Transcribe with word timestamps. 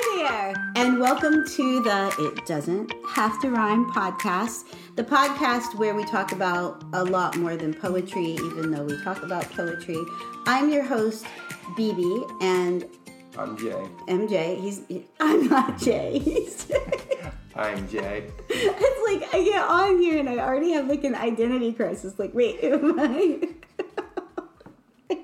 Hi 0.00 0.52
there, 0.54 0.72
and 0.76 1.00
welcome 1.00 1.44
to 1.44 1.82
the 1.82 2.14
It 2.20 2.46
Doesn't 2.46 2.94
Have 3.08 3.40
to 3.40 3.50
Rhyme 3.50 3.90
podcast, 3.90 4.72
the 4.94 5.02
podcast 5.02 5.74
where 5.74 5.92
we 5.96 6.04
talk 6.04 6.30
about 6.30 6.84
a 6.92 7.02
lot 7.02 7.36
more 7.36 7.56
than 7.56 7.74
poetry, 7.74 8.34
even 8.34 8.70
though 8.70 8.84
we 8.84 8.96
talk 9.02 9.24
about 9.24 9.50
poetry. 9.50 10.00
I'm 10.46 10.70
your 10.70 10.84
host, 10.84 11.26
BB, 11.76 12.30
and 12.40 12.84
I'm 13.36 13.58
Jay. 13.58 13.88
MJ. 14.06 14.60
He's 14.60 14.82
I'm 15.18 15.48
not 15.48 15.78
Jay. 15.80 16.22
I'm 17.56 17.88
Jay. 17.88 18.30
it's 18.50 19.22
like 19.22 19.34
I 19.34 19.42
get 19.42 19.62
on 19.62 19.98
here 19.98 20.20
and 20.20 20.30
I 20.30 20.38
already 20.38 20.70
have 20.74 20.86
like 20.86 21.02
an 21.02 21.16
identity 21.16 21.72
crisis. 21.72 22.20
Like, 22.20 22.32
wait, 22.34 22.60
am 22.62 23.00
I? 23.00 23.48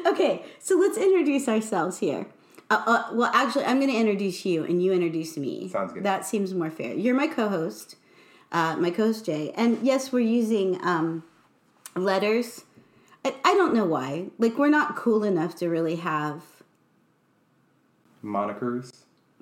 Oh 0.00 0.12
okay, 0.12 0.42
so 0.58 0.78
let's 0.78 0.96
introduce 0.96 1.48
ourselves 1.48 1.98
here. 1.98 2.28
Uh, 2.70 2.82
uh, 2.86 3.04
well, 3.12 3.30
actually, 3.34 3.64
I'm 3.64 3.78
going 3.80 3.90
to 3.90 3.96
introduce 3.96 4.44
you, 4.44 4.64
and 4.64 4.82
you 4.82 4.92
introduce 4.92 5.36
me. 5.38 5.68
Sounds 5.68 5.92
good. 5.92 6.02
That 6.04 6.26
seems 6.26 6.52
more 6.54 6.70
fair. 6.70 6.92
You're 6.94 7.14
my 7.14 7.26
co-host, 7.26 7.96
uh, 8.52 8.76
my 8.76 8.90
co-host 8.90 9.24
Jay, 9.24 9.52
and 9.56 9.78
yes, 9.82 10.12
we're 10.12 10.20
using 10.20 10.78
um, 10.84 11.24
letters. 11.96 12.64
I, 13.24 13.34
I 13.44 13.54
don't 13.54 13.74
know 13.74 13.86
why. 13.86 14.26
Like, 14.38 14.58
we're 14.58 14.68
not 14.68 14.96
cool 14.96 15.24
enough 15.24 15.56
to 15.56 15.68
really 15.68 15.96
have 15.96 16.42
Monikers. 18.22 18.90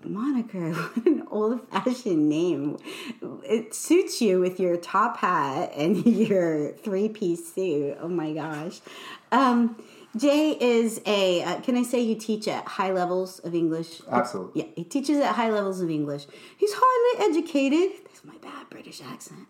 moniker. 0.05 0.73
What 0.73 1.07
an 1.07 1.27
old-fashioned 1.31 2.29
name. 2.29 2.79
It 3.45 3.75
suits 3.75 4.21
you 4.23 4.39
with 4.41 4.61
your 4.61 4.77
top 4.77 5.17
hat 5.19 5.73
and 5.77 6.07
your 6.29 6.73
three-piece 6.73 7.53
suit. 7.55 7.97
Oh 8.01 8.09
my 8.09 8.33
gosh. 8.33 8.81
Um, 9.33 9.83
Jay 10.17 10.57
is 10.61 11.01
a. 11.07 11.43
Uh, 11.43 11.61
can 11.61 11.77
I 11.77 11.83
say 11.83 12.01
you 12.01 12.15
teach 12.15 12.49
at 12.49 12.65
high 12.67 12.93
levels 12.93 13.39
of 13.41 13.55
English? 13.55 14.01
Absolutely. 14.11 14.63
Yeah, 14.63 14.69
he 14.77 14.85
teaches 14.85 15.19
at 15.19 15.35
high 15.35 15.51
levels 15.51 15.81
of 15.81 15.91
English. 15.91 16.27
He's 16.57 16.73
highly 16.75 17.31
educated. 17.31 17.91
That's 18.05 18.25
my 18.25 18.37
bad 18.43 18.69
British 18.71 19.03
accent. 19.03 19.47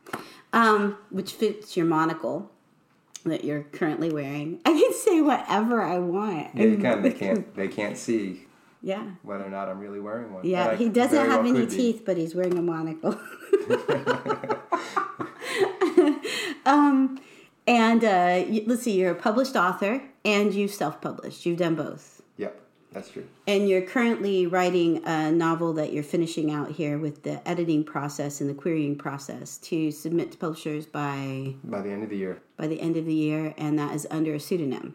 Um, 0.52 0.96
which 1.10 1.32
fits 1.32 1.76
your 1.76 1.86
monocle 1.86 2.50
that 3.24 3.44
you're 3.44 3.62
currently 3.64 4.10
wearing. 4.12 4.60
I 4.64 4.72
can 4.72 4.92
say 4.92 5.20
whatever 5.20 5.82
I 5.82 5.98
want. 5.98 6.54
Yeah, 6.54 6.64
you 6.64 6.78
can. 6.78 7.02
They 7.02 7.12
can't. 7.12 7.54
They 7.54 7.69
can't 7.69 7.96
see 7.98 8.42
Yeah. 8.82 9.02
whether 9.22 9.44
or 9.44 9.50
not 9.50 9.69
I'm 9.69 9.78
really 9.80 10.00
wearing 10.00 10.32
one. 10.32 10.44
Yeah, 10.46 10.69
I 10.70 10.76
he 10.76 10.88
doesn't 10.88 11.16
have 11.19 11.44
well 11.44 11.48
any 11.48 11.60
could 11.60 11.70
be. 11.70 11.76
teeth, 11.76 12.02
but 12.04 12.16
he's 12.16 12.34
wearing 12.34 12.56
a 12.58 12.62
monocle. 12.62 13.19
um, 16.66 17.19
and 17.67 18.05
uh, 18.05 18.45
let's 18.67 18.83
see, 18.83 18.98
you're 18.98 19.12
a 19.12 19.14
published 19.14 19.56
author 19.56 20.03
and 20.25 20.55
you've 20.55 20.72
self 20.72 21.00
published. 21.00 21.47
You've 21.47 21.59
done 21.59 21.75
both. 21.75 22.22
Yep, 22.36 22.61
that's 22.92 23.11
true. 23.11 23.27
And 23.47 23.69
you're 23.69 23.83
currently 23.83 24.47
writing 24.47 25.03
a 25.06 25.31
novel 25.33 25.72
that 25.75 25.92
you're 25.92 26.03
finishing 26.03 26.50
out 26.50 26.72
here 26.72 26.98
with 26.98 27.22
the 27.22 27.47
editing 27.48 27.84
process 27.84 28.41
and 28.41 28.48
the 28.48 28.55
querying 28.55 28.97
process 28.97 29.59
to 29.59 29.91
submit 29.91 30.33
to 30.33 30.39
publishers 30.39 30.87
by 30.87 31.55
By 31.64 31.83
the 31.83 31.91
end 31.91 32.03
of 32.05 32.11
the 32.11 32.17
year, 32.17 32.41
by 32.56 32.67
the 32.67 32.81
end 32.81 32.97
of 32.97 33.05
the 33.05 33.14
year, 33.14 33.55
and 33.59 33.78
that 33.78 33.94
is 33.94 34.06
under 34.11 34.34
a 34.34 34.41
pseudonym. 34.41 34.94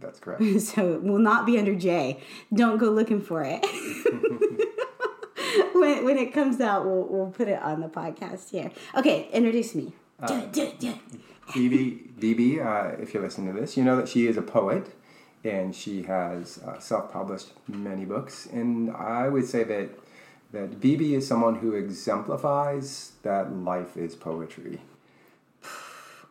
that's 0.00 0.20
correct. 0.20 0.42
So 0.60 0.94
it 0.94 1.02
will 1.02 1.18
not 1.18 1.46
be 1.46 1.58
under 1.58 1.74
J. 1.74 2.20
Don't 2.52 2.78
go 2.78 2.90
looking 2.90 3.20
for 3.20 3.42
it. 3.46 3.64
when, 5.74 6.04
when 6.04 6.18
it 6.18 6.32
comes 6.32 6.60
out, 6.60 6.84
we'll, 6.84 7.06
we'll 7.08 7.30
put 7.30 7.48
it 7.48 7.60
on 7.62 7.80
the 7.80 7.88
podcast 7.88 8.50
here. 8.50 8.70
Okay, 8.96 9.28
introduce 9.32 9.74
me. 9.74 9.92
Do 10.26 10.34
it, 10.34 10.52
do 10.52 10.62
it, 10.64 10.78
do 10.78 10.88
it. 10.90 10.98
BB, 11.50 12.18
BB, 12.18 12.64
uh, 12.64 13.00
if 13.00 13.14
you're 13.14 13.22
listening 13.22 13.54
to 13.54 13.60
this, 13.60 13.76
you 13.76 13.84
know 13.84 13.96
that 13.96 14.08
she 14.08 14.26
is 14.26 14.36
a 14.36 14.42
poet, 14.42 14.94
and 15.44 15.74
she 15.74 16.02
has 16.04 16.58
uh, 16.58 16.78
self-published 16.78 17.48
many 17.68 18.04
books. 18.04 18.46
And 18.46 18.90
I 18.90 19.28
would 19.28 19.46
say 19.46 19.64
that 19.64 19.90
that 20.52 20.80
BB 20.80 21.12
is 21.12 21.28
someone 21.28 21.56
who 21.56 21.74
exemplifies 21.74 23.12
that 23.22 23.52
life 23.52 23.96
is 23.96 24.16
poetry. 24.16 24.80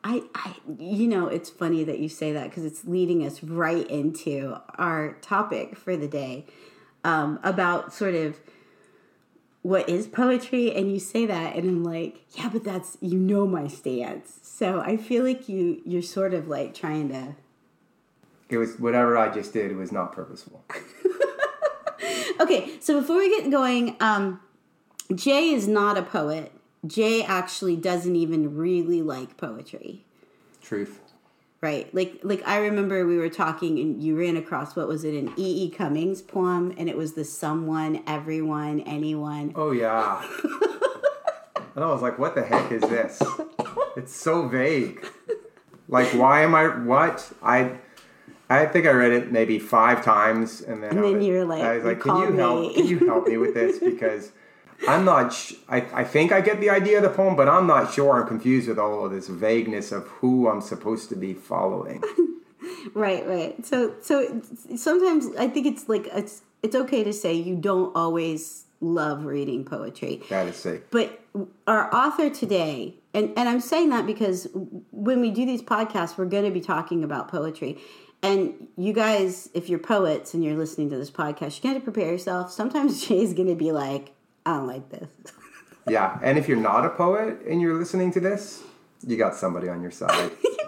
I, 0.04 0.24
I, 0.36 0.56
you 0.78 1.08
know, 1.08 1.28
it's 1.28 1.50
funny 1.50 1.84
that 1.84 2.00
you 2.00 2.10
say 2.10 2.32
that 2.34 2.50
because 2.50 2.66
it's 2.66 2.86
leading 2.86 3.26
us 3.26 3.44
right 3.44 3.90
into 3.90 4.58
our 4.78 5.14
topic 5.22 5.78
for 5.78 5.98
the 5.98 6.08
day 6.08 6.46
um, 7.04 7.40
about 7.44 7.94
sort 7.94 8.16
of 8.16 8.40
what 9.70 9.88
is 9.88 10.08
poetry. 10.08 10.76
And 10.76 10.92
you 10.92 11.00
say 11.00 11.26
that, 11.28 11.56
and 11.56 11.70
I'm 11.70 11.84
like, 11.84 12.24
yeah, 12.32 12.50
but 12.50 12.64
that's 12.64 12.98
you 13.02 13.20
know 13.20 13.46
my 13.46 13.68
stance. 13.68 14.40
So 14.42 14.82
I 14.82 14.98
feel 14.98 15.24
like 15.24 15.48
you 15.48 15.82
you're 15.86 16.02
sort 16.02 16.34
of 16.34 16.48
like 16.48 16.74
trying 16.74 17.10
to 17.10 17.36
It 18.50 18.58
was 18.58 18.80
whatever 18.80 19.18
I 19.18 19.32
just 19.34 19.54
did 19.54 19.72
It 19.72 19.76
was 19.76 19.92
not 19.92 20.12
purposeful. 20.12 20.66
Okay, 22.40 22.80
so 22.80 23.02
before 23.02 23.18
we 23.18 23.30
get 23.30 23.52
going, 23.52 23.98
um, 24.00 24.40
Jay 25.14 25.50
is 25.50 25.68
not 25.68 25.98
a 25.98 26.02
poet. 26.02 26.54
Jay 26.88 27.22
actually 27.22 27.76
doesn't 27.76 28.16
even 28.16 28.56
really 28.56 29.02
like 29.02 29.36
poetry, 29.36 30.06
Truth. 30.62 31.02
Right? 31.62 31.94
Like, 31.94 32.20
like 32.24 32.48
I 32.48 32.58
remember 32.60 33.06
we 33.06 33.18
were 33.18 33.30
talking, 33.30 33.80
and 33.80 34.02
you 34.04 34.18
ran 34.18 34.38
across 34.38 34.76
what 34.76 34.88
was 34.88 35.04
it, 35.04 35.14
an 35.14 35.34
E. 35.38 35.66
E. 35.66 35.70
Cummings 35.70 36.22
poem, 36.22 36.74
and 36.78 36.90
it 36.90 36.98
was 36.98 37.14
the 37.14 37.24
someone, 37.26 38.02
everyone, 38.08 38.82
anyone. 38.82 39.54
Oh 39.56 39.72
yeah. 39.72 40.22
and 41.76 41.84
I 41.84 41.88
was 41.88 42.02
like, 42.02 42.18
what 42.20 42.36
the 42.36 42.44
heck 42.44 42.72
is 42.72 42.82
this? 42.82 43.22
It's 43.96 44.16
so 44.16 44.48
vague. 44.48 45.06
Like 45.88 46.08
why 46.10 46.42
am 46.44 46.54
I 46.56 46.68
what? 46.68 47.32
I 47.42 47.78
I 48.50 48.66
think 48.66 48.86
I 48.86 48.92
read 48.92 49.12
it 49.12 49.32
maybe 49.32 49.60
five 49.60 50.04
times 50.04 50.62
and 50.62 50.82
then, 50.84 50.92
And 50.92 51.00
I 51.00 51.02
then 51.04 51.18
was- 51.18 51.26
you're 51.26 51.46
like, 51.46 51.62
I 51.64 51.76
was 51.76 51.84
"You 51.84 51.90
like, 51.90 52.00
can 52.02 52.16
you 52.18 52.38
help 52.38 52.62
me." 52.62 52.74
can 52.76 52.86
you 52.88 53.00
help 53.08 53.28
me 53.28 53.38
with 53.38 53.54
this? 53.54 53.80
Because 53.80 54.32
I'm 54.88 55.06
not 55.06 55.34
sh- 55.34 55.54
I, 55.68 55.86
I 55.94 56.04
think 56.04 56.32
I 56.32 56.42
get 56.42 56.60
the 56.60 56.70
idea 56.70 56.98
of 56.98 57.04
the 57.04 57.10
poem, 57.10 57.36
but 57.36 57.48
I'm 57.50 57.68
not 57.68 57.94
sure. 57.94 58.22
I'm 58.22 58.28
confused 58.28 58.68
with 58.68 58.80
all 58.80 59.06
of 59.06 59.12
this 59.12 59.28
vagueness 59.28 59.92
of 59.92 60.08
who 60.08 60.48
I'm 60.48 60.62
supposed 60.62 61.10
to 61.10 61.16
be 61.16 61.34
following. 61.34 62.04
Right, 62.94 63.28
right. 63.28 63.66
So, 63.66 63.96
so 64.02 64.42
sometimes 64.76 65.36
I 65.38 65.48
think 65.48 65.68
it's 65.68 65.88
like 65.90 66.08
it's 66.14 66.42
it's 66.64 66.76
okay 66.76 67.04
to 67.04 67.14
say 67.14 67.34
you 67.34 67.56
don't 67.56 67.96
always 67.96 68.66
love 68.82 69.26
reading 69.26 69.66
poetry. 69.66 70.22
That 70.30 70.48
is 70.48 70.56
sick. 70.56 70.90
But 70.92 71.20
our 71.68 71.94
author 71.94 72.30
today, 72.30 72.96
and, 73.14 73.34
and 73.38 73.50
I'm 73.50 73.60
saying 73.60 73.90
that 73.90 74.06
because 74.06 74.48
when 74.92 75.22
we 75.22 75.32
do 75.32 75.46
these 75.46 75.62
podcasts, 75.62 76.18
we're 76.18 76.26
going 76.26 76.46
to 76.46 76.52
be 76.52 76.62
talking 76.62 77.04
about 77.04 77.28
poetry. 77.28 77.78
And 78.22 78.68
you 78.78 78.92
guys, 78.92 79.50
if 79.54 79.70
you're 79.70 79.80
poets 79.80 80.34
and 80.34 80.44
you're 80.44 80.58
listening 80.58 80.90
to 80.90 80.98
this 80.98 81.12
podcast, 81.12 81.58
you 81.58 81.70
got 81.70 81.76
to 81.76 81.84
prepare 81.84 82.12
yourself. 82.12 82.52
Sometimes 82.52 83.06
Jay's 83.08 83.34
going 83.34 83.48
to 83.48 83.56
be 83.56 83.72
like, 83.72 84.14
I 84.46 84.58
don't 84.58 84.68
like 84.68 84.90
this. 84.90 85.10
Yeah. 85.88 86.20
And 86.22 86.38
if 86.38 86.48
you're 86.48 86.58
not 86.58 86.86
a 86.86 86.90
poet 86.90 87.42
and 87.48 87.62
you're 87.62 87.76
listening 87.76 88.12
to 88.14 88.20
this, 88.20 88.64
you 89.06 89.18
got 89.18 89.36
somebody 89.36 89.70
on 89.70 89.82
your 89.82 89.92
side. 89.92 90.32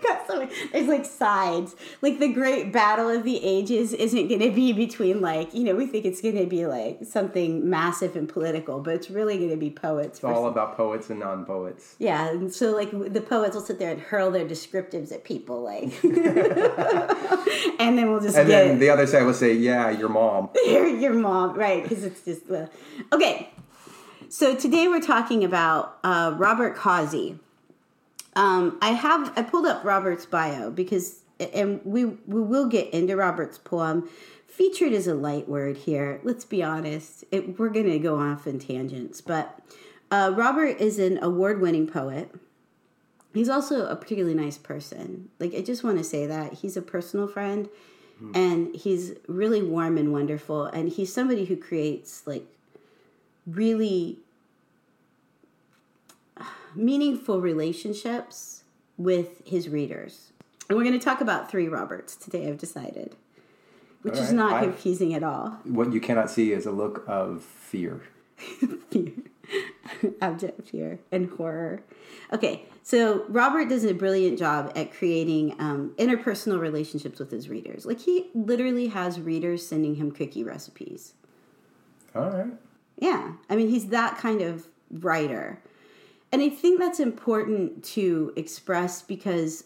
there's 0.72 0.88
like 0.88 1.06
sides. 1.06 1.76
Like 2.02 2.20
the 2.20 2.32
great 2.32 2.72
battle 2.72 3.10
of 3.10 3.24
the 3.24 3.44
ages 3.44 3.94
isn't 3.94 4.28
going 4.28 4.42
to 4.42 4.52
be 4.52 4.74
between 4.74 5.22
like, 5.22 5.54
you 5.54 5.64
know, 5.64 5.76
we 5.76 5.86
think 5.88 6.06
it's 6.06 6.22
going 6.22 6.38
to 6.38 6.46
be 6.46 6.66
like 6.66 7.00
something 7.04 7.70
massive 7.70 8.16
and 8.16 8.28
political, 8.28 8.80
but 8.80 8.96
it's 8.96 9.10
really 9.10 9.38
going 9.38 9.50
to 9.50 9.58
be 9.58 9.70
poets. 9.70 10.20
It's 10.20 10.24
all 10.24 10.48
about 10.48 10.76
poets 10.78 11.10
and 11.10 11.20
non-poets. 11.20 11.96
Yeah, 12.00 12.30
and 12.30 12.54
so 12.54 12.72
like 12.72 12.92
the 12.92 13.22
poets 13.22 13.56
will 13.56 13.62
sit 13.62 13.80
there 13.80 13.92
and 13.92 14.02
hurl 14.02 14.32
their 14.32 14.46
descriptives 14.46 15.12
at 15.12 15.24
people, 15.24 15.62
like, 15.62 16.04
and 17.80 17.98
then 17.98 18.12
we'll 18.12 18.22
just 18.22 18.38
And 18.38 18.50
then 18.50 18.80
the 18.80 18.90
other 18.90 19.08
side 19.08 19.24
will 19.24 19.34
say, 19.34 19.54
"Yeah, 19.54 19.90
your 19.90 20.10
mom." 20.10 20.50
your, 20.66 20.88
your 20.88 21.14
mom, 21.14 21.58
right? 21.58 21.84
Because 21.84 22.04
it's 22.04 22.22
just 22.22 22.50
uh, 22.50 22.68
okay. 23.12 23.50
So 24.30 24.56
today 24.56 24.88
we're 24.88 25.02
talking 25.02 25.44
about 25.44 25.98
uh, 26.04 26.34
Robert 26.38 26.78
Cozzi. 26.78 27.40
Um, 28.36 28.78
I 28.82 28.92
have 28.92 29.34
I 29.38 29.44
pulled 29.44 29.66
up 29.66 29.84
Robert's 29.84 30.26
bio 30.26 30.72
because, 30.72 31.22
and 31.40 31.82
we 31.84 32.06
we 32.06 32.42
will 32.42 32.68
get 32.68 32.94
into 32.94 33.16
Robert's 33.16 33.58
poem. 33.58 34.10
Featured 34.48 34.92
is 34.92 35.08
a 35.08 35.16
light 35.16 35.48
word 35.48 35.78
here. 35.78 36.20
Let's 36.24 36.46
be 36.46 36.62
honest. 36.62 37.24
It, 37.32 37.58
we're 37.58 37.70
going 37.70 37.90
to 37.90 38.00
go 38.00 38.20
off 38.20 38.48
in 38.48 38.60
tangents, 38.60 39.22
but 39.22 39.60
uh, 40.12 40.34
Robert 40.36 40.80
is 40.80 41.00
an 41.00 41.24
award-winning 41.24 41.88
poet. 41.88 42.30
He's 43.34 43.48
also 43.48 43.88
a 43.88 43.96
particularly 43.96 44.36
nice 44.36 44.58
person. 44.58 45.30
Like 45.40 45.56
I 45.56 45.62
just 45.62 45.84
want 45.84 45.98
to 46.00 46.04
say 46.04 46.26
that 46.28 46.54
he's 46.54 46.76
a 46.76 46.82
personal 46.82 47.28
friend, 47.28 47.70
and 48.36 48.76
he's 48.76 49.14
really 49.28 49.62
warm 49.64 49.98
and 49.98 50.12
wonderful. 50.12 50.66
And 50.66 50.90
he's 50.90 51.14
somebody 51.14 51.46
who 51.46 51.56
creates 51.56 52.28
like 52.28 52.46
really 53.48 54.20
meaningful 56.76 57.42
relationships 57.42 58.64
with 58.98 59.42
his 59.46 59.70
readers. 59.70 60.32
And 60.70 60.78
we're 60.78 60.84
going 60.86 60.98
to 60.98 61.04
talk 61.04 61.22
about 61.22 61.50
three 61.52 61.68
Roberts 61.68 62.16
today. 62.16 62.48
I've 62.48 62.58
decided, 62.58 63.16
which 64.04 64.16
All 64.16 64.22
is 64.22 64.32
not 64.32 64.54
I- 64.54 64.62
confusing 64.64 65.14
at 65.14 65.24
all. 65.24 65.60
What 65.64 65.92
you 65.94 66.00
cannot 66.00 66.30
see 66.32 66.52
is 66.54 66.66
a 66.66 66.72
look 66.72 67.04
of 67.08 67.44
fear. 67.44 68.02
fear, 68.38 69.12
abject 70.22 70.70
fear, 70.70 71.00
and 71.12 71.30
horror. 71.32 71.82
Okay, 72.34 72.66
so 72.84 73.26
Robert 73.28 73.70
does 73.70 73.84
a 73.84 73.94
brilliant 73.94 74.40
job 74.40 74.72
at 74.76 74.92
creating 74.94 75.56
um, 75.60 75.94
interpersonal 75.98 76.60
relationships 76.60 77.20
with 77.20 77.32
his 77.32 77.50
readers. 77.50 77.86
Like 77.86 78.00
he 78.00 78.30
literally 78.34 78.88
has 78.88 79.20
readers 79.20 79.66
sending 79.68 79.96
him 79.96 80.12
cookie 80.12 80.44
recipes. 80.44 81.14
All 82.16 82.30
right. 82.30 82.54
Yeah. 82.98 83.34
I 83.50 83.56
mean, 83.56 83.70
he's 83.70 83.88
that 83.88 84.18
kind 84.18 84.42
of 84.42 84.68
writer. 84.90 85.60
And 86.32 86.42
I 86.42 86.50
think 86.50 86.80
that's 86.80 87.00
important 87.00 87.84
to 87.86 88.32
express 88.36 89.02
because, 89.02 89.66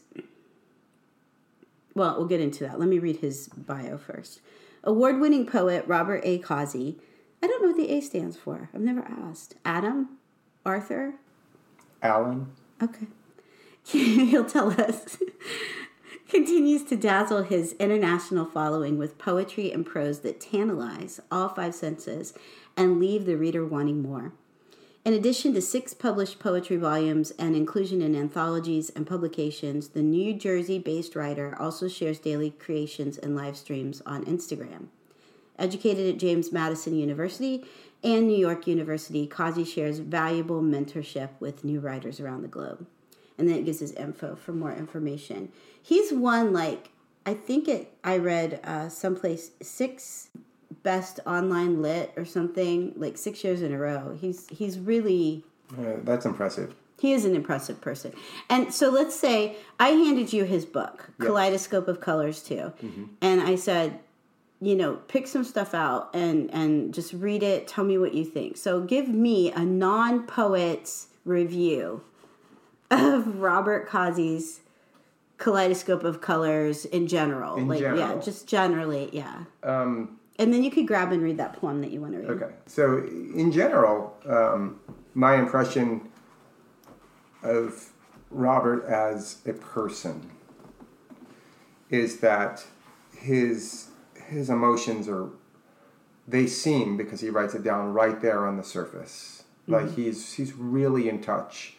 well, 1.93 2.17
we'll 2.17 2.27
get 2.27 2.41
into 2.41 2.63
that. 2.63 2.79
Let 2.79 2.89
me 2.89 2.97
read 2.97 3.17
his 3.17 3.49
bio 3.49 3.97
first. 3.97 4.41
Award 4.83 5.19
winning 5.19 5.45
poet 5.45 5.83
Robert 5.87 6.21
A. 6.23 6.39
Cozzi. 6.39 6.99
I 7.43 7.47
don't 7.47 7.61
know 7.61 7.67
what 7.69 7.77
the 7.77 7.91
A 7.91 8.01
stands 8.01 8.35
for. 8.37 8.69
I've 8.73 8.81
never 8.81 9.01
asked. 9.01 9.55
Adam? 9.63 10.17
Arthur? 10.65 11.15
Alan. 12.01 12.51
Okay. 12.81 13.07
He'll 13.85 14.45
tell 14.45 14.69
us. 14.81 15.17
Continues 16.29 16.83
to 16.85 16.95
dazzle 16.95 17.43
his 17.43 17.73
international 17.73 18.45
following 18.45 18.97
with 18.97 19.19
poetry 19.19 19.71
and 19.71 19.85
prose 19.85 20.21
that 20.21 20.41
tantalize 20.41 21.19
all 21.31 21.49
five 21.49 21.75
senses 21.75 22.33
and 22.75 22.99
leave 22.99 23.25
the 23.25 23.37
reader 23.37 23.63
wanting 23.65 24.01
more. 24.01 24.33
In 25.05 25.13
addition 25.13 25.53
to 25.53 25.61
six 25.61 25.93
published 25.93 26.39
poetry 26.39 26.77
volumes 26.77 27.29
and 27.37 27.55
inclusion 27.55 28.01
in 28.01 28.15
anthologies 28.15 28.89
and 28.89 29.05
publications, 29.05 29.89
the 29.89 30.01
New 30.01 30.33
Jersey 30.33 30.79
based 30.79 31.15
writer 31.15 31.55
also 31.59 31.87
shares 31.87 32.17
daily 32.17 32.49
creations 32.49 33.19
and 33.19 33.35
live 33.35 33.55
streams 33.55 34.01
on 34.07 34.25
Instagram. 34.25 34.87
Educated 35.59 36.11
at 36.11 36.19
James 36.19 36.51
Madison 36.51 36.95
University 36.95 37.63
and 38.03 38.25
New 38.25 38.35
York 38.35 38.65
University, 38.65 39.27
Cozzi 39.27 39.65
shares 39.65 39.99
valuable 39.99 40.63
mentorship 40.63 41.29
with 41.39 41.63
new 41.63 41.79
writers 41.79 42.19
around 42.19 42.41
the 42.41 42.47
globe. 42.47 42.87
And 43.37 43.47
then 43.47 43.57
it 43.57 43.65
gives 43.65 43.81
his 43.81 43.91
info 43.91 44.35
for 44.35 44.53
more 44.53 44.73
information. 44.73 45.51
He's 45.79 46.11
won, 46.11 46.51
like, 46.51 46.89
I 47.27 47.35
think 47.35 47.67
it, 47.67 47.95
I 48.03 48.17
read 48.17 48.59
uh, 48.63 48.89
someplace 48.89 49.51
six 49.61 50.29
best 50.85 51.19
online 51.25 51.81
lit 51.81 52.13
or 52.15 52.23
something 52.23 52.93
like 52.95 53.17
six 53.17 53.43
years 53.43 53.61
in 53.61 53.73
a 53.73 53.77
row. 53.77 54.17
He's 54.21 54.47
he's 54.49 54.79
really 54.79 55.43
Uh, 55.77 55.97
that's 56.03 56.25
impressive. 56.25 56.69
he 57.01 57.11
is 57.17 57.25
an 57.25 57.35
impressive 57.35 57.81
person. 57.81 58.11
And 58.49 58.73
so 58.73 58.89
let's 58.89 59.15
say 59.25 59.57
I 59.79 59.89
handed 60.05 60.31
you 60.31 60.43
his 60.45 60.63
book, 60.65 61.09
Yep. 61.19 61.27
Kaleidoscope 61.27 61.87
of 61.89 61.99
Colors 61.99 62.37
II. 62.49 62.71
And 63.21 63.41
I 63.41 63.55
said, 63.55 63.99
you 64.61 64.75
know, 64.75 64.91
pick 65.13 65.25
some 65.27 65.43
stuff 65.43 65.73
out 65.73 66.03
and 66.13 66.49
and 66.53 66.93
just 66.93 67.11
read 67.13 67.43
it, 67.43 67.67
tell 67.67 67.83
me 67.91 67.97
what 67.97 68.13
you 68.13 68.23
think. 68.23 68.55
So 68.57 68.71
give 68.95 69.07
me 69.27 69.51
a 69.51 69.65
non-poet's 69.65 71.07
review 71.25 72.01
of 72.91 73.39
Robert 73.41 73.89
Cozzi's 73.89 74.61
Kaleidoscope 75.37 76.03
of 76.03 76.21
Colors 76.21 76.85
in 76.85 77.07
general. 77.07 77.57
In 77.57 77.67
like 77.67 77.81
yeah, 77.81 78.15
just 78.23 78.47
generally, 78.47 79.09
yeah. 79.11 79.43
Um, 79.63 80.19
And 80.37 80.53
then 80.53 80.63
you 80.63 80.71
could 80.71 80.87
grab 80.87 81.11
and 81.11 81.23
read 81.23 81.37
that 81.37 81.53
poem 81.53 81.81
that 81.81 81.91
you 81.91 82.01
want 82.01 82.13
to 82.13 82.19
read. 82.19 82.29
okay. 82.29 82.53
So, 82.65 82.97
in 82.97 83.51
general, 83.51 84.17
um, 84.27 84.79
my 85.13 85.35
impression 85.35 86.09
of 87.41 87.91
Robert 88.29 88.85
as 88.85 89.37
a 89.45 89.53
person 89.53 90.31
is 91.89 92.19
that 92.19 92.65
his 93.15 93.89
his 94.27 94.49
emotions 94.49 95.07
are 95.07 95.29
they 96.27 96.47
seem 96.47 96.97
because 96.97 97.21
he 97.21 97.29
writes 97.29 97.53
it 97.53 97.63
down 97.63 97.93
right 97.93 98.19
there 98.21 98.47
on 98.47 98.57
the 98.57 98.63
surface 98.63 99.43
like 99.67 99.95
he's 99.95 100.33
he's 100.33 100.53
really 100.53 101.07
in 101.07 101.21
touch 101.21 101.77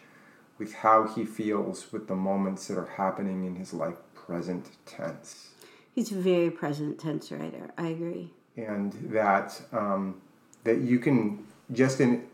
with 0.58 0.72
how 0.74 1.06
he 1.08 1.24
feels 1.24 1.92
with 1.92 2.06
the 2.06 2.14
moments 2.14 2.68
that 2.68 2.78
are 2.78 2.92
happening 2.96 3.44
in 3.44 3.56
his 3.56 3.74
life 3.74 3.96
present 4.14 4.70
tense 4.86 5.50
He's 5.96 6.12
a 6.12 6.16
very 6.16 6.50
present 6.50 6.98
tense 6.98 7.32
writer. 7.32 7.70
I 7.78 7.86
agree. 7.86 8.34
And 8.56 8.92
that 9.10 9.60
um, 9.72 10.20
that 10.64 10.78
you 10.78 10.98
can 10.98 11.44
just 11.72 12.00
in 12.00 12.26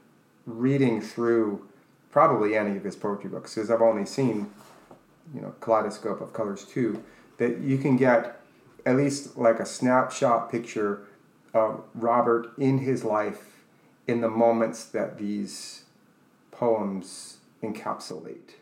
reading 0.47 1.01
through 1.01 1.67
probably 2.11 2.57
any 2.57 2.77
of 2.77 2.85
his 2.85 2.97
poetry 2.97 3.31
books 3.31 3.55
because 3.55 3.71
I've 3.71 3.83
only 3.83 4.07
seen 4.07 4.51
you 5.35 5.41
know 5.41 5.55
Kaleidoscope 5.61 6.21
of 6.21 6.33
Colors 6.33 6.67
II 6.77 6.97
that 7.39 7.59
you 7.59 7.79
can 7.79 7.97
get 7.97 8.41
at 8.85 8.97
least 8.97 9.37
like 9.37 9.61
a 9.61 9.67
snapshot 9.67 10.51
picture 10.51 11.03
of 11.55 11.83
Robert 11.95 12.53
in 12.59 12.79
his 12.79 13.05
life 13.05 13.65
in 14.07 14.21
the 14.21 14.29
moments 14.29 14.85
that 14.85 15.19
these 15.19 15.85
poems 16.51 17.39
encapsulate. 17.63 18.57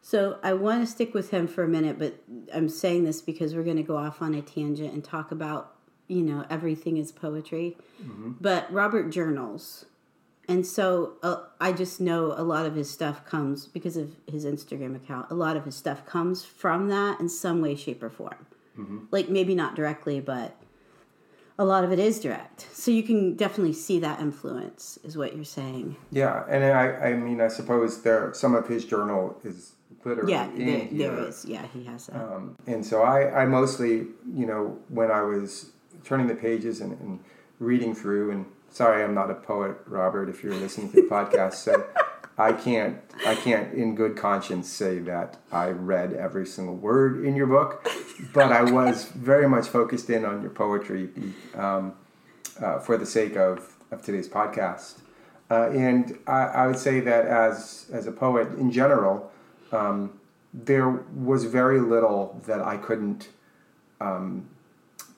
So 0.00 0.38
I 0.42 0.52
want 0.52 0.84
to 0.84 0.86
stick 0.90 1.14
with 1.14 1.30
him 1.30 1.46
for 1.46 1.62
a 1.62 1.68
minute, 1.68 1.98
but 1.98 2.14
I'm 2.52 2.68
saying 2.68 3.04
this 3.04 3.20
because 3.20 3.54
we're 3.54 3.62
going 3.62 3.76
to 3.76 3.82
go 3.82 3.96
off 3.96 4.20
on 4.20 4.34
a 4.34 4.42
tangent 4.42 4.92
and 4.92 5.02
talk 5.02 5.30
about, 5.30 5.71
you 6.12 6.22
know, 6.22 6.44
everything 6.50 6.96
is 6.98 7.10
poetry. 7.12 7.76
But 8.40 8.72
Robert 8.72 9.10
journals. 9.10 9.86
And 10.48 10.66
so 10.66 11.12
uh, 11.22 11.36
I 11.60 11.72
just 11.72 12.00
know 12.00 12.34
a 12.36 12.42
lot 12.42 12.66
of 12.66 12.74
his 12.74 12.90
stuff 12.90 13.24
comes 13.24 13.66
because 13.66 13.96
of 13.96 14.16
his 14.30 14.44
Instagram 14.44 14.96
account. 14.96 15.26
A 15.30 15.34
lot 15.34 15.56
of 15.56 15.64
his 15.64 15.76
stuff 15.76 16.04
comes 16.04 16.44
from 16.44 16.88
that 16.88 17.20
in 17.20 17.28
some 17.28 17.60
way, 17.62 17.76
shape, 17.76 18.02
or 18.02 18.10
form. 18.10 18.46
Like 19.10 19.28
maybe 19.28 19.54
not 19.54 19.76
directly, 19.76 20.18
but 20.20 20.56
a 21.58 21.64
lot 21.64 21.84
of 21.84 21.92
it 21.92 21.98
is 21.98 22.18
direct. 22.18 22.66
So 22.72 22.90
you 22.90 23.02
can 23.02 23.34
definitely 23.36 23.74
see 23.74 23.98
that 24.00 24.18
influence, 24.18 24.98
is 25.04 25.16
what 25.16 25.36
you're 25.36 25.44
saying. 25.44 25.96
Yeah, 26.10 26.44
and 26.48 26.64
I, 26.64 27.10
I 27.10 27.14
mean, 27.14 27.40
I 27.40 27.48
suppose 27.48 28.02
there 28.02 28.32
some 28.34 28.54
of 28.54 28.66
his 28.66 28.84
journal 28.84 29.38
is 29.44 29.74
literally 30.04 30.32
Yeah, 30.32 30.50
in 30.50 30.66
there, 30.66 30.78
here. 30.86 31.10
there 31.10 31.28
is. 31.28 31.44
Yeah, 31.44 31.66
he 31.72 31.84
has 31.84 32.06
that. 32.06 32.16
Um, 32.16 32.56
and 32.66 32.84
so 32.84 33.02
I, 33.02 33.42
I 33.42 33.44
mostly, 33.46 34.06
you 34.34 34.46
know, 34.46 34.78
when 34.88 35.10
I 35.10 35.22
was 35.22 35.70
turning 36.04 36.26
the 36.26 36.34
pages 36.34 36.80
and, 36.80 36.98
and 37.00 37.20
reading 37.58 37.94
through, 37.94 38.30
and 38.30 38.46
sorry, 38.70 39.02
I'm 39.02 39.14
not 39.14 39.30
a 39.30 39.34
poet, 39.34 39.76
Robert, 39.86 40.28
if 40.28 40.42
you're 40.42 40.54
listening 40.54 40.90
to 40.92 41.02
the 41.02 41.08
podcast, 41.08 41.54
so 41.54 41.86
I 42.38 42.52
can't, 42.52 42.98
I 43.26 43.34
can't, 43.34 43.72
in 43.74 43.94
good 43.94 44.16
conscience, 44.16 44.70
say 44.70 44.98
that 45.00 45.38
I 45.52 45.68
read 45.68 46.12
every 46.14 46.46
single 46.46 46.76
word 46.76 47.24
in 47.24 47.36
your 47.36 47.46
book, 47.46 47.86
but 48.32 48.50
I 48.50 48.62
was 48.62 49.04
very 49.04 49.48
much 49.48 49.68
focused 49.68 50.10
in 50.10 50.24
on 50.24 50.42
your 50.42 50.50
poetry 50.50 51.10
um, 51.54 51.94
uh, 52.60 52.78
for 52.78 52.96
the 52.96 53.06
sake 53.06 53.36
of, 53.36 53.76
of 53.90 54.02
today's 54.02 54.28
podcast. 54.28 54.98
Uh, 55.50 55.68
and 55.70 56.18
I, 56.26 56.44
I 56.44 56.66
would 56.66 56.78
say 56.78 57.00
that 57.00 57.26
as 57.26 57.86
as 57.92 58.06
a 58.06 58.12
poet 58.12 58.48
in 58.58 58.72
general, 58.72 59.30
um, 59.70 60.18
there 60.54 60.88
was 61.14 61.44
very 61.44 61.78
little 61.78 62.40
that 62.46 62.62
I 62.62 62.78
couldn't 62.78 63.28
um, 64.00 64.48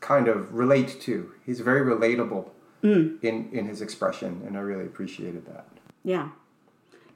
kind 0.04 0.28
of 0.28 0.54
relate 0.54 1.00
to. 1.00 1.32
He's 1.46 1.60
very 1.60 1.80
relatable 1.80 2.50
mm. 2.82 3.22
in 3.24 3.48
in 3.52 3.66
his 3.66 3.80
expression, 3.80 4.42
and 4.46 4.56
I 4.56 4.60
really 4.60 4.84
appreciated 4.84 5.46
that. 5.46 5.66
Yeah. 6.04 6.28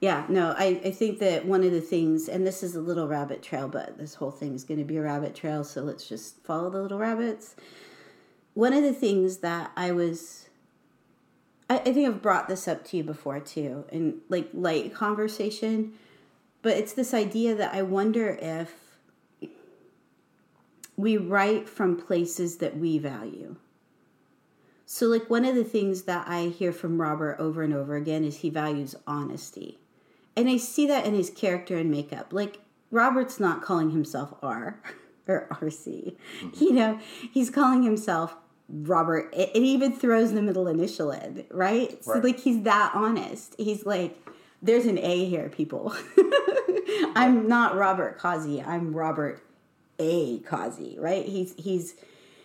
Yeah, 0.01 0.25
no, 0.29 0.55
I, 0.57 0.79
I 0.85 0.91
think 0.91 1.19
that 1.19 1.45
one 1.45 1.61
of 1.61 1.73
the 1.73 1.81
things, 1.81 2.29
and 2.29 2.47
this 2.47 2.63
is 2.63 2.73
a 2.73 2.79
little 2.79 3.09
rabbit 3.09 3.43
trail, 3.43 3.67
but 3.67 3.97
this 3.97 4.13
whole 4.15 4.31
thing 4.31 4.55
is 4.55 4.63
going 4.63 4.79
to 4.79 4.85
be 4.85 4.95
a 4.95 5.01
rabbit 5.01 5.35
trail, 5.35 5.65
so 5.65 5.81
let's 5.81 6.07
just 6.07 6.41
follow 6.45 6.69
the 6.69 6.81
little 6.81 6.97
rabbits. 6.97 7.57
One 8.53 8.71
of 8.71 8.81
the 8.81 8.93
things 8.93 9.39
that 9.39 9.71
I 9.75 9.91
was, 9.91 10.47
I, 11.69 11.79
I 11.79 11.91
think 11.93 12.07
I've 12.07 12.21
brought 12.21 12.47
this 12.47 12.65
up 12.65 12.85
to 12.85 12.97
you 12.97 13.03
before 13.03 13.41
too, 13.41 13.83
in 13.91 14.21
like 14.29 14.47
light 14.53 14.93
conversation, 14.93 15.91
but 16.61 16.77
it's 16.77 16.93
this 16.93 17.13
idea 17.13 17.53
that 17.55 17.73
I 17.73 17.81
wonder 17.81 18.37
if 18.41 18.88
we 20.99 21.15
write 21.15 21.69
from 21.69 21.95
places 21.95 22.57
that 22.57 22.77
we 22.77 22.97
value. 22.97 23.55
So, 24.85 25.05
like, 25.05 25.29
one 25.29 25.45
of 25.45 25.55
the 25.55 25.63
things 25.63 26.01
that 26.03 26.27
I 26.27 26.47
hear 26.47 26.73
from 26.73 26.99
Robert 26.99 27.37
over 27.39 27.63
and 27.63 27.73
over 27.73 27.95
again 27.95 28.25
is 28.25 28.37
he 28.37 28.49
values 28.49 28.95
honesty. 29.07 29.79
And 30.35 30.49
I 30.49 30.57
see 30.57 30.87
that 30.87 31.05
in 31.05 31.13
his 31.13 31.29
character 31.29 31.77
and 31.77 31.89
makeup. 31.89 32.33
Like, 32.33 32.59
Robert's 32.91 33.39
not 33.39 33.61
calling 33.61 33.91
himself 33.91 34.33
R 34.43 34.81
or 35.27 35.47
RC. 35.61 36.17
Mm-hmm. 36.41 36.63
You 36.63 36.73
know, 36.73 36.99
he's 37.31 37.49
calling 37.49 37.83
himself 37.83 38.35
Robert. 38.67 39.33
It, 39.33 39.51
it 39.55 39.63
even 39.63 39.93
throws 39.93 40.33
the 40.33 40.41
middle 40.41 40.67
initial 40.67 41.11
in, 41.11 41.45
right? 41.49 42.03
So, 42.03 42.19
like, 42.19 42.39
he's 42.39 42.63
that 42.63 42.91
honest. 42.93 43.55
He's 43.57 43.85
like, 43.85 44.17
there's 44.61 44.85
an 44.85 44.97
A 44.97 45.23
here, 45.23 45.47
people. 45.47 45.95
I'm 47.15 47.47
not 47.47 47.77
Robert 47.77 48.19
Cozzi. 48.19 48.67
I'm 48.67 48.93
Robert 48.93 49.41
A. 49.99 50.39
Cozzi, 50.39 50.99
right? 50.99 51.25
He's 51.25 51.53
he's 51.57 51.95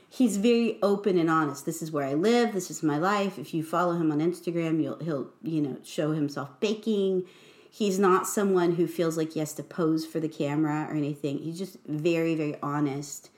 he's 0.08 0.36
very 0.36 0.78
open 0.82 1.18
and 1.18 1.30
honest. 1.30 1.66
This 1.66 1.82
is 1.82 1.90
where 1.90 2.06
I 2.06 2.14
live. 2.14 2.52
This 2.52 2.70
is 2.70 2.82
my 2.82 2.98
life. 2.98 3.38
If 3.38 3.54
you 3.54 3.62
follow 3.62 3.94
him 3.94 4.12
on 4.12 4.18
Instagram, 4.18 4.82
you'll 4.82 4.98
he'll 4.98 5.30
you 5.42 5.60
know 5.60 5.78
show 5.84 6.12
himself 6.12 6.60
baking. 6.60 7.24
He's 7.70 7.98
not 7.98 8.26
someone 8.26 8.76
who 8.76 8.86
feels 8.86 9.16
like 9.16 9.32
he 9.32 9.40
has 9.40 9.52
to 9.54 9.62
pose 9.62 10.06
for 10.06 10.20
the 10.20 10.28
camera 10.28 10.86
or 10.88 10.94
anything. 10.94 11.38
He's 11.38 11.58
just 11.58 11.78
very 11.86 12.34
very 12.34 12.56
honest 12.62 13.30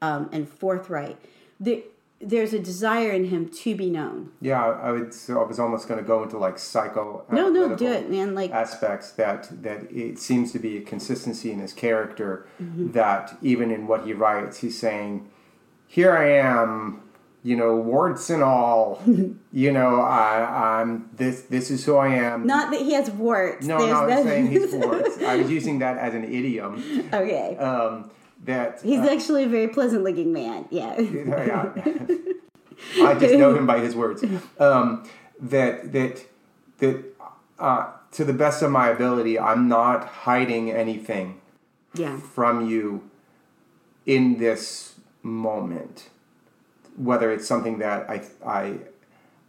um, 0.00 0.28
and 0.32 0.48
forthright. 0.48 1.18
There, 1.60 1.80
there's 2.20 2.52
a 2.52 2.58
desire 2.58 3.10
in 3.10 3.26
him 3.26 3.48
to 3.48 3.76
be 3.76 3.90
known. 3.90 4.32
Yeah, 4.40 4.64
I 4.64 4.90
would. 4.90 5.12
So 5.12 5.40
I 5.40 5.46
was 5.46 5.58
almost 5.58 5.88
going 5.88 6.00
to 6.00 6.06
go 6.06 6.22
into 6.22 6.38
like 6.38 6.58
psycho. 6.58 7.24
No, 7.30 7.48
no, 7.48 7.76
do 7.76 7.86
it, 7.86 8.10
man. 8.10 8.34
Like 8.34 8.50
aspects 8.50 9.12
that 9.12 9.62
that 9.62 9.90
it 9.90 10.18
seems 10.18 10.52
to 10.52 10.58
be 10.58 10.78
a 10.78 10.82
consistency 10.82 11.50
in 11.50 11.58
his 11.58 11.72
character 11.72 12.48
that 12.58 13.36
even 13.42 13.70
in 13.70 13.86
what 13.86 14.06
he 14.06 14.12
writes 14.12 14.58
he's 14.58 14.78
saying 14.78 15.28
here 15.86 16.16
i 16.16 16.28
am 16.30 17.02
you 17.46 17.54
know, 17.54 17.76
warts 17.76 18.28
and 18.28 18.42
all. 18.42 19.00
you 19.52 19.70
know, 19.70 20.00
I, 20.00 20.80
I'm 20.80 21.08
this. 21.14 21.42
This 21.42 21.70
is 21.70 21.84
who 21.84 21.94
I 21.94 22.08
am. 22.08 22.44
Not 22.44 22.72
that 22.72 22.80
he 22.80 22.92
has 22.94 23.08
warts. 23.08 23.64
no, 23.64 23.78
no, 23.78 24.04
I'm 24.04 24.24
saying 24.24 24.48
he's 24.48 24.72
warts. 24.72 25.22
I 25.22 25.36
was 25.36 25.48
using 25.58 25.78
that 25.78 25.96
as 25.96 26.12
an 26.14 26.24
idiom. 26.24 27.08
okay. 27.14 27.56
Um, 27.56 28.10
that 28.46 28.80
He's 28.82 29.00
uh, 29.00 29.12
actually 29.12 29.44
a 29.44 29.48
very 29.48 29.68
pleasant 29.68 30.04
looking 30.04 30.32
man. 30.32 30.66
Yeah. 30.70 30.98
yeah. 31.00 31.72
I 33.02 33.14
just 33.14 33.34
know 33.34 33.54
him 33.54 33.66
by 33.66 33.78
his 33.80 33.94
words. 33.94 34.24
Um, 34.58 35.08
that 35.40 35.92
that 35.92 36.24
that 36.78 37.04
uh, 37.58 37.92
to 38.12 38.24
the 38.24 38.32
best 38.32 38.62
of 38.62 38.70
my 38.70 38.88
ability, 38.88 39.38
I'm 39.38 39.68
not 39.68 40.06
hiding 40.06 40.70
anything 40.70 41.40
yeah. 41.94 42.18
from 42.18 42.68
you 42.68 43.08
in 44.04 44.38
this 44.38 44.96
moment, 45.22 46.10
whether 46.96 47.32
it's 47.32 47.46
something 47.46 47.78
that 47.78 48.08
I 48.08 48.22
I 48.46 48.78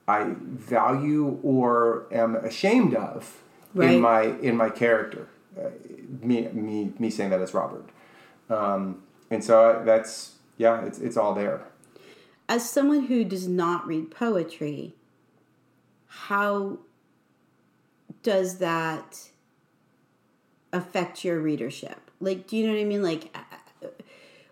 I 0.07 0.35
value 0.39 1.39
or 1.43 2.07
am 2.11 2.35
ashamed 2.35 2.95
of 2.95 3.41
Right. 3.73 3.91
in 3.91 4.01
my 4.01 4.21
in 4.23 4.57
my 4.57 4.69
character. 4.69 5.27
Uh, 5.57 5.69
me 6.21 6.47
me 6.53 6.93
me 6.97 7.09
saying 7.09 7.29
that 7.29 7.41
as 7.41 7.53
Robert, 7.53 7.85
um, 8.49 9.03
and 9.29 9.43
so 9.43 9.81
that's 9.85 10.35
yeah, 10.57 10.85
it's 10.85 10.99
it's 10.99 11.17
all 11.17 11.33
there. 11.33 11.65
As 12.49 12.69
someone 12.69 13.07
who 13.07 13.23
does 13.23 13.47
not 13.47 13.85
read 13.85 14.09
poetry, 14.09 14.95
how 16.07 16.79
does 18.23 18.59
that 18.59 19.29
affect 20.71 21.23
your 21.23 21.39
readership? 21.39 22.11
Like, 22.19 22.47
do 22.47 22.57
you 22.57 22.65
know 22.65 22.73
what 22.73 22.81
I 22.81 22.85
mean? 22.85 23.03
Like, 23.03 23.35
uh, 23.35 23.87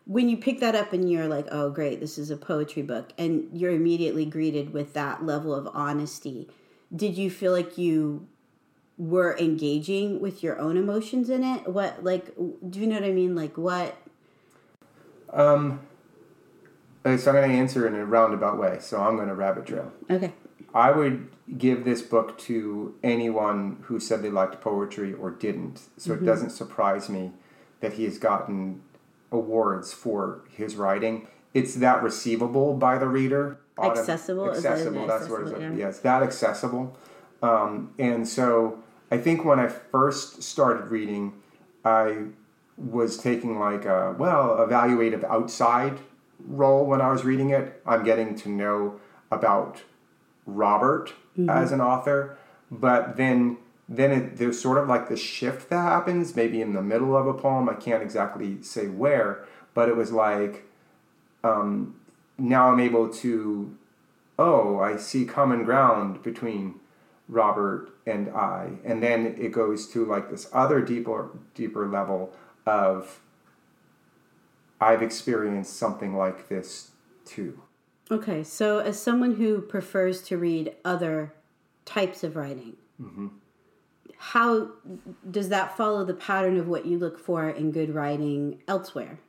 when 0.06 0.30
you 0.30 0.38
pick 0.38 0.60
that 0.60 0.76
up 0.76 0.94
and 0.94 1.10
you're 1.10 1.28
like, 1.28 1.48
oh, 1.52 1.70
great, 1.70 2.00
this 2.00 2.18
is 2.18 2.30
a 2.30 2.38
poetry 2.38 2.84
book, 2.84 3.12
and 3.18 3.50
you're 3.54 3.72
immediately 3.72 4.26
greeted 4.26 4.72
with 4.72 4.94
that 4.94 5.26
level 5.26 5.54
of 5.54 5.68
honesty, 5.74 6.48
did 6.96 7.18
you 7.18 7.32
feel 7.32 7.52
like 7.52 7.78
you 7.78 8.28
were 8.98 9.38
engaging 9.38 10.20
with 10.22 10.42
your 10.42 10.58
own 10.60 10.78
emotions 10.78 11.30
in 11.30 11.44
it? 11.44 11.68
What, 11.68 12.04
like, 12.04 12.34
do 12.36 12.80
you 12.80 12.88
know 12.88 12.96
what 12.96 13.04
I 13.04 13.12
mean? 13.12 13.36
Like, 13.36 13.58
what? 13.58 13.96
Um, 15.34 15.82
uh, 17.04 17.18
so 17.18 17.32
I'm 17.32 17.36
going 17.38 17.50
to 17.50 17.56
answer 17.58 17.88
in 17.88 17.96
a 17.96 18.06
roundabout 18.06 18.58
way. 18.58 18.78
So 18.80 19.02
I'm 19.02 19.16
going 19.16 19.28
to 19.28 19.36
rabbit 19.36 19.66
trail. 19.66 19.92
Okay. 20.10 20.34
I 20.74 20.92
would 20.92 21.30
give 21.58 21.86
this 21.86 22.02
book 22.02 22.38
to 22.40 22.96
anyone 23.04 23.78
who 23.84 24.00
said 24.00 24.22
they 24.22 24.30
liked 24.30 24.62
poetry 24.62 25.14
or 25.14 25.30
didn't. 25.32 25.82
So 25.98 26.12
Mm-hmm. 26.14 26.24
it 26.24 26.26
doesn't 26.28 26.50
surprise 26.52 27.10
me 27.10 27.32
that 27.82 27.94
he 27.94 28.06
has 28.06 28.18
gotten 28.18 28.82
awards 29.32 29.94
for 29.94 30.42
his 30.50 30.76
writing. 30.76 31.28
It's 31.54 31.76
that 31.76 32.02
receivable 32.04 32.74
by 32.74 32.98
the 32.98 33.08
reader. 33.08 33.60
Accessible? 33.82 34.50
Is 34.52 34.64
that 34.64 34.74
Accessible. 34.74 35.02
an 35.02 35.08
That's 35.08 35.30
what 35.30 35.42
it's 35.42 35.52
accessible, 35.52 35.78
yeah. 35.78 35.88
it's 35.90 36.00
that 36.00 36.24
accessible. 36.24 36.98
Um, 37.42 37.94
and 38.00 38.28
so 38.28 38.80
I 39.12 39.18
think 39.18 39.46
when 39.46 39.60
I 39.60 39.68
first 39.68 40.44
started 40.44 40.90
reading, 40.90 41.34
I 41.84 42.26
was 42.78 43.18
taking 43.18 43.60
like 43.60 43.86
a 43.86 44.16
well 44.18 44.58
evaluative 44.58 45.24
outside 45.24 46.00
role 46.46 46.86
when 46.86 47.02
I 47.02 47.12
was 47.12 47.24
reading 47.24 47.52
it. 47.52 47.82
I'm 47.86 48.04
getting 48.04 48.36
to 48.38 48.50
know 48.50 49.00
about 49.32 49.84
Robert 50.46 51.14
as 51.50 51.72
an 51.72 51.82
author, 51.82 52.38
but 52.72 53.18
then 53.18 53.58
then 53.88 54.12
it, 54.12 54.38
there's 54.38 54.60
sort 54.60 54.78
of 54.78 54.88
like 54.88 55.10
the 55.10 55.18
shift 55.18 55.70
that 55.70 55.82
happens 55.82 56.36
maybe 56.36 56.62
in 56.62 56.74
the 56.74 56.82
middle 56.82 57.16
of 57.16 57.28
a 57.28 57.34
poem. 57.34 57.70
I 57.70 57.76
can't 57.76 58.02
exactly 58.02 58.62
say 58.64 58.88
where, 58.88 59.46
but 59.74 59.90
it 59.90 59.96
was 59.96 60.12
like 60.12 60.66
um, 61.44 61.96
now 62.38 62.72
I'm 62.72 62.80
able 62.80 63.10
to 63.10 63.78
oh 64.40 64.80
I 64.80 64.98
see 64.98 65.26
common 65.26 65.64
ground 65.64 66.24
between 66.24 66.76
Robert 67.28 67.90
and 68.06 68.30
I, 68.30 68.74
and 68.84 69.02
then 69.02 69.36
it 69.40 69.52
goes 69.52 69.88
to 69.90 70.06
like 70.06 70.30
this 70.30 70.48
other 70.54 70.82
deeper 70.82 71.30
deeper 71.54 71.88
level 71.88 72.34
of 72.66 73.20
I've 74.80 75.02
experienced 75.02 75.76
something 75.78 76.16
like 76.16 76.50
this 76.50 76.92
too. 77.26 77.62
Okay, 78.12 78.44
so 78.44 78.80
as 78.80 79.02
someone 79.02 79.36
who 79.36 79.62
prefers 79.62 80.22
to 80.24 80.38
read 80.38 80.76
other 80.86 81.34
types 81.86 82.24
of 82.24 82.36
writing, 82.36 82.76
how 84.18 84.70
does 85.32 85.50
that 85.50 85.76
follow 85.76 86.06
the 86.06 86.14
pattern 86.14 86.58
of 86.58 86.68
what 86.68 86.86
you 86.86 87.00
look 87.00 87.18
for 87.18 87.50
in 87.50 87.72
good 87.72 87.94
writing 87.96 88.62
elsewhere? 88.68 89.20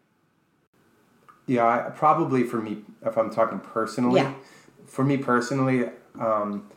Yeah, 1.46 1.64
I, 1.66 1.90
probably 1.90 2.42
for 2.42 2.60
me, 2.60 2.82
if 3.04 3.16
I'm 3.16 3.30
talking 3.30 3.60
personally, 3.60 4.20
Yeah. 4.20 4.34
for 4.86 5.04
me 5.04 5.16
personally, 5.16 5.88
um, 6.18 6.68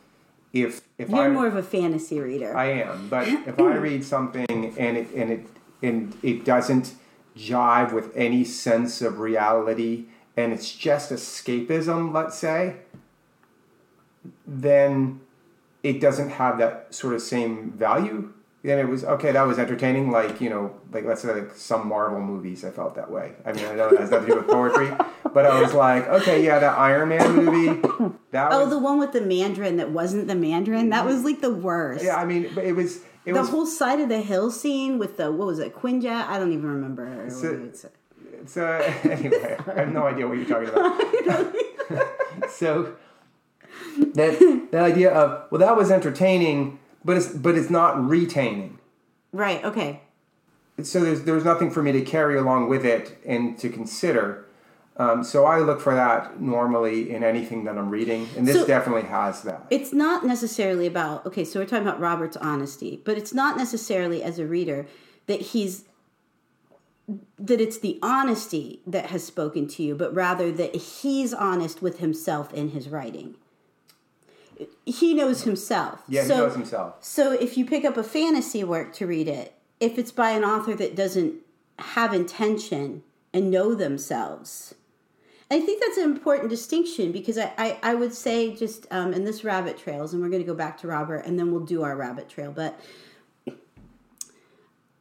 if 0.52 0.82
if 0.98 1.08
You're 1.08 1.24
I 1.24 1.28
more 1.28 1.46
of 1.46 1.56
a 1.56 1.62
fantasy 1.62 2.20
reader. 2.20 2.56
I 2.56 2.82
am, 2.82 3.08
but 3.08 3.28
if 3.46 3.58
I 3.58 3.74
read 3.76 4.04
something 4.04 4.74
and 4.76 4.96
it 4.96 5.10
and 5.14 5.30
it 5.30 5.46
and 5.82 6.16
it 6.22 6.44
doesn't 6.44 6.94
jive 7.36 7.92
with 7.92 8.14
any 8.16 8.44
sense 8.44 9.00
of 9.00 9.20
reality, 9.20 10.06
and 10.36 10.52
it's 10.52 10.74
just 10.74 11.10
escapism, 11.10 12.12
let's 12.12 12.36
say, 12.36 12.76
then 14.46 15.20
it 15.82 16.00
doesn't 16.00 16.30
have 16.30 16.58
that 16.58 16.94
sort 16.94 17.14
of 17.14 17.22
same 17.22 17.70
value. 17.70 18.32
Then 18.62 18.78
it 18.78 18.88
was 18.88 19.04
okay. 19.04 19.32
That 19.32 19.42
was 19.46 19.58
entertaining. 19.58 20.10
Like 20.10 20.40
you 20.40 20.50
know, 20.50 20.74
like 20.92 21.04
let's 21.04 21.22
say 21.22 21.32
like 21.32 21.54
some 21.54 21.88
Marvel 21.88 22.20
movies. 22.20 22.64
I 22.64 22.70
felt 22.70 22.94
that 22.96 23.10
way. 23.10 23.32
I 23.46 23.52
mean, 23.52 23.64
I 23.64 23.74
know 23.74 23.88
it 23.88 23.98
has 24.00 24.10
nothing 24.10 24.28
to 24.28 24.32
do 24.34 24.38
with 24.40 24.48
poetry, 24.48 24.90
but 25.34 25.46
I 25.46 25.60
was 25.60 25.72
like, 25.72 26.06
okay, 26.08 26.44
yeah, 26.44 26.58
that 26.58 26.78
Iron 26.78 27.08
Man 27.08 27.36
movie. 27.36 27.80
That 28.32 28.52
oh, 28.52 28.60
was 28.60 28.70
the 28.70 28.78
one 28.78 28.98
with 28.98 29.12
the 29.12 29.22
Mandarin 29.22 29.78
that 29.78 29.90
wasn't 29.90 30.28
the 30.28 30.34
Mandarin? 30.34 30.90
That 30.90 31.04
was 31.06 31.24
like 31.24 31.40
the 31.40 31.52
worst. 31.52 32.04
yeah. 32.04 32.16
I 32.16 32.24
mean, 32.26 32.50
but 32.54 32.64
it 32.64 32.72
was 32.74 32.98
it 33.24 33.32
the 33.32 33.40
was 33.40 33.48
whole 33.48 33.66
side 33.66 34.00
of 34.00 34.08
the 34.08 34.20
hill 34.20 34.50
scene 34.50 34.98
with 34.98 35.16
the, 35.16 35.30
what 35.32 35.46
was 35.46 35.58
it, 35.58 35.74
Quinjet? 35.74 36.26
I 36.26 36.38
don't 36.38 36.52
even 36.52 36.66
remember. 36.66 37.04
a- 37.06 37.26
what 37.32 37.44
it's- 37.44 37.86
It's 38.40 38.56
uh, 38.56 38.92
anyway. 39.04 39.56
I 39.66 39.72
have 39.80 39.92
no 39.92 40.06
idea 40.06 40.26
what 40.28 40.38
you're 40.38 40.46
talking 40.46 40.68
about. 40.68 41.54
so 42.50 42.94
that 44.14 44.68
that 44.72 44.82
idea 44.82 45.12
of 45.12 45.50
well, 45.50 45.58
that 45.60 45.76
was 45.76 45.90
entertaining, 45.90 46.78
but 47.04 47.16
it's 47.16 47.28
but 47.28 47.56
it's 47.56 47.70
not 47.70 48.02
retaining. 48.08 48.78
right, 49.32 49.64
okay. 49.64 50.00
So 50.82 51.00
there's 51.00 51.22
there's 51.22 51.44
nothing 51.44 51.70
for 51.70 51.82
me 51.82 51.92
to 51.92 52.00
carry 52.02 52.38
along 52.38 52.68
with 52.68 52.84
it 52.86 53.18
and 53.26 53.58
to 53.58 53.68
consider. 53.68 54.46
Um, 54.96 55.24
so 55.24 55.46
I 55.46 55.58
look 55.60 55.80
for 55.80 55.94
that 55.94 56.40
normally 56.40 57.10
in 57.10 57.22
anything 57.24 57.64
that 57.64 57.78
I'm 57.78 57.90
reading, 57.90 58.28
and 58.36 58.46
this 58.46 58.56
So- 58.56 58.66
definitely 58.66 59.08
has 59.08 59.42
that. 59.42 59.66
it's 59.70 59.92
not 59.92 60.24
necessarily 60.26 60.86
about 60.86 61.24
okay 61.26 61.44
so 61.44 61.58
we're 61.60 61.66
talking 61.66 61.86
about 61.86 62.00
robert's 62.00 62.36
honesty 62.36 63.00
but 63.04 63.16
it's 63.16 63.32
not 63.32 63.56
necessarily 63.56 64.22
as 64.22 64.38
a 64.38 64.46
reader 64.46 64.86
that 65.26 65.40
he's 65.40 65.84
that 67.38 67.60
it's 67.60 67.78
the 67.78 67.98
honesty 68.02 68.80
that 68.86 69.06
has 69.06 69.24
spoken 69.24 69.66
to 69.68 69.82
you 69.82 69.94
but 69.94 70.14
rather 70.14 70.52
that 70.52 70.74
he's 70.76 71.32
honest 71.34 71.80
with 71.82 71.98
himself 71.98 72.52
in 72.54 72.70
his 72.70 72.88
writing 72.88 73.34
he 74.84 75.14
knows 75.14 75.42
himself 75.44 76.02
yeah, 76.08 76.24
so 76.24 76.34
he 76.34 76.40
knows 76.40 76.54
himself. 76.54 76.94
so 77.00 77.32
if 77.32 77.56
you 77.56 77.64
pick 77.64 77.84
up 77.84 77.96
a 77.96 78.02
fantasy 78.02 78.64
work 78.64 78.92
to 78.92 79.06
read 79.06 79.28
it 79.28 79.54
if 79.78 79.98
it's 79.98 80.12
by 80.12 80.30
an 80.30 80.44
author 80.44 80.74
that 80.74 80.94
doesn't 80.94 81.34
have 81.78 82.12
intention 82.12 83.02
and 83.32 83.50
know 83.50 83.74
themselves 83.74 84.74
I 85.52 85.60
think 85.60 85.82
that's 85.82 85.98
an 85.98 86.04
important 86.04 86.48
distinction 86.48 87.10
because 87.10 87.36
I, 87.36 87.52
I, 87.58 87.78
I 87.82 87.94
would 87.94 88.14
say 88.14 88.54
just 88.54 88.86
um, 88.92 89.12
in 89.12 89.24
this 89.24 89.42
rabbit 89.42 89.76
trails, 89.76 90.12
and 90.12 90.22
we're 90.22 90.28
going 90.28 90.42
to 90.42 90.46
go 90.46 90.54
back 90.54 90.78
to 90.78 90.86
Robert, 90.86 91.26
and 91.26 91.36
then 91.36 91.50
we'll 91.50 91.64
do 91.64 91.82
our 91.82 91.96
rabbit 91.96 92.28
trail. 92.28 92.52
But 92.52 92.78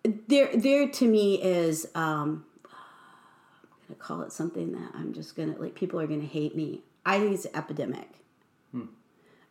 there, 0.03 0.49
there 0.55 0.87
to 0.87 1.07
me 1.07 1.39
is 1.39 1.87
um, 1.93 2.45
I'm 2.65 3.77
going 3.87 3.95
to 3.99 4.03
call 4.03 4.21
it 4.23 4.31
something 4.31 4.71
that 4.71 4.91
I'm 4.95 5.13
just 5.13 5.35
going 5.35 5.53
to 5.53 5.61
like. 5.61 5.75
People 5.75 5.99
are 5.99 6.07
going 6.07 6.21
to 6.21 6.27
hate 6.27 6.55
me. 6.55 6.81
I 7.05 7.19
think 7.19 7.35
it's 7.35 7.45
an 7.45 7.55
epidemic 7.55 8.09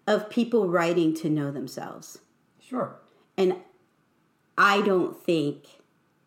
of 0.08 0.28
people 0.30 0.66
writing 0.68 1.12
to 1.14 1.28
know 1.28 1.50
themselves, 1.52 2.18
Sure. 2.60 2.96
and 3.36 3.54
I 4.56 4.80
don't 4.82 5.14
think 5.16 5.64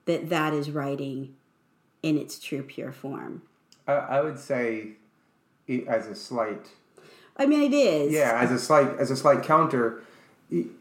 that 0.06 0.30
that 0.30 0.54
is 0.54 0.70
writing 0.72 1.36
in 2.04 2.18
its 2.18 2.40
true 2.40 2.62
pure 2.64 2.92
form. 2.92 3.42
I, 3.88 3.94
I 3.94 4.22
would 4.22 4.40
say 4.40 4.92
as 5.88 6.08
a 6.08 6.16
slight 6.16 6.68
I 7.38 7.46
mean, 7.48 7.62
it 7.64 7.74
is. 7.76 8.12
Yeah, 8.14 8.38
as 8.40 8.52
a 8.52 8.60
slight 8.60 8.98
as 9.00 9.10
a 9.10 9.16
slight 9.16 9.42
counter, 9.42 10.02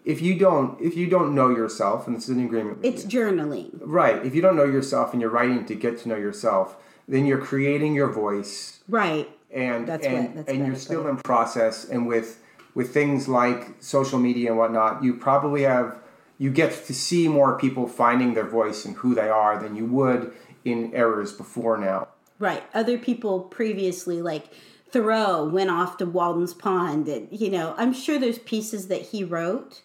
if 0.04 0.21
you 0.21 0.37
don't 0.38 0.78
if 0.80 0.95
you 0.97 1.07
don't 1.07 1.35
know 1.35 1.49
yourself, 1.49 2.07
and 2.07 2.14
this 2.16 2.25
is 2.25 2.37
an 2.37 2.45
agreement 2.45 2.78
It's 2.83 3.04
you, 3.04 3.09
journaling. 3.21 3.71
right? 3.80 4.25
If 4.26 4.35
you 4.35 4.42
don't 4.42 4.57
know 4.57 4.64
yourself 4.64 5.12
and 5.12 5.23
you're 5.23 5.30
writing 5.30 5.64
to 5.66 5.75
get 5.75 5.97
to 6.00 6.09
know 6.09 6.16
yourself, 6.16 6.76
then 7.09 7.25
you're 7.25 7.38
creating 7.40 7.95
your 7.95 8.09
voice, 8.09 8.80
Right. 8.88 9.28
and 9.50 9.87
That's 9.87 10.04
and 10.07 10.19
what- 10.26 10.35
that's 10.37 10.50
and 10.50 10.66
you're 10.66 10.76
still 10.76 11.07
in 11.09 11.16
process. 11.19 11.85
And 11.88 12.07
with 12.07 12.39
with 12.75 12.93
things 12.93 13.29
like 13.29 13.75
social 13.81 14.19
media 14.19 14.50
and 14.50 14.59
whatnot, 14.59 15.03
you 15.03 15.15
probably 15.15 15.62
have 15.62 15.97
you 16.39 16.50
get 16.50 16.87
to 16.87 16.95
see 16.95 17.29
more 17.29 17.59
people 17.59 17.87
finding 17.87 18.33
their 18.33 18.47
voice 18.47 18.87
and 18.87 18.97
who 18.97 19.15
they 19.15 19.29
are 19.29 19.61
than 19.61 19.77
you 19.77 19.85
would 19.85 20.33
in 20.65 20.95
eras 20.95 21.33
before 21.33 21.77
now. 21.77 22.09
Right. 22.39 22.62
Other 22.73 22.97
people 22.97 23.41
previously, 23.41 24.23
like 24.23 24.49
Thoreau 24.91 25.45
went 25.45 25.71
off 25.71 25.99
to 25.99 26.07
Walden's 26.07 26.55
Pond. 26.55 27.09
And, 27.09 27.29
you 27.31 27.50
know, 27.50 27.75
I'm 27.77 27.93
sure 27.93 28.19
there's 28.19 28.39
pieces 28.39 28.89
that 28.89 29.03
he 29.03 29.23
wrote 29.23 29.83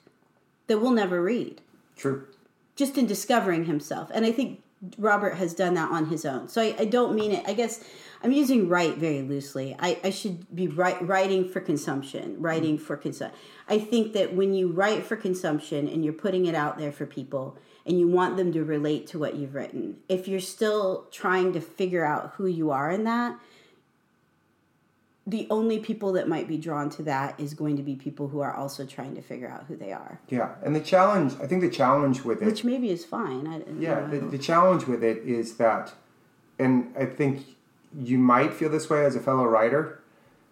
that 0.67 0.79
we'll 0.79 0.91
never 0.91 1.21
read 1.21 1.61
True. 1.97 2.25
just 2.77 2.97
in 2.97 3.05
discovering 3.05 3.65
himself. 3.65 4.09
And 4.13 4.25
I 4.25 4.31
think 4.31 4.61
Robert 4.97 5.35
has 5.35 5.53
done 5.53 5.73
that 5.75 5.91
on 5.91 6.07
his 6.07 6.25
own. 6.25 6.47
So 6.47 6.61
I, 6.61 6.75
I 6.79 6.85
don't 6.85 7.15
mean 7.15 7.31
it, 7.31 7.43
I 7.47 7.53
guess 7.53 7.83
I'm 8.23 8.31
using 8.31 8.67
write 8.67 8.97
very 8.97 9.21
loosely. 9.21 9.75
I, 9.79 9.99
I 10.03 10.09
should 10.09 10.53
be 10.55 10.67
write, 10.67 11.05
writing 11.07 11.47
for 11.47 11.61
consumption, 11.61 12.41
writing 12.41 12.77
for 12.77 12.97
consumption. 12.97 13.39
I 13.67 13.79
think 13.79 14.13
that 14.13 14.33
when 14.33 14.53
you 14.53 14.71
write 14.71 15.05
for 15.05 15.15
consumption 15.15 15.87
and 15.87 16.03
you're 16.03 16.13
putting 16.13 16.45
it 16.45 16.55
out 16.55 16.77
there 16.77 16.91
for 16.91 17.05
people 17.05 17.57
and 17.85 17.99
you 17.99 18.07
want 18.07 18.37
them 18.37 18.51
to 18.53 18.63
relate 18.63 19.07
to 19.07 19.19
what 19.19 19.35
you've 19.35 19.55
written, 19.55 19.97
if 20.09 20.27
you're 20.27 20.39
still 20.39 21.07
trying 21.11 21.53
to 21.53 21.61
figure 21.61 22.05
out 22.05 22.33
who 22.35 22.47
you 22.47 22.71
are 22.71 22.91
in 22.91 23.03
that, 23.05 23.39
the 25.27 25.47
only 25.49 25.79
people 25.79 26.11
that 26.13 26.27
might 26.27 26.47
be 26.47 26.57
drawn 26.57 26.89
to 26.91 27.01
that 27.03 27.39
is 27.39 27.53
going 27.55 27.77
to 27.77 27.83
be 27.83 27.95
people 27.95 28.27
who 28.27 28.41
are 28.41 28.53
also 28.53 28.85
trying 28.85 29.15
to 29.15 29.21
figure 29.21 29.49
out 29.49 29.65
who 29.67 29.75
they 29.75 29.91
are, 29.91 30.19
Yeah, 30.29 30.55
and 30.63 30.75
the 30.75 30.79
challenge, 30.79 31.33
I 31.41 31.47
think 31.47 31.61
the 31.61 31.69
challenge 31.69 32.23
with 32.23 32.41
it 32.41 32.45
which 32.45 32.63
maybe 32.63 32.89
is 32.91 33.03
fine. 33.05 33.47
I, 33.47 33.61
Yeah, 33.79 34.05
the, 34.05 34.19
the 34.19 34.37
challenge 34.37 34.85
with 34.85 35.03
it 35.03 35.17
is 35.25 35.57
that, 35.57 35.93
and 36.59 36.93
I 36.97 37.05
think 37.05 37.45
you 37.97 38.17
might 38.17 38.53
feel 38.53 38.69
this 38.69 38.89
way 38.89 39.03
as 39.05 39.15
a 39.15 39.19
fellow 39.19 39.45
writer, 39.45 39.99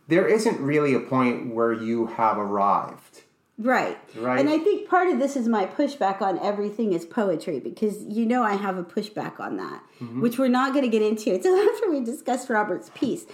there 0.08 0.28
isn't 0.28 0.60
really 0.60 0.94
a 0.94 1.00
point 1.00 1.54
where 1.54 1.72
you 1.74 2.08
have 2.08 2.38
arrived. 2.38 3.22
Right. 3.60 3.98
Right. 4.18 4.40
And 4.40 4.50
I 4.50 4.58
think 4.58 4.90
part 4.90 5.08
of 5.08 5.20
this 5.20 5.36
is 5.36 5.48
my 5.48 5.68
pushback 5.68 6.22
on 6.24 6.40
everything 6.40 6.92
is 6.94 7.06
poetry 7.06 7.60
because 7.60 8.04
you 8.06 8.26
know 8.26 8.42
I 8.42 8.56
have 8.56 8.78
a 8.78 8.84
pushback 8.84 9.40
on 9.40 9.58
that, 9.58 9.84
Mm-hmm. 10.02 10.22
which 10.22 10.38
we're 10.40 10.48
not 10.50 10.74
going 10.74 10.84
to 10.84 10.90
get 10.90 11.02
into 11.04 11.34
until 11.34 11.56
after 11.70 11.90
we 11.92 12.04
discuss 12.04 12.50
Robert's 12.50 12.90
piece. 12.96 13.26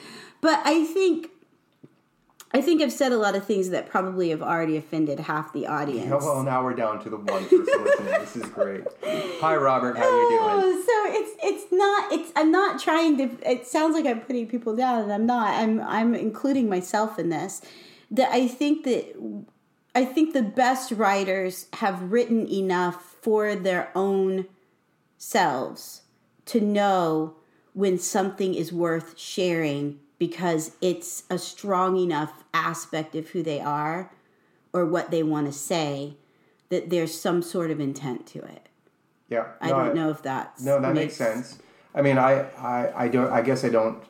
But 0.42 0.62
I 0.66 0.86
think 0.86 1.30
I 2.52 2.62
think 2.62 2.82
I've 2.82 2.92
said 2.92 3.12
a 3.12 3.18
lot 3.18 3.36
of 3.36 3.46
things 3.46 3.70
that 3.70 3.90
probably 3.90 4.30
have 4.30 4.42
already 4.42 4.76
offended 4.76 5.20
half 5.20 5.54
the 5.54 5.68
audience. 5.68 6.12
Oh, 6.12 6.18
well, 6.36 6.44
now 6.44 6.64
we're 6.64 6.74
down 6.74 7.02
to 7.04 7.10
the 7.10 7.18
one 7.18 7.44
person 7.44 7.84
listening. 7.84 8.14
This 8.20 8.36
is 8.36 8.46
great. 8.48 8.84
Hi, 9.04 9.56
Robert. 9.56 9.98
How 9.98 10.04
are 10.04 10.22
you 10.22 10.30
doing? 10.30 10.42
Oh, 10.42 10.84
so 10.86 11.20
it's 11.20 11.32
it's 11.44 11.72
not 11.72 12.12
it's 12.12 12.32
I'm 12.36 12.52
not 12.52 12.82
trying 12.82 13.18
to 13.18 13.50
it 13.50 13.68
sounds 13.68 13.96
like 13.96 14.06
I'm 14.06 14.22
putting 14.22 14.48
people 14.48 14.76
down 14.76 15.04
and 15.04 15.14
I'm 15.14 15.26
not. 15.26 15.54
I'm 15.56 15.80
I'm 15.82 16.16
including 16.16 16.70
myself 16.70 17.20
in 17.20 17.30
this. 17.30 17.62
That 18.12 18.32
I 18.32 18.48
think 18.48 18.84
that 18.86 19.16
I 19.94 20.06
think 20.06 20.34
the 20.34 20.42
best 20.42 20.92
writers 20.92 21.68
have 21.74 22.12
written 22.12 22.48
enough 22.48 23.18
for 23.22 23.56
their 23.56 23.92
own 23.94 24.46
selves 25.18 26.02
to 26.46 26.62
know 26.62 27.36
when 27.74 28.00
something 28.00 28.56
is 28.56 28.74
worth 28.74 29.20
sharing 29.20 30.00
because 30.20 30.74
it's 30.82 31.24
a 31.30 31.40
strong 31.40 31.98
enough 31.98 32.44
aspect 32.54 33.16
of 33.16 33.30
who 33.30 33.42
they 33.42 33.60
are 33.60 34.12
or 34.74 34.86
what 34.86 35.10
they 35.10 35.24
want 35.24 35.48
to 35.48 35.54
say 35.54 36.14
that 36.70 36.90
there's 36.90 37.20
some 37.20 37.42
sort 37.42 37.72
of 37.72 37.80
intent 37.80 38.28
to 38.28 38.40
it. 38.40 38.68
Yeah. 39.30 39.48
I 39.62 39.70
don't 39.70 39.96
know 39.96 40.10
if 40.10 40.22
that's 40.22 40.62
No, 40.62 40.80
that 40.80 40.94
makes 40.94 41.16
sense. 41.16 41.58
I 41.96 42.02
mean, 42.02 42.18
I, 42.18 42.42
I, 42.58 43.06
I 43.06 43.08
don't. 43.08 43.32
I 43.32 43.42
guess 43.42 43.64
I 43.64 43.70
don't. 43.70 44.04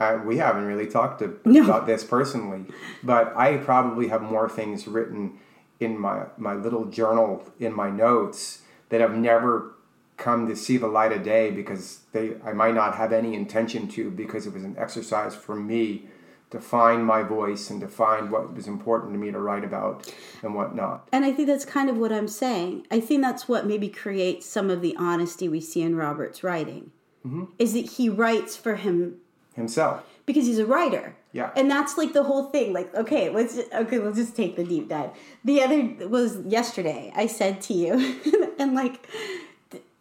I, 0.00 0.16
we 0.16 0.38
haven't 0.38 0.64
really 0.64 0.86
talked 0.86 1.20
to, 1.20 1.38
No. 1.44 1.64
about 1.64 1.86
this 1.86 2.02
personally, 2.02 2.64
but 3.02 3.36
I 3.36 3.58
probably 3.58 4.08
have 4.08 4.22
more 4.22 4.48
things 4.48 4.88
written 4.88 5.38
in 5.80 5.98
my 5.98 6.24
my 6.36 6.54
little 6.54 6.86
journal 6.86 7.42
in 7.60 7.74
my 7.74 7.90
notes 7.90 8.62
that 8.88 9.00
have 9.00 9.14
never 9.14 9.74
come 10.16 10.46
to 10.46 10.54
see 10.56 10.76
the 10.76 10.86
light 10.86 11.12
of 11.12 11.22
day 11.22 11.50
because 11.50 12.00
they 12.12 12.36
I 12.44 12.52
might 12.52 12.74
not 12.74 12.96
have 12.96 13.12
any 13.12 13.34
intention 13.34 13.88
to 13.88 14.10
because 14.10 14.46
it 14.46 14.52
was 14.52 14.64
an 14.64 14.76
exercise 14.78 15.34
for 15.34 15.56
me 15.56 16.08
to 16.50 16.60
find 16.60 17.04
my 17.04 17.22
voice 17.22 17.68
and 17.68 17.80
to 17.80 17.88
find 17.88 18.30
what 18.30 18.54
was 18.54 18.68
important 18.68 19.12
to 19.12 19.18
me 19.18 19.32
to 19.32 19.40
write 19.40 19.64
about 19.64 20.12
and 20.42 20.54
whatnot. 20.54 21.08
And 21.10 21.24
I 21.24 21.32
think 21.32 21.48
that's 21.48 21.64
kind 21.64 21.90
of 21.90 21.96
what 21.96 22.12
I'm 22.12 22.28
saying. 22.28 22.86
I 22.92 23.00
think 23.00 23.22
that's 23.22 23.48
what 23.48 23.66
maybe 23.66 23.88
creates 23.88 24.46
some 24.46 24.70
of 24.70 24.80
the 24.80 24.94
honesty 24.96 25.48
we 25.48 25.60
see 25.60 25.82
in 25.82 25.96
Robert's 25.96 26.44
writing. 26.44 26.92
Mm-hmm. 27.26 27.44
Is 27.58 27.72
that 27.72 27.92
he 27.92 28.08
writes 28.08 28.56
for 28.56 28.76
him 28.76 29.16
Himself. 29.54 30.04
because 30.26 30.46
he's 30.46 30.58
a 30.58 30.66
writer. 30.66 31.16
Yeah. 31.32 31.50
And 31.56 31.68
that's 31.68 31.98
like 31.98 32.12
the 32.12 32.22
whole 32.22 32.50
thing. 32.50 32.72
Like, 32.72 32.94
okay, 32.94 33.30
let's 33.30 33.56
just, 33.56 33.72
okay, 33.72 33.98
we'll 33.98 34.12
just 34.12 34.36
take 34.36 34.54
the 34.54 34.62
deep 34.62 34.88
dive. 34.88 35.10
The 35.42 35.62
other 35.62 36.06
was 36.06 36.38
yesterday. 36.46 37.12
I 37.16 37.26
said 37.26 37.60
to 37.62 37.74
you, 37.74 38.20
and 38.60 38.74
like, 38.74 39.08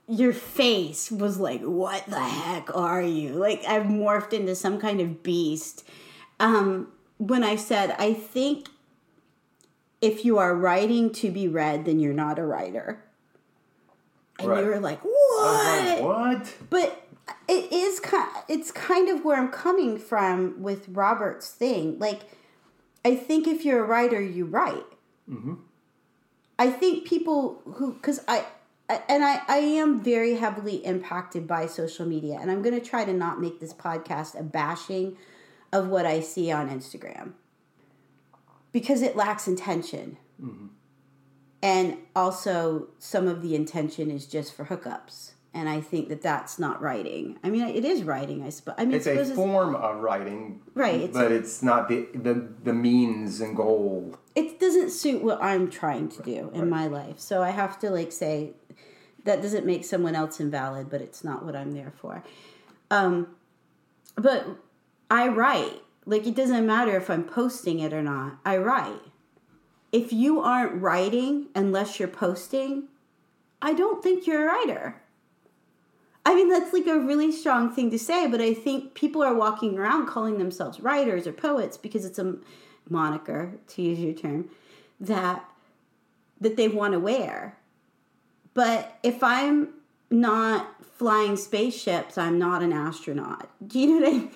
your 0.08 0.34
face 0.34 1.12
was 1.12 1.40
like, 1.40 1.62
"What 1.62 2.06
the 2.08 2.20
heck 2.20 2.76
are 2.76 3.02
you?" 3.02 3.30
Like, 3.30 3.64
I've 3.66 3.84
morphed 3.84 4.34
into 4.34 4.56
some 4.56 4.80
kind 4.80 5.00
of 5.02 5.24
beast. 5.24 5.84
Um, 6.40 6.90
when 7.18 7.44
I 7.44 7.56
said, 7.56 7.96
I 7.98 8.14
think 8.14 8.68
if 10.02 10.26
you 10.26 10.38
are 10.38 10.54
writing 10.56 11.12
to 11.14 11.32
be 11.32 11.48
read, 11.48 11.86
then 11.86 12.00
you're 12.00 12.14
not 12.14 12.38
a 12.40 12.44
writer. 12.46 13.02
And 14.40 14.50
Right. 14.50 14.64
you 14.64 14.70
were 14.70 14.80
like, 14.80 15.00
"What?" 15.02 15.86
like, 15.88 16.02
what? 16.04 16.54
but 16.70 17.00
it 17.48 17.72
is 17.72 18.00
kind 18.02 18.28
it's 18.50 18.70
kind 18.72 19.08
of 19.08 19.24
where 19.24 19.38
i'm 19.38 19.48
coming 19.50 19.98
from 19.98 20.62
with 20.62 20.90
robert's 20.90 21.50
thing 21.50 21.98
like 21.98 22.22
i 23.06 23.16
think 23.16 23.48
if 23.48 23.64
you're 23.64 23.82
a 23.84 23.88
writer 23.88 24.20
you 24.20 24.44
write 24.44 24.86
i 26.60 26.70
think 26.70 27.06
people 27.08 27.62
who 27.76 27.94
because 27.94 28.20
I 28.28 28.46
and 29.10 29.24
I, 29.24 29.42
I 29.48 29.58
am 29.58 30.02
very 30.02 30.36
heavily 30.36 30.78
impacted 30.86 31.48
by 31.48 31.66
social 31.68 32.06
media 32.06 32.38
and 32.42 32.50
i'm 32.52 32.62
going 32.62 32.80
to 32.80 32.86
try 32.86 33.06
to 33.06 33.14
not 33.14 33.40
make 33.42 33.60
this 33.60 33.74
podcast 33.74 34.40
a 34.40 34.44
bashing 34.44 35.18
of 35.72 35.88
what 35.88 36.06
i 36.06 36.20
see 36.20 36.52
on 36.52 36.70
instagram 36.70 37.34
because 38.72 39.02
it 39.02 39.16
lacks 39.16 39.48
intention 39.48 40.18
mm-hmm. 40.42 40.68
and 41.62 41.98
also 42.16 42.88
some 43.00 43.28
of 43.28 43.42
the 43.42 43.56
intention 43.56 44.10
is 44.12 44.26
just 44.26 44.54
for 44.56 44.66
hookups 44.66 45.32
and 45.54 45.70
i 45.70 45.80
think 45.80 46.10
that 46.10 46.22
that's 46.22 46.58
not 46.58 46.82
writing 46.82 47.38
i 47.44 47.50
mean 47.50 47.62
it 47.68 47.86
is 47.86 48.04
writing 48.04 48.44
i 48.44 48.50
suppose 48.50 48.76
i 48.78 48.86
mean 48.86 48.96
It's 48.96 49.06
a 49.06 49.12
suppose 49.12 49.30
it's, 49.30 49.36
form 49.36 49.76
of 49.76 50.02
writing, 50.02 50.62
Right, 50.74 50.96
it's- 50.96 51.14
but 51.14 51.32
it's 51.32 51.62
not 51.62 51.88
the, 51.90 52.08
the 52.16 52.48
the 52.64 52.74
means 52.74 53.40
and 53.42 53.56
goal. 53.56 54.18
it 54.36 54.60
doesn't 54.60 54.90
suit 54.90 55.24
what 55.24 55.42
i'm 55.44 55.70
trying 55.70 56.10
to 56.10 56.22
do 56.24 56.50
in 56.54 56.62
Right. 56.62 56.70
my 56.70 56.88
life 56.88 57.20
so 57.20 57.44
i 57.44 57.52
have 57.52 57.78
to 57.80 57.90
like 57.92 58.12
say 58.12 58.54
that 59.26 59.42
doesn't 59.42 59.66
make 59.66 59.86
someone 59.86 60.16
else 60.16 60.40
invalid 60.40 60.90
but 60.90 61.02
it's 61.02 61.24
not 61.24 61.46
what 61.46 61.56
i'm 61.56 61.72
there 61.72 61.94
for. 61.98 62.24
Um 62.92 63.36
but 64.16 64.46
i 65.10 65.28
write. 65.28 65.82
Like 66.06 66.28
it 66.28 66.36
doesn't 66.36 66.66
matter 66.66 66.96
if 66.98 67.10
i'm 67.10 67.24
posting 67.24 67.80
it 67.80 67.94
or 67.94 68.02
not. 68.02 68.38
I 68.46 68.58
write. 68.58 69.02
If 69.92 70.12
you 70.12 70.40
aren't 70.40 70.82
writing 70.82 71.48
unless 71.56 72.00
you're 72.00 72.08
posting 72.08 72.90
i 73.62 73.74
don't 73.74 74.04
think 74.04 74.28
you're 74.28 74.44
a 74.44 74.54
writer. 74.54 75.02
I 76.26 76.36
mean, 76.36 76.50
that's 76.50 76.72
like 76.72 76.88
a 76.88 77.00
really 77.00 77.32
strong 77.32 77.74
thing 77.74 77.92
to 77.92 78.00
say, 78.00 78.28
but 78.28 78.40
I 78.40 78.54
think 78.54 78.94
people 78.94 79.22
are 79.22 79.34
walking 79.34 79.78
around 79.78 80.08
calling 80.08 80.38
themselves 80.38 80.80
writers 80.80 81.28
or 81.28 81.34
poets 81.34 81.76
because 81.76 82.06
it's 82.06 82.20
a 82.20 82.36
moniker, 82.90 83.54
to 83.68 83.82
use 83.82 84.00
your 84.00 84.14
term, 84.14 84.50
that 85.00 85.44
that 86.40 86.58
they 86.58 86.68
want 86.68 86.94
to 86.94 87.00
wear. 87.00 87.58
But 88.54 88.98
if 89.04 89.24
I'm 89.24 89.70
not 90.10 90.86
flying 90.98 91.38
spaceships, 91.38 92.18
I'm 92.18 92.38
not 92.38 92.62
an 92.62 92.72
astronaut. 92.72 93.50
Do 93.68 93.80
you 93.80 94.00
know 94.00 94.08
what 94.08 94.10
I 94.10 94.18
mean? 94.18 94.32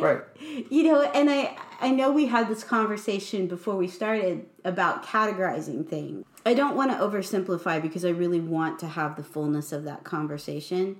Right. 0.00 0.22
you 0.70 0.82
know 0.82 1.02
and 1.02 1.30
i 1.30 1.56
i 1.80 1.90
know 1.90 2.10
we 2.10 2.26
had 2.26 2.48
this 2.48 2.64
conversation 2.64 3.46
before 3.46 3.76
we 3.76 3.88
started 3.88 4.46
about 4.64 5.04
categorizing 5.04 5.86
things 5.86 6.24
i 6.44 6.54
don't 6.54 6.76
want 6.76 6.90
to 6.90 6.96
oversimplify 6.96 7.80
because 7.80 8.04
i 8.04 8.10
really 8.10 8.40
want 8.40 8.78
to 8.78 8.86
have 8.86 9.16
the 9.16 9.22
fullness 9.22 9.72
of 9.72 9.84
that 9.84 10.04
conversation 10.04 10.96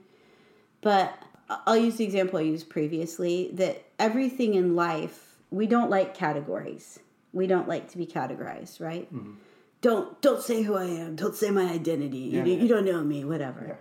but 0.80 1.22
i'll 1.66 1.76
use 1.76 1.96
the 1.96 2.04
example 2.04 2.38
i 2.38 2.42
used 2.42 2.68
previously 2.68 3.50
that 3.52 3.84
everything 3.98 4.54
in 4.54 4.74
life 4.74 5.36
we 5.50 5.66
don't 5.66 5.90
like 5.90 6.14
categories 6.14 6.98
we 7.32 7.46
don't 7.46 7.68
like 7.68 7.90
to 7.90 7.98
be 7.98 8.06
categorized 8.06 8.80
right 8.80 9.12
mm-hmm. 9.14 9.32
Don't 9.80 10.20
don't 10.20 10.42
say 10.42 10.62
who 10.62 10.74
i 10.74 10.84
am 10.84 11.16
don't 11.16 11.34
say 11.34 11.50
my 11.50 11.70
identity 11.72 12.18
you, 12.18 12.38
Yeah, 12.38 12.44
you 12.44 12.68
don't 12.68 12.84
know 12.84 13.02
me 13.02 13.24
whatever 13.24 13.78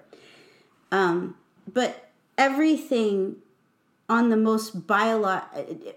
Yeah. 0.92 0.98
um, 1.00 1.36
but 1.72 2.10
everything 2.38 3.36
on 4.08 4.30
the 4.30 4.38
most 4.38 4.88
biolo- 4.88 5.44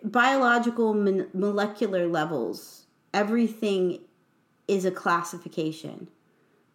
biological 0.04 0.92
mon- 0.92 1.28
molecular 1.32 2.06
levels, 2.06 2.84
everything 3.14 4.00
is 4.68 4.84
a 4.84 4.90
classification. 4.90 6.08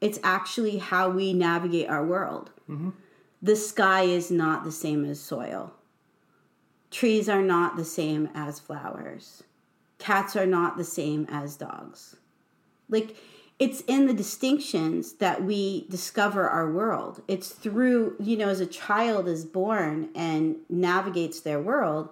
It's 0.01 0.17
actually 0.23 0.77
how 0.79 1.11
we 1.11 1.33
navigate 1.33 1.89
our 1.89 2.03
world. 2.03 2.49
The 3.39 3.55
sky 3.55 4.01
is 4.03 4.31
not 4.31 4.63
the 4.63 4.71
same 4.71 5.05
as 5.05 5.19
soil. 5.19 5.73
Trees 6.89 7.29
are 7.29 7.43
not 7.43 7.75
the 7.77 7.85
same 7.85 8.29
as 8.33 8.59
flowers. 8.59 9.43
Cats 9.99 10.35
are 10.35 10.47
not 10.47 10.75
the 10.77 10.83
same 10.83 11.27
as 11.29 11.55
dogs. 11.55 12.15
Like, 12.89 13.15
it's 13.59 13.81
in 13.81 14.05
the 14.05 14.13
distinctions 14.13 15.13
that 15.13 15.43
we 15.43 15.87
discover 15.89 16.47
our 16.47 16.71
world. 16.71 17.21
It's 17.27 17.49
through, 17.49 18.15
you 18.19 18.37
know, 18.37 18.49
as 18.49 18.59
a 18.59 18.67
child 18.67 19.27
is 19.27 19.45
born 19.45 20.09
and 20.15 20.57
navigates 20.69 21.39
their 21.39 21.59
world, 21.59 22.09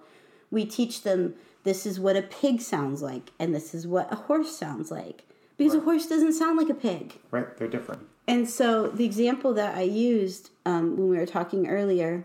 we 0.50 0.64
teach 0.64 1.02
them 1.02 1.34
this 1.62 1.86
is 1.86 1.98
what 2.00 2.16
a 2.16 2.22
pig 2.22 2.60
sounds 2.60 3.02
like 3.02 3.30
and 3.38 3.54
this 3.54 3.74
is 3.74 3.86
what 3.86 4.12
a 4.12 4.16
horse 4.16 4.56
sounds 4.56 4.90
like 4.90 5.24
because 5.56 5.74
a 5.74 5.80
horse 5.80 6.06
doesn't 6.06 6.32
sound 6.32 6.56
like 6.56 6.68
a 6.68 6.74
pig 6.74 7.14
Right, 7.32 7.56
they're 7.56 7.66
different. 7.66 8.02
and 8.28 8.48
so 8.48 8.86
the 8.86 9.04
example 9.04 9.52
that 9.54 9.76
I 9.76 9.82
used 9.82 10.50
um, 10.64 10.96
when 10.96 11.08
we 11.08 11.16
were 11.18 11.26
talking 11.26 11.66
earlier 11.66 12.24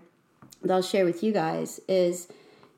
that 0.61 0.71
I'll 0.71 0.83
share 0.83 1.05
with 1.05 1.23
you 1.23 1.31
guys 1.33 1.79
is, 1.87 2.27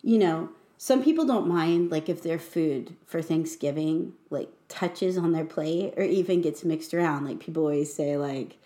you 0.02 0.18
know, 0.18 0.50
some 0.78 1.04
people 1.04 1.26
don't 1.26 1.48
mind 1.48 1.92
like 1.92 2.08
if 2.08 2.24
their 2.24 2.40
food 2.40 2.96
for 3.06 3.22
Thanksgiving 3.22 4.14
like 4.30 4.50
touches 4.74 5.18
on 5.18 5.32
their 5.32 5.46
plate 5.46 5.94
or 5.96 6.04
even 6.04 6.42
gets 6.42 6.64
mixed 6.66 6.94
around. 6.94 7.26
Like 7.26 7.40
people 7.40 7.64
always 7.64 7.94
say 7.94 8.18
like, 8.18 8.58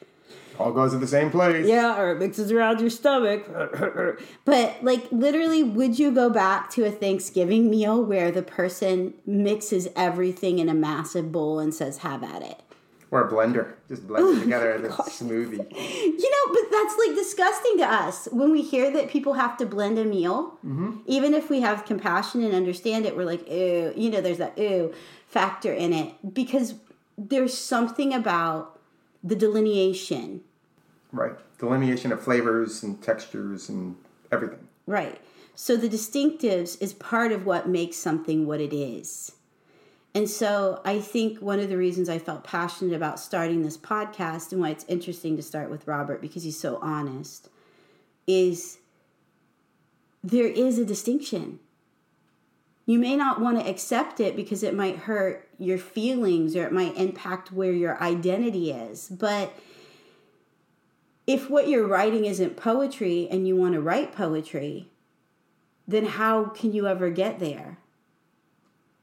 All 0.57 0.71
goes 0.71 0.91
to 0.93 0.97
the 0.97 1.07
same 1.07 1.29
place. 1.29 1.67
yeah, 1.67 1.99
or 1.99 2.11
it 2.11 2.19
mixes 2.19 2.51
around 2.51 2.79
your 2.79 2.89
stomach. 2.89 3.45
but 4.45 4.77
like 4.81 5.11
literally, 5.11 5.63
would 5.63 5.99
you 5.99 6.11
go 6.11 6.29
back 6.29 6.69
to 6.71 6.85
a 6.85 6.91
Thanksgiving 6.91 7.69
meal 7.69 8.01
where 8.03 8.31
the 8.31 8.41
person 8.43 9.13
mixes 9.25 9.87
everything 9.95 10.59
in 10.59 10.69
a 10.69 10.73
massive 10.73 11.31
bowl 11.31 11.59
and 11.59 11.73
says, 11.73 11.99
"Have 11.99 12.23
at 12.23 12.41
it"? 12.41 12.61
Or 13.09 13.25
a 13.25 13.31
blender. 13.31 13.73
Just 13.87 14.05
blend 14.05 14.37
it 14.37 14.41
together 14.43 14.73
in 14.73 14.83
a 14.85 14.89
smoothie. 14.89 15.65
You 15.73 16.29
know, 16.29 16.53
but 16.53 16.71
that's 16.71 16.97
like 17.07 17.15
disgusting 17.15 17.77
to 17.77 17.85
us 17.85 18.27
when 18.33 18.51
we 18.51 18.61
hear 18.61 18.91
that 18.91 19.09
people 19.09 19.33
have 19.35 19.55
to 19.57 19.65
blend 19.65 19.97
a 19.97 20.03
meal. 20.03 20.57
Mm-hmm. 20.65 20.97
Even 21.05 21.33
if 21.33 21.49
we 21.49 21.61
have 21.61 21.85
compassion 21.85 22.43
and 22.43 22.53
understand 22.53 23.05
it, 23.05 23.15
we're 23.15 23.23
like, 23.25 23.49
ew, 23.49 23.93
you 23.95 24.09
know, 24.09 24.19
there's 24.19 24.39
that 24.39 24.57
ew 24.57 24.93
factor 25.27 25.71
in 25.73 25.93
it 25.93 26.33
because 26.33 26.75
there's 27.17 27.57
something 27.57 28.13
about 28.13 28.79
the 29.23 29.35
delineation, 29.35 30.41
Right. 31.11 31.35
Delineation 31.57 32.11
of 32.11 32.21
flavors 32.21 32.83
and 32.83 33.01
textures 33.01 33.69
and 33.69 33.95
everything. 34.31 34.67
right? 34.85 35.19
So 35.55 35.75
the 35.75 35.89
distinctives 35.89 36.79
is 36.81 36.93
part 36.93 37.31
of 37.31 37.45
what 37.45 37.67
makes 37.67 37.97
something 37.97 38.45
what 38.45 38.61
it 38.61 38.73
is. 38.73 39.31
And 40.13 40.29
so 40.29 40.81
I 40.85 40.99
think 40.99 41.39
one 41.39 41.59
of 41.59 41.69
the 41.69 41.77
reasons 41.77 42.09
I 42.09 42.19
felt 42.19 42.43
passionate 42.43 42.93
about 42.95 43.19
starting 43.19 43.63
this 43.63 43.77
podcast 43.77 44.51
and 44.51 44.61
why 44.61 44.69
it's 44.69 44.85
interesting 44.87 45.35
to 45.37 45.41
start 45.43 45.69
with 45.69 45.87
Robert 45.87 46.21
because 46.21 46.43
he's 46.43 46.59
so 46.59 46.77
honest 46.81 47.49
is 48.27 48.77
there 50.23 50.47
is 50.47 50.77
a 50.77 50.85
distinction. 50.85 51.59
You 52.87 52.99
may 52.99 53.17
not 53.17 53.41
want 53.41 53.59
to 53.59 53.69
accept 53.69 54.21
it 54.21 54.37
because 54.37 54.63
it 54.63 54.73
might 54.73 54.95
hurt 54.95 55.49
your 55.59 55.77
feelings 55.77 56.55
or 56.55 56.65
it 56.65 56.71
might 56.71 56.95
impact 56.95 57.51
where 57.51 57.73
your 57.73 58.01
identity 58.01 58.71
is. 58.71 59.09
But 59.09 59.53
if 61.27 61.49
what 61.49 61.67
you're 61.67 61.85
writing 61.85 62.23
isn't 62.23 62.55
poetry 62.55 63.27
and 63.29 63.45
you 63.45 63.57
want 63.57 63.73
to 63.73 63.81
write 63.81 64.15
poetry, 64.15 64.89
then 65.85 66.05
how 66.05 66.45
can 66.45 66.71
you 66.71 66.87
ever 66.87 67.09
get 67.09 67.39
there? 67.39 67.77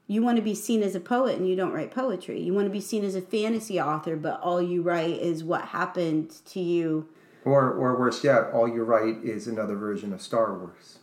You 0.07 0.23
want 0.23 0.37
to 0.37 0.41
be 0.41 0.55
seen 0.55 0.81
as 0.81 0.95
a 0.95 0.99
poet 0.99 1.37
and 1.37 1.47
you 1.47 1.55
don't 1.55 1.71
write 1.71 1.91
poetry. 1.91 2.41
You 2.41 2.55
want 2.55 2.65
to 2.65 2.71
be 2.71 2.81
seen 2.81 3.05
as 3.05 3.13
a 3.13 3.21
fantasy 3.21 3.79
author, 3.79 4.15
but 4.15 4.39
all 4.41 4.63
you 4.63 4.81
write 4.81 5.19
is 5.19 5.43
what 5.43 5.65
happened 5.65 6.31
to 6.47 6.59
you. 6.59 7.07
Or, 7.43 7.71
or 7.71 7.99
worse 7.99 8.23
yet, 8.23 8.49
all 8.51 8.67
you 8.67 8.83
write 8.83 9.23
is 9.23 9.45
another 9.45 9.75
version 9.75 10.11
of 10.11 10.23
Star 10.23 10.57
Wars. 10.57 10.97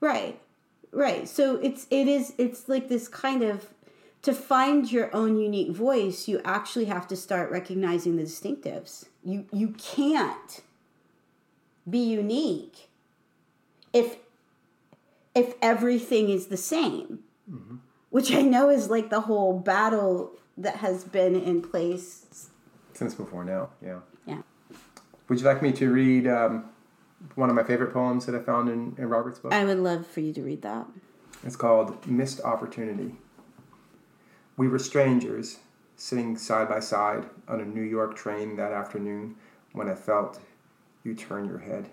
Right. 0.00 0.40
Right. 0.92 1.28
So 1.28 1.56
it's 1.56 1.86
it 1.90 2.06
is 2.06 2.34
it's 2.38 2.68
like 2.68 2.88
this 2.88 3.08
kind 3.08 3.42
of 3.42 3.68
to 4.22 4.32
find 4.32 4.90
your 4.90 5.14
own 5.14 5.38
unique 5.38 5.72
voice, 5.72 6.28
you 6.28 6.40
actually 6.44 6.84
have 6.84 7.08
to 7.08 7.16
start 7.16 7.50
recognizing 7.50 8.16
the 8.16 8.22
distinctives. 8.22 9.06
You 9.24 9.46
you 9.52 9.68
can't 9.78 10.62
be 11.88 11.98
unique 11.98 12.88
if 13.92 14.18
if 15.34 15.54
everything 15.62 16.28
is 16.28 16.46
the 16.46 16.56
same. 16.56 17.20
Which 18.10 18.32
I 18.32 18.42
know 18.42 18.68
is 18.68 18.90
like 18.90 19.08
the 19.08 19.22
whole 19.22 19.58
battle 19.58 20.32
that 20.58 20.76
has 20.76 21.04
been 21.04 21.34
in 21.34 21.62
place. 21.62 22.50
Since 22.92 23.14
before 23.14 23.44
now, 23.44 23.70
yeah. 23.82 24.00
Yeah. 24.26 24.42
Would 25.28 25.40
you 25.40 25.46
like 25.46 25.62
me 25.62 25.72
to 25.72 25.90
read 25.90 26.26
um, 26.26 26.66
one 27.34 27.48
of 27.48 27.56
my 27.56 27.62
favorite 27.62 27.92
poems 27.92 28.26
that 28.26 28.34
I 28.34 28.38
found 28.38 28.68
in, 28.68 28.94
in 28.98 29.08
Robert's 29.08 29.38
book? 29.38 29.52
I 29.52 29.64
would 29.64 29.78
love 29.78 30.06
for 30.06 30.20
you 30.20 30.32
to 30.32 30.42
read 30.42 30.62
that. 30.62 30.86
It's 31.44 31.56
called 31.56 32.06
Missed 32.06 32.40
Opportunity. 32.42 33.16
We 34.56 34.68
were 34.68 34.78
strangers, 34.78 35.58
sitting 35.96 36.36
side 36.36 36.68
by 36.68 36.80
side 36.80 37.24
on 37.48 37.60
a 37.60 37.64
New 37.64 37.82
York 37.82 38.16
train 38.16 38.56
that 38.56 38.72
afternoon 38.72 39.36
when 39.72 39.88
I 39.88 39.94
felt 39.94 40.40
you 41.04 41.14
turn 41.14 41.46
your 41.46 41.58
head. 41.58 41.88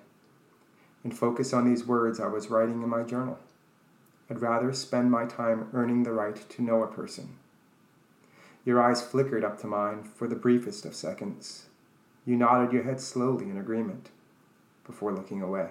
And 1.03 1.17
focus 1.17 1.53
on 1.53 1.67
these 1.67 1.85
words 1.85 2.19
I 2.19 2.27
was 2.27 2.49
writing 2.49 2.83
in 2.83 2.89
my 2.89 3.03
journal. 3.03 3.39
I'd 4.29 4.41
rather 4.41 4.73
spend 4.73 5.09
my 5.09 5.25
time 5.25 5.69
earning 5.73 6.03
the 6.03 6.11
right 6.11 6.47
to 6.49 6.61
know 6.61 6.83
a 6.83 6.87
person. 6.87 7.37
Your 8.65 8.83
eyes 8.83 9.01
flickered 9.01 9.43
up 9.43 9.59
to 9.61 9.67
mine 9.67 10.03
for 10.03 10.27
the 10.27 10.35
briefest 10.35 10.85
of 10.85 10.93
seconds. 10.93 11.65
You 12.25 12.35
nodded 12.35 12.73
your 12.73 12.83
head 12.83 12.99
slowly 12.99 13.49
in 13.49 13.57
agreement 13.57 14.09
before 14.89 15.13
looking 15.13 15.41
away. 15.41 15.69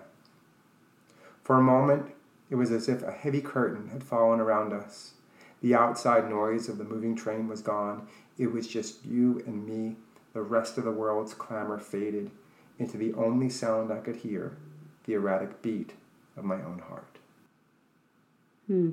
For 1.43 1.59
a 1.59 1.63
moment, 1.63 2.13
it 2.51 2.55
was 2.55 2.71
as 2.71 2.89
if 2.89 3.03
a 3.03 3.11
heavy 3.11 3.41
curtain 3.41 3.89
had 3.89 4.05
fallen 4.05 4.39
around 4.39 4.73
us. 4.73 5.15
The 5.61 5.75
outside 5.75 6.31
noise 6.31 6.69
of 6.69 6.79
the 6.79 6.85
moving 6.85 7.17
train 7.17 7.49
was 7.49 7.61
gone. 7.61 8.07
It 8.39 8.53
was 8.53 8.69
just 8.69 9.05
you 9.05 9.43
and 9.45 9.67
me. 9.67 9.97
The 10.35 10.43
rest 10.43 10.79
of 10.79 10.85
the 10.85 10.93
world's 10.93 11.35
clamor 11.35 11.79
faded 11.79 12.31
into 12.79 12.97
the 12.97 13.13
only 13.15 13.51
sound 13.51 13.93
I 13.93 13.99
could 13.99 14.17
hear 14.17 14.57
the 15.05 15.15
erratic 15.15 15.63
beat 15.63 15.95
of 16.37 16.45
my 16.45 16.57
own 16.57 16.83
heart. 16.87 17.19
Hmm. 18.69 18.91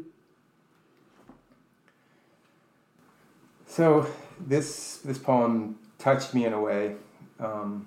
So 3.67 4.07
this 4.39 4.97
this 4.99 5.17
poem 5.17 5.77
touched 5.99 6.33
me 6.33 6.45
in 6.45 6.53
a 6.53 6.61
way. 6.61 6.95
Um, 7.39 7.85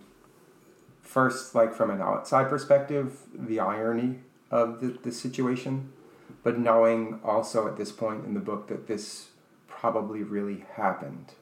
first, 1.09 1.55
like 1.55 1.75
from 1.75 1.91
an 1.91 2.03
outside 2.03 2.49
perspective, 2.51 3.21
the 3.35 3.59
irony 3.59 4.17
of 4.51 4.81
the, 4.81 4.89
the 5.03 5.11
situation, 5.11 5.91
but 6.43 6.59
knowing 6.59 7.19
also 7.25 7.67
at 7.67 7.77
this 7.79 7.91
point 7.91 8.25
in 8.27 8.35
the 8.35 8.41
book 8.41 8.69
that 8.69 8.87
this 8.87 9.29
probably 9.67 10.23
really 10.23 10.65
happened. 10.75 11.33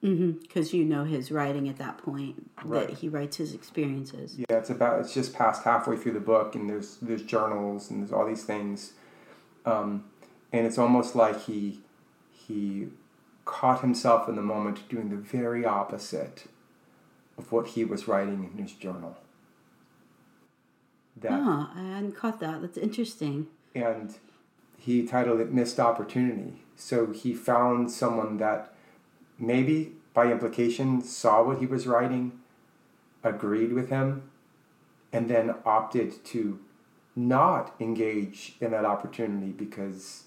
Because 0.00 0.72
you 0.72 0.84
know 0.84 1.04
his 1.04 1.30
writing 1.32 1.68
at 1.68 1.76
that 1.78 1.98
point, 1.98 2.50
Right. 2.64 2.88
that 2.88 2.98
he 2.98 3.08
writes 3.08 3.36
his 3.36 3.52
experiences. 3.52 4.38
Yeah, 4.38 4.56
it's 4.56 4.70
about 4.70 5.00
it's 5.00 5.12
just 5.12 5.34
past 5.34 5.64
halfway 5.64 5.96
through 5.96 6.12
the 6.12 6.20
book, 6.20 6.54
and 6.54 6.70
there's 6.70 6.98
there's 7.02 7.22
journals 7.22 7.90
and 7.90 8.00
there's 8.00 8.12
all 8.12 8.24
these 8.24 8.44
things, 8.44 8.92
um, 9.66 10.04
and 10.52 10.66
it's 10.66 10.78
almost 10.78 11.16
like 11.16 11.42
he 11.46 11.80
he 12.30 12.88
caught 13.44 13.80
himself 13.80 14.28
in 14.28 14.36
the 14.36 14.42
moment 14.42 14.88
doing 14.88 15.08
the 15.10 15.16
very 15.16 15.64
opposite 15.64 16.44
of 17.38 17.50
what 17.52 17.68
he 17.68 17.84
was 17.84 18.08
writing 18.08 18.50
in 18.52 18.62
his 18.62 18.72
journal. 18.72 19.16
That 21.16 21.32
Oh, 21.32 21.68
I 21.74 21.82
hadn't 21.94 22.16
caught 22.16 22.40
that. 22.40 22.60
That's 22.62 22.78
interesting. 22.78 23.46
and 23.74 24.14
he 24.80 25.04
titled 25.06 25.40
it 25.40 25.52
missed 25.52 25.80
opportunity 25.80 26.62
so 26.76 27.10
he 27.12 27.34
found 27.34 27.90
someone 27.90 28.36
that 28.38 28.72
maybe 29.38 29.92
by 30.14 30.30
implication 30.30 31.02
saw 31.02 31.42
what 31.42 31.58
he 31.58 31.66
was 31.66 31.86
writing 31.86 32.30
agreed 33.24 33.72
with 33.72 33.90
him 33.90 34.30
and 35.12 35.28
then 35.28 35.52
opted 35.66 36.24
to 36.24 36.60
not 37.16 37.74
engage 37.80 38.54
in 38.60 38.70
that 38.70 38.84
opportunity 38.84 39.50
because 39.50 40.24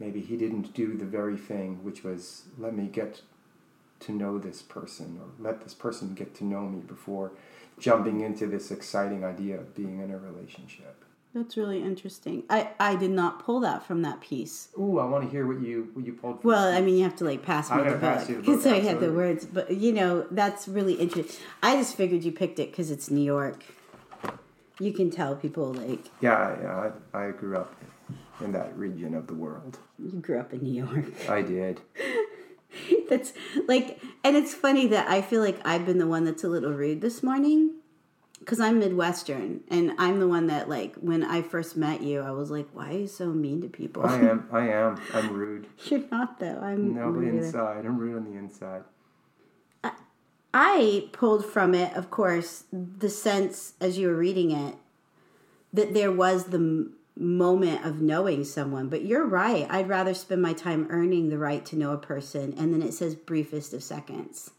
maybe 0.00 0.20
he 0.20 0.36
didn't 0.36 0.74
do 0.74 0.96
the 0.96 1.04
very 1.04 1.36
thing 1.36 1.82
which 1.84 2.02
was 2.02 2.42
let 2.58 2.74
me 2.74 2.86
get 2.88 3.22
to 4.00 4.12
know 4.12 4.38
this 4.38 4.62
person 4.62 5.18
or 5.20 5.28
let 5.42 5.62
this 5.62 5.74
person 5.74 6.14
get 6.14 6.34
to 6.36 6.44
know 6.44 6.62
me 6.62 6.80
before 6.80 7.32
jumping 7.78 8.20
into 8.20 8.46
this 8.46 8.70
exciting 8.70 9.24
idea 9.24 9.56
of 9.56 9.74
being 9.74 10.00
in 10.00 10.10
a 10.10 10.18
relationship 10.18 11.04
That's 11.34 11.56
really 11.56 11.82
interesting. 11.82 12.44
I, 12.48 12.70
I 12.80 12.96
did 12.96 13.10
not 13.10 13.44
pull 13.44 13.60
that 13.60 13.84
from 13.84 14.00
that 14.02 14.20
piece. 14.22 14.68
Ooh, 14.78 14.98
I 14.98 15.04
want 15.04 15.24
to 15.24 15.30
hear 15.30 15.46
what 15.46 15.60
you 15.60 15.90
what 15.92 16.06
you 16.06 16.14
pulled. 16.14 16.40
From 16.40 16.48
Well, 16.48 16.74
I 16.74 16.80
mean, 16.80 16.96
you 16.96 17.04
have 17.04 17.16
to 17.16 17.24
like 17.24 17.42
pass 17.42 17.70
me 17.70 17.76
I'm 17.76 17.84
the 17.84 17.96
gonna 17.96 18.16
book 18.16 18.28
you 18.28 18.36
the 18.36 18.42
book, 18.42 18.46
because 18.46 18.66
I 18.66 18.80
had 18.80 19.00
the 19.00 19.12
words. 19.12 19.44
But 19.44 19.70
you 19.76 19.92
know, 19.92 20.26
that's 20.30 20.66
really 20.66 20.94
interesting. 20.94 21.36
I 21.62 21.76
just 21.76 21.94
figured 21.94 22.24
you 22.24 22.32
picked 22.32 22.58
it 22.58 22.70
because 22.70 22.90
it's 22.90 23.10
New 23.10 23.22
York. 23.24 23.64
You 24.80 24.92
can 24.92 25.10
tell 25.10 25.36
people 25.36 25.74
like 25.74 26.06
yeah, 26.20 26.56
yeah. 26.62 26.90
I, 27.12 27.26
I 27.26 27.30
grew 27.32 27.56
up 27.56 27.74
in 28.40 28.52
that 28.52 28.76
region 28.76 29.14
of 29.14 29.26
the 29.26 29.34
world. 29.34 29.78
you 29.98 30.20
grew 30.20 30.38
up 30.38 30.52
in 30.52 30.62
New 30.62 30.84
York. 30.84 31.28
I 31.28 31.42
did. 31.42 31.80
that's 33.10 33.32
like, 33.66 34.00
and 34.24 34.36
it's 34.36 34.54
funny 34.54 34.86
that 34.88 35.08
I 35.08 35.22
feel 35.22 35.42
like 35.42 35.58
I've 35.64 35.86
been 35.86 35.98
the 35.98 36.06
one 36.06 36.24
that's 36.24 36.44
a 36.44 36.48
little 36.48 36.72
rude 36.72 37.00
this 37.00 37.22
morning 37.22 37.74
because 38.40 38.60
I'm 38.60 38.78
Midwestern 38.78 39.60
and 39.68 39.92
I'm 39.98 40.20
the 40.20 40.28
one 40.28 40.46
that 40.48 40.68
like 40.68 40.94
when 40.96 41.24
I 41.24 41.42
first 41.42 41.76
met 41.76 42.02
you, 42.02 42.20
I 42.20 42.30
was 42.30 42.50
like, 42.50 42.68
why 42.72 42.90
are 42.90 42.98
you 42.98 43.06
so 43.06 43.26
mean 43.26 43.62
to 43.62 43.68
people? 43.68 44.06
I 44.06 44.18
am. 44.18 44.48
I 44.52 44.68
am. 44.68 45.00
I'm 45.14 45.32
rude. 45.32 45.66
You're 45.86 46.04
not 46.10 46.38
though. 46.38 46.58
I'm 46.62 46.94
No, 46.94 47.08
rude. 47.08 47.34
inside, 47.44 47.84
I'm 47.86 47.98
rude 47.98 48.16
on 48.16 48.24
the 48.24 48.38
inside. 48.38 48.82
I 50.58 51.10
pulled 51.12 51.44
from 51.44 51.74
it, 51.74 51.94
of 51.94 52.10
course, 52.10 52.64
the 52.72 53.10
sense 53.10 53.74
as 53.78 53.98
you 53.98 54.08
were 54.08 54.16
reading 54.16 54.52
it 54.52 54.76
that 55.70 55.92
there 55.92 56.10
was 56.10 56.44
the 56.44 56.90
moment 57.16 57.84
of 57.84 58.00
knowing 58.00 58.44
someone. 58.44 58.88
But 58.88 59.04
you're 59.04 59.26
right. 59.26 59.66
I'd 59.70 59.88
rather 59.88 60.14
spend 60.14 60.42
my 60.42 60.52
time 60.52 60.86
earning 60.90 61.28
the 61.28 61.38
right 61.38 61.64
to 61.66 61.76
know 61.76 61.92
a 61.92 61.98
person. 61.98 62.54
And 62.58 62.72
then 62.72 62.82
it 62.82 62.92
says 62.92 63.14
briefest 63.14 63.72
of 63.72 63.82
seconds. 63.82 64.50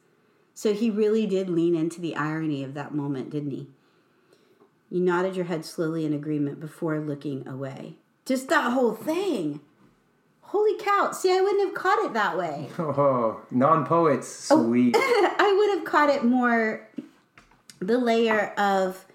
So 0.53 0.73
he 0.73 0.89
really 0.89 1.27
did 1.27 1.49
lean 1.49 1.75
into 1.75 2.01
the 2.01 2.15
irony 2.15 2.63
of 2.63 2.73
that 2.73 2.93
moment, 2.93 3.29
didn't 3.29 3.51
he? 3.51 3.67
You 4.89 5.01
nodded 5.01 5.35
your 5.35 5.45
head 5.45 5.65
slowly 5.65 6.05
in 6.05 6.13
agreement 6.13 6.59
before 6.59 6.99
looking 6.99 7.47
away. 7.47 7.97
Just 8.25 8.49
that 8.49 8.71
whole 8.71 8.93
thing. 8.93 9.59
Holy 10.41 10.77
cow. 10.79 11.11
See, 11.11 11.31
I 11.31 11.41
wouldn't 11.41 11.67
have 11.67 11.75
caught 11.75 12.05
it 12.05 12.13
that 12.13 12.37
way. 12.37 12.69
Oh, 12.79 13.41
non 13.51 13.85
poets, 13.85 14.49
oh, 14.49 14.65
sweet. 14.65 14.95
I 14.97 15.55
would 15.57 15.77
have 15.77 15.85
caught 15.85 16.09
it 16.09 16.23
more 16.23 16.87
the 17.79 17.97
layer 17.97 18.53
of 18.57 19.05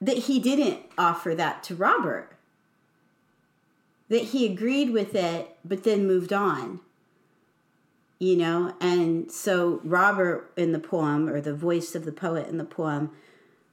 that 0.00 0.16
he 0.16 0.38
didn't 0.38 0.78
offer 0.96 1.34
that 1.34 1.62
to 1.64 1.74
Robert. 1.74 2.35
That 4.08 4.22
he 4.22 4.46
agreed 4.46 4.90
with 4.90 5.14
it, 5.14 5.56
but 5.64 5.84
then 5.84 6.06
moved 6.06 6.32
on. 6.32 6.80
You 8.18 8.36
know, 8.36 8.74
and 8.80 9.30
so 9.30 9.80
Robert 9.84 10.50
in 10.56 10.72
the 10.72 10.78
poem, 10.78 11.28
or 11.28 11.40
the 11.40 11.54
voice 11.54 11.94
of 11.94 12.04
the 12.04 12.12
poet 12.12 12.48
in 12.48 12.56
the 12.56 12.64
poem, 12.64 13.10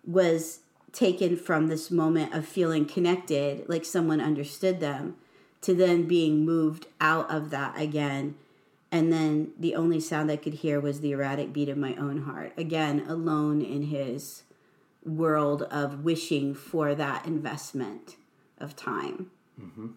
was 0.05 0.59
taken 0.91 1.37
from 1.37 1.67
this 1.67 1.89
moment 1.89 2.33
of 2.33 2.45
feeling 2.45 2.85
connected, 2.85 3.67
like 3.69 3.85
someone 3.85 4.19
understood 4.19 4.79
them, 4.79 5.15
to 5.61 5.73
then 5.73 6.07
being 6.07 6.45
moved 6.45 6.87
out 6.99 7.29
of 7.31 7.49
that 7.51 7.79
again. 7.79 8.35
And 8.91 9.11
then 9.11 9.51
the 9.57 9.75
only 9.75 9.99
sound 9.99 10.29
I 10.29 10.35
could 10.35 10.55
hear 10.55 10.79
was 10.79 10.99
the 10.99 11.11
erratic 11.11 11.51
beat 11.51 11.69
of 11.69 11.77
my 11.77 11.95
own 11.95 12.23
heart. 12.23 12.53
Again, 12.57 13.05
alone 13.07 13.61
in 13.61 13.83
his 13.83 14.43
world 15.03 15.63
of 15.63 16.03
wishing 16.03 16.53
for 16.53 16.93
that 16.93 17.25
investment 17.25 18.17
of 18.59 18.75
time. 18.75 19.31
Mm-hmm. 19.59 19.87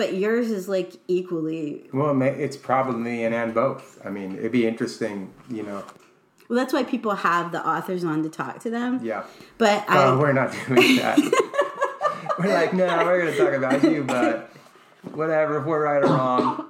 But 0.00 0.14
yours 0.14 0.50
is 0.50 0.66
like 0.66 0.94
equally. 1.08 1.82
Well, 1.92 2.22
it's 2.22 2.56
probably 2.56 3.22
an 3.22 3.34
and 3.34 3.52
both. 3.52 4.00
I 4.02 4.08
mean, 4.08 4.38
it'd 4.38 4.50
be 4.50 4.66
interesting, 4.66 5.30
you 5.50 5.62
know. 5.62 5.84
Well, 6.48 6.58
that's 6.58 6.72
why 6.72 6.84
people 6.84 7.16
have 7.16 7.52
the 7.52 7.62
authors 7.68 8.02
on 8.02 8.22
to 8.22 8.30
talk 8.30 8.60
to 8.60 8.70
them. 8.70 9.00
Yeah. 9.04 9.24
But 9.58 9.86
well, 9.90 10.14
I. 10.14 10.18
we're 10.18 10.32
not 10.32 10.52
doing 10.66 10.96
that. 10.96 11.18
we're 12.38 12.54
like, 12.54 12.72
no, 12.72 12.86
we're 13.04 13.24
going 13.24 13.36
to 13.36 13.38
talk 13.38 13.52
about 13.52 13.82
you, 13.82 14.02
but 14.04 14.50
whatever. 15.12 15.58
If 15.58 15.66
we're 15.66 15.84
right 15.84 16.02
or 16.02 16.16
wrong, 16.16 16.66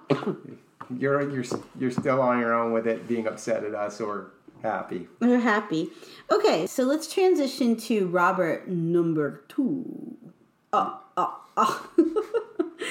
you're 0.98 1.30
you're 1.30 1.44
you're 1.78 1.92
still 1.92 2.20
on 2.20 2.40
your 2.40 2.52
own 2.52 2.72
with 2.72 2.88
it, 2.88 3.06
being 3.06 3.28
upset 3.28 3.62
at 3.62 3.76
us 3.76 4.00
or 4.00 4.32
happy. 4.60 5.06
We're 5.20 5.38
happy. 5.38 5.90
Okay, 6.32 6.66
so 6.66 6.82
let's 6.82 7.06
transition 7.06 7.76
to 7.76 8.08
Robert 8.08 8.66
number 8.66 9.44
two. 9.46 10.16
Oh, 10.72 11.00
oh, 11.16 11.44
oh. 11.56 12.46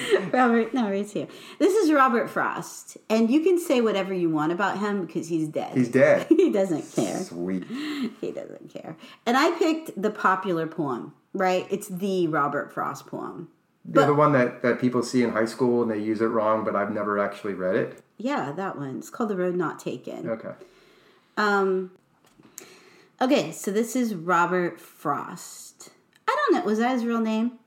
Robert, 0.32 0.72
no, 0.74 0.90
right 0.90 1.08
here. 1.08 1.28
This 1.58 1.74
is 1.74 1.92
Robert 1.92 2.28
Frost, 2.28 2.96
and 3.08 3.30
you 3.30 3.40
can 3.40 3.58
say 3.58 3.80
whatever 3.80 4.14
you 4.14 4.30
want 4.30 4.52
about 4.52 4.78
him 4.78 5.06
because 5.06 5.28
he's 5.28 5.48
dead. 5.48 5.76
He's 5.76 5.88
dead. 5.88 6.26
he 6.28 6.50
doesn't 6.50 6.90
care. 6.94 7.18
Sweet. 7.18 7.64
He 8.20 8.32
doesn't 8.32 8.72
care. 8.72 8.96
And 9.26 9.36
I 9.36 9.50
picked 9.58 10.00
the 10.00 10.10
popular 10.10 10.66
poem, 10.66 11.14
right? 11.32 11.66
It's 11.70 11.88
the 11.88 12.28
Robert 12.28 12.72
Frost 12.72 13.06
poem. 13.06 13.48
But, 13.84 14.06
the 14.06 14.14
one 14.14 14.32
that, 14.32 14.62
that 14.62 14.80
people 14.80 15.02
see 15.02 15.22
in 15.22 15.30
high 15.30 15.46
school 15.46 15.82
and 15.82 15.90
they 15.90 15.98
use 15.98 16.20
it 16.20 16.26
wrong, 16.26 16.64
but 16.64 16.76
I've 16.76 16.92
never 16.92 17.18
actually 17.18 17.54
read 17.54 17.76
it. 17.76 18.02
Yeah, 18.18 18.52
that 18.52 18.76
one. 18.76 18.98
It's 18.98 19.10
called 19.10 19.30
The 19.30 19.36
Road 19.36 19.56
Not 19.56 19.80
Taken. 19.80 20.28
Okay. 20.28 20.52
Um. 21.36 21.90
Okay, 23.20 23.52
so 23.52 23.70
this 23.70 23.96
is 23.96 24.14
Robert 24.14 24.80
Frost. 24.80 25.90
I 26.28 26.36
don't 26.36 26.58
know. 26.58 26.64
Was 26.66 26.78
that 26.78 26.92
his 26.92 27.04
real 27.04 27.20
name? 27.20 27.59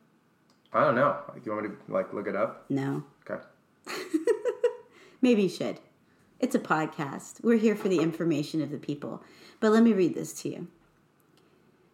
I 0.73 0.83
don't 0.83 0.95
know. 0.95 1.17
Do 1.35 1.41
you 1.45 1.51
want 1.51 1.69
me 1.69 1.75
to 1.85 1.93
like 1.93 2.13
look 2.13 2.27
it 2.27 2.35
up? 2.35 2.65
No. 2.69 3.03
Okay. 3.29 3.41
Maybe 5.21 5.43
you 5.43 5.49
should. 5.49 5.79
It's 6.39 6.55
a 6.55 6.59
podcast. 6.59 7.43
We're 7.43 7.57
here 7.57 7.75
for 7.75 7.89
the 7.89 7.99
information 7.99 8.61
of 8.61 8.71
the 8.71 8.77
people. 8.77 9.23
But 9.59 9.71
let 9.71 9.83
me 9.83 9.93
read 9.93 10.15
this 10.15 10.33
to 10.41 10.49
you. 10.49 10.67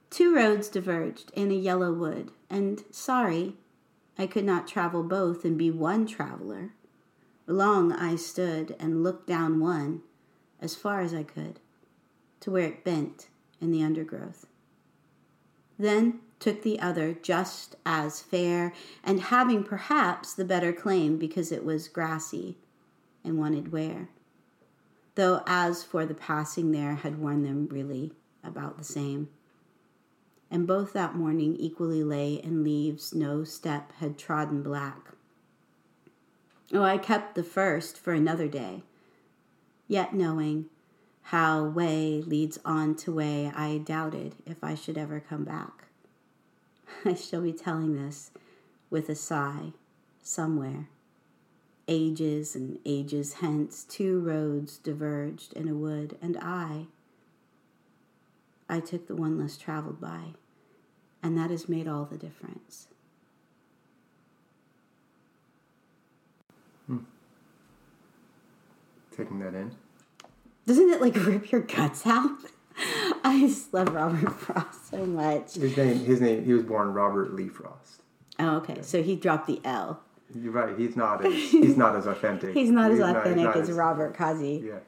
Two 0.10 0.34
roads 0.34 0.70
diverged 0.70 1.32
in 1.36 1.52
a 1.52 1.56
yellow 1.56 1.94
wood, 1.94 2.32
and 2.50 2.84
sorry, 2.90 3.54
I 4.18 4.26
could 4.26 4.46
not 4.46 4.68
travel 4.68 5.04
both 5.04 5.46
and 5.46 5.56
be 5.56 5.70
one 5.70 6.08
traveler. 6.08 6.72
Long 7.46 7.94
I 7.94 8.16
stood 8.16 8.76
and 8.80 9.04
looked 9.04 9.28
down 9.28 9.60
one, 9.60 10.02
as 10.60 10.76
far 10.76 11.02
as 11.02 11.14
I 11.14 11.24
could, 11.24 11.60
to 12.40 12.50
where 12.50 12.66
it 12.66 12.84
bent 12.84 13.28
in 13.62 13.72
the 13.72 13.84
undergrowth. 13.84 14.48
Then 15.78 16.22
took 16.40 16.62
the 16.62 16.80
other 16.80 17.14
just 17.14 17.76
as 17.86 18.22
fair, 18.22 18.74
and 19.04 19.20
having 19.20 19.64
perhaps 19.64 20.34
the 20.34 20.46
better 20.46 20.72
claim 20.72 21.18
because 21.18 21.52
it 21.52 21.66
was 21.66 21.88
grassy 21.88 22.58
and 23.24 23.38
wanted 23.38 23.72
wear. 23.72 24.10
Though 25.16 25.44
as 25.46 25.84
for 25.84 26.06
the 26.06 26.14
passing 26.14 26.72
there 26.72 26.96
had 26.96 27.20
worn 27.20 27.44
them 27.44 27.68
really 27.70 28.14
about 28.44 28.78
the 28.78 28.84
same. 28.84 29.30
And 30.50 30.66
both 30.66 30.94
that 30.94 31.16
morning 31.16 31.56
equally 31.58 32.04
lay 32.04 32.36
in 32.36 32.64
leaves 32.64 33.14
no 33.14 33.44
step 33.44 33.92
had 34.00 34.18
trodden 34.18 34.64
black. 34.64 35.12
Oh, 36.74 36.84
I 36.84 36.98
kept 36.98 37.36
the 37.36 37.44
first 37.44 37.98
for 37.98 38.14
another 38.14 38.48
day, 38.48 38.84
yet 39.88 40.14
knowing 40.14 40.68
how 41.24 41.64
way 41.64 42.24
leads 42.26 42.58
on 42.64 42.96
to 42.96 43.12
way, 43.12 43.52
I 43.54 43.80
doubted 43.80 44.36
if 44.46 44.64
I 44.64 44.74
should 44.74 44.98
ever 44.98 45.20
come 45.20 45.44
back. 45.44 45.89
I 47.06 47.14
shall 47.14 47.42
be 47.42 47.54
telling 47.54 47.96
this 47.96 48.32
with 48.90 49.10
a 49.10 49.16
sigh 49.16 49.74
somewhere. 50.22 50.88
Ages 51.88 52.56
and 52.56 52.78
ages 52.86 53.34
hence, 53.36 53.84
two 53.84 54.20
roads 54.20 54.78
diverged 54.78 55.54
in 55.54 55.68
a 55.68 55.74
wood, 55.74 56.18
and 56.22 56.38
I, 56.40 56.86
I 58.68 58.80
took 58.80 59.08
the 59.08 59.16
one 59.16 59.40
less 59.40 59.58
traveled 59.58 60.00
by, 60.00 60.34
and 61.24 61.36
that 61.38 61.50
has 61.50 61.68
made 61.68 61.88
all 61.88 62.06
the 62.06 62.18
difference. 62.18 62.88
Hmm. 66.86 67.00
Taking 69.16 69.40
that 69.40 69.56
in. 69.56 69.72
Doesn't 70.68 70.92
it 70.92 71.02
like 71.02 71.16
rip 71.16 71.52
your 71.52 71.62
guts 71.62 72.06
out? 72.06 72.38
I 73.24 73.40
just 73.42 73.74
love 73.74 73.94
Robert 73.94 74.32
Frost 74.40 74.90
so 74.90 75.06
much. 75.06 75.56
His 75.56 75.76
name, 75.76 76.06
his 76.06 76.22
name, 76.22 76.46
he 76.46 76.54
was 76.54 76.64
born 76.64 76.94
Robert 76.94 77.34
Lee 77.34 77.50
Frost. 77.50 78.02
Oh, 78.40 78.58
okay. 78.58 78.82
So 78.82 79.04
he 79.04 79.16
dropped 79.16 79.48
the 79.48 79.60
L. 79.64 80.02
You're 80.34 80.52
right. 80.52 80.78
He's 80.78 80.96
not 80.96 81.26
as 81.26 81.34
he's 81.52 81.76
not 81.76 81.96
as 81.96 82.06
authentic. 82.06 82.54
he's 82.54 82.70
not 82.70 82.92
he's 82.92 83.00
as 83.00 83.10
authentic 83.10 83.44
not, 83.44 83.58
as, 83.58 83.70
as, 83.70 83.76
Robert 83.76 84.16
Cozzi. 84.16 84.64
Yeah. 84.64 84.80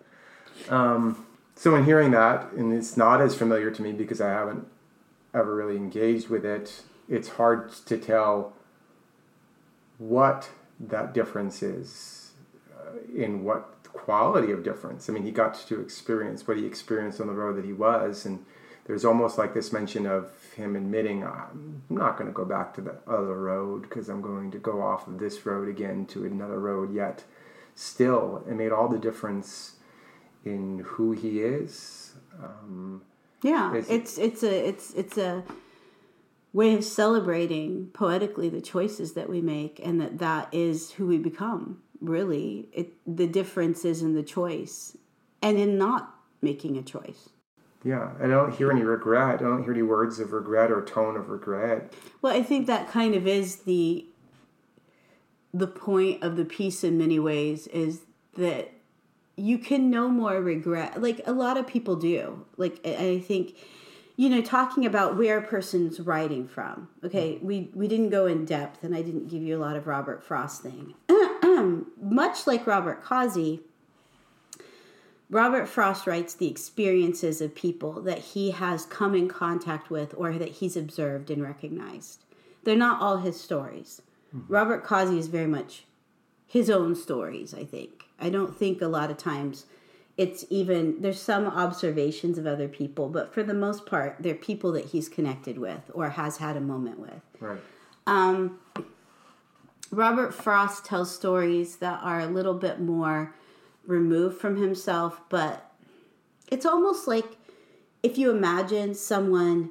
Um, 0.69 1.25
so 1.55 1.75
in 1.75 1.85
hearing 1.85 2.11
that, 2.11 2.51
and 2.53 2.73
it's 2.73 2.95
not 2.95 3.21
as 3.21 3.35
familiar 3.35 3.71
to 3.71 3.81
me 3.81 3.91
because 3.91 4.21
I 4.21 4.29
haven't 4.29 4.67
ever 5.33 5.55
really 5.55 5.75
engaged 5.75 6.29
with 6.29 6.45
it. 6.45 6.83
It's 7.09 7.29
hard 7.29 7.71
to 7.85 7.97
tell 7.97 8.53
what 9.97 10.49
that 10.79 11.13
difference 11.13 11.61
is 11.61 12.31
uh, 12.75 12.97
in 13.15 13.43
what 13.43 13.80
quality 13.93 14.51
of 14.51 14.63
difference. 14.63 15.09
I 15.09 15.13
mean, 15.13 15.23
he 15.23 15.31
got 15.31 15.55
to 15.67 15.79
experience 15.79 16.47
what 16.47 16.57
he 16.57 16.65
experienced 16.65 17.21
on 17.21 17.27
the 17.27 17.33
road 17.33 17.57
that 17.57 17.65
he 17.65 17.73
was, 17.73 18.25
and 18.25 18.45
there's 18.85 19.05
almost 19.05 19.37
like 19.37 19.53
this 19.53 19.71
mention 19.71 20.05
of 20.05 20.31
him 20.55 20.75
admitting, 20.75 21.23
I'm 21.23 21.83
not 21.89 22.17
going 22.17 22.27
to 22.27 22.33
go 22.33 22.45
back 22.45 22.73
to 22.75 22.81
the 22.81 22.95
other 23.07 23.35
road 23.39 23.83
because 23.83 24.09
I'm 24.09 24.21
going 24.21 24.51
to 24.51 24.57
go 24.57 24.81
off 24.81 25.07
of 25.07 25.19
this 25.19 25.45
road 25.45 25.69
again 25.69 26.05
to 26.07 26.25
another 26.25 26.59
road. 26.59 26.93
Yet, 26.93 27.23
still, 27.75 28.43
it 28.49 28.53
made 28.53 28.71
all 28.71 28.87
the 28.87 28.97
difference 28.97 29.75
in 30.43 30.79
who 30.79 31.11
he 31.11 31.41
is. 31.41 32.13
Um, 32.41 33.03
yeah, 33.43 33.73
it's 33.75 34.17
it's 34.17 34.43
a 34.43 34.67
it's 34.67 34.93
it's 34.93 35.17
a 35.17 35.43
way 36.53 36.73
of 36.73 36.83
celebrating 36.83 37.87
poetically 37.93 38.49
the 38.49 38.61
choices 38.61 39.13
that 39.13 39.29
we 39.29 39.41
make, 39.41 39.79
and 39.83 40.01
that 40.01 40.17
that 40.19 40.49
is 40.51 40.91
who 40.91 41.07
we 41.07 41.17
become 41.17 41.81
really 42.01 42.67
it 42.73 42.93
the 43.05 43.27
difference 43.27 43.85
is 43.85 44.01
in 44.01 44.15
the 44.15 44.23
choice 44.23 44.97
and 45.41 45.57
in 45.57 45.77
not 45.77 46.15
making 46.41 46.77
a 46.77 46.81
choice. 46.81 47.29
Yeah 47.83 48.11
i 48.21 48.27
don't 48.27 48.53
hear 48.53 48.71
any 48.71 48.83
regret. 48.83 49.35
I 49.35 49.43
don't 49.43 49.63
hear 49.63 49.73
any 49.73 49.83
words 49.83 50.19
of 50.19 50.33
regret 50.33 50.71
or 50.71 50.83
tone 50.83 51.15
of 51.15 51.29
regret. 51.29 51.93
Well 52.21 52.33
i 52.33 52.43
think 52.43 52.67
that 52.67 52.89
kind 52.89 53.15
of 53.15 53.27
is 53.27 53.57
the 53.57 54.05
the 55.53 55.67
point 55.67 56.23
of 56.23 56.37
the 56.37 56.45
piece 56.45 56.83
in 56.83 56.97
many 56.97 57.19
ways 57.19 57.67
is 57.67 58.01
that 58.37 58.71
you 59.35 59.57
can 59.57 59.89
no 59.89 60.07
more 60.07 60.41
regret 60.41 61.01
like 61.01 61.21
a 61.25 61.31
lot 61.31 61.57
of 61.57 61.67
people 61.67 61.95
do. 61.95 62.45
Like 62.57 62.85
i 62.85 63.19
think 63.19 63.55
you 64.15 64.29
know 64.29 64.41
talking 64.41 64.85
about 64.85 65.17
where 65.17 65.37
a 65.37 65.41
person's 65.41 65.99
writing 65.99 66.47
from. 66.47 66.89
Okay 67.03 67.33
mm. 67.35 67.43
we 67.43 67.71
we 67.73 67.87
didn't 67.87 68.09
go 68.09 68.25
in 68.25 68.45
depth 68.45 68.83
and 68.83 68.95
i 68.95 69.01
didn't 69.01 69.27
give 69.27 69.41
you 69.41 69.57
a 69.57 69.61
lot 69.61 69.75
of 69.75 69.87
robert 69.87 70.23
frost 70.23 70.61
thing 70.63 70.93
much 71.61 72.47
like 72.47 72.67
Robert 72.67 73.03
Cozzi, 73.03 73.61
Robert 75.29 75.67
Frost 75.67 76.05
writes 76.05 76.33
the 76.33 76.49
experiences 76.49 77.41
of 77.41 77.55
people 77.55 78.01
that 78.01 78.19
he 78.19 78.51
has 78.51 78.85
come 78.85 79.15
in 79.15 79.27
contact 79.27 79.89
with 79.89 80.13
or 80.17 80.33
that 80.33 80.49
he's 80.49 80.75
observed 80.75 81.31
and 81.31 81.41
recognized. 81.41 82.23
They're 82.63 82.75
not 82.75 83.01
all 83.01 83.17
his 83.17 83.39
stories. 83.39 84.01
Robert 84.47 84.85
Cozzi 84.85 85.17
is 85.17 85.27
very 85.27 85.47
much 85.47 85.83
his 86.47 86.69
own 86.69 86.95
stories, 86.95 87.53
I 87.53 87.63
think. 87.63 88.03
I 88.19 88.29
don't 88.29 88.55
think 88.55 88.81
a 88.81 88.87
lot 88.87 89.09
of 89.09 89.17
times 89.17 89.65
it's 90.17 90.45
even 90.49 91.01
there's 91.01 91.21
some 91.21 91.47
observations 91.47 92.37
of 92.37 92.45
other 92.45 92.67
people, 92.67 93.09
but 93.09 93.33
for 93.33 93.43
the 93.43 93.53
most 93.53 93.85
part, 93.85 94.17
they're 94.19 94.35
people 94.35 94.71
that 94.73 94.85
he's 94.85 95.09
connected 95.09 95.57
with 95.57 95.89
or 95.93 96.11
has 96.11 96.37
had 96.37 96.55
a 96.55 96.61
moment 96.61 96.99
with. 96.99 97.21
Right. 97.39 97.59
Um, 98.05 98.59
Robert 99.91 100.33
Frost 100.33 100.85
tells 100.85 101.13
stories 101.13 101.77
that 101.77 101.99
are 102.01 102.21
a 102.21 102.27
little 102.27 102.53
bit 102.53 102.79
more 102.79 103.35
removed 103.85 104.39
from 104.39 104.55
himself, 104.55 105.19
but 105.27 105.69
it's 106.49 106.65
almost 106.65 107.07
like 107.07 107.37
if 108.01 108.17
you 108.17 108.31
imagine 108.31 108.95
someone 108.95 109.69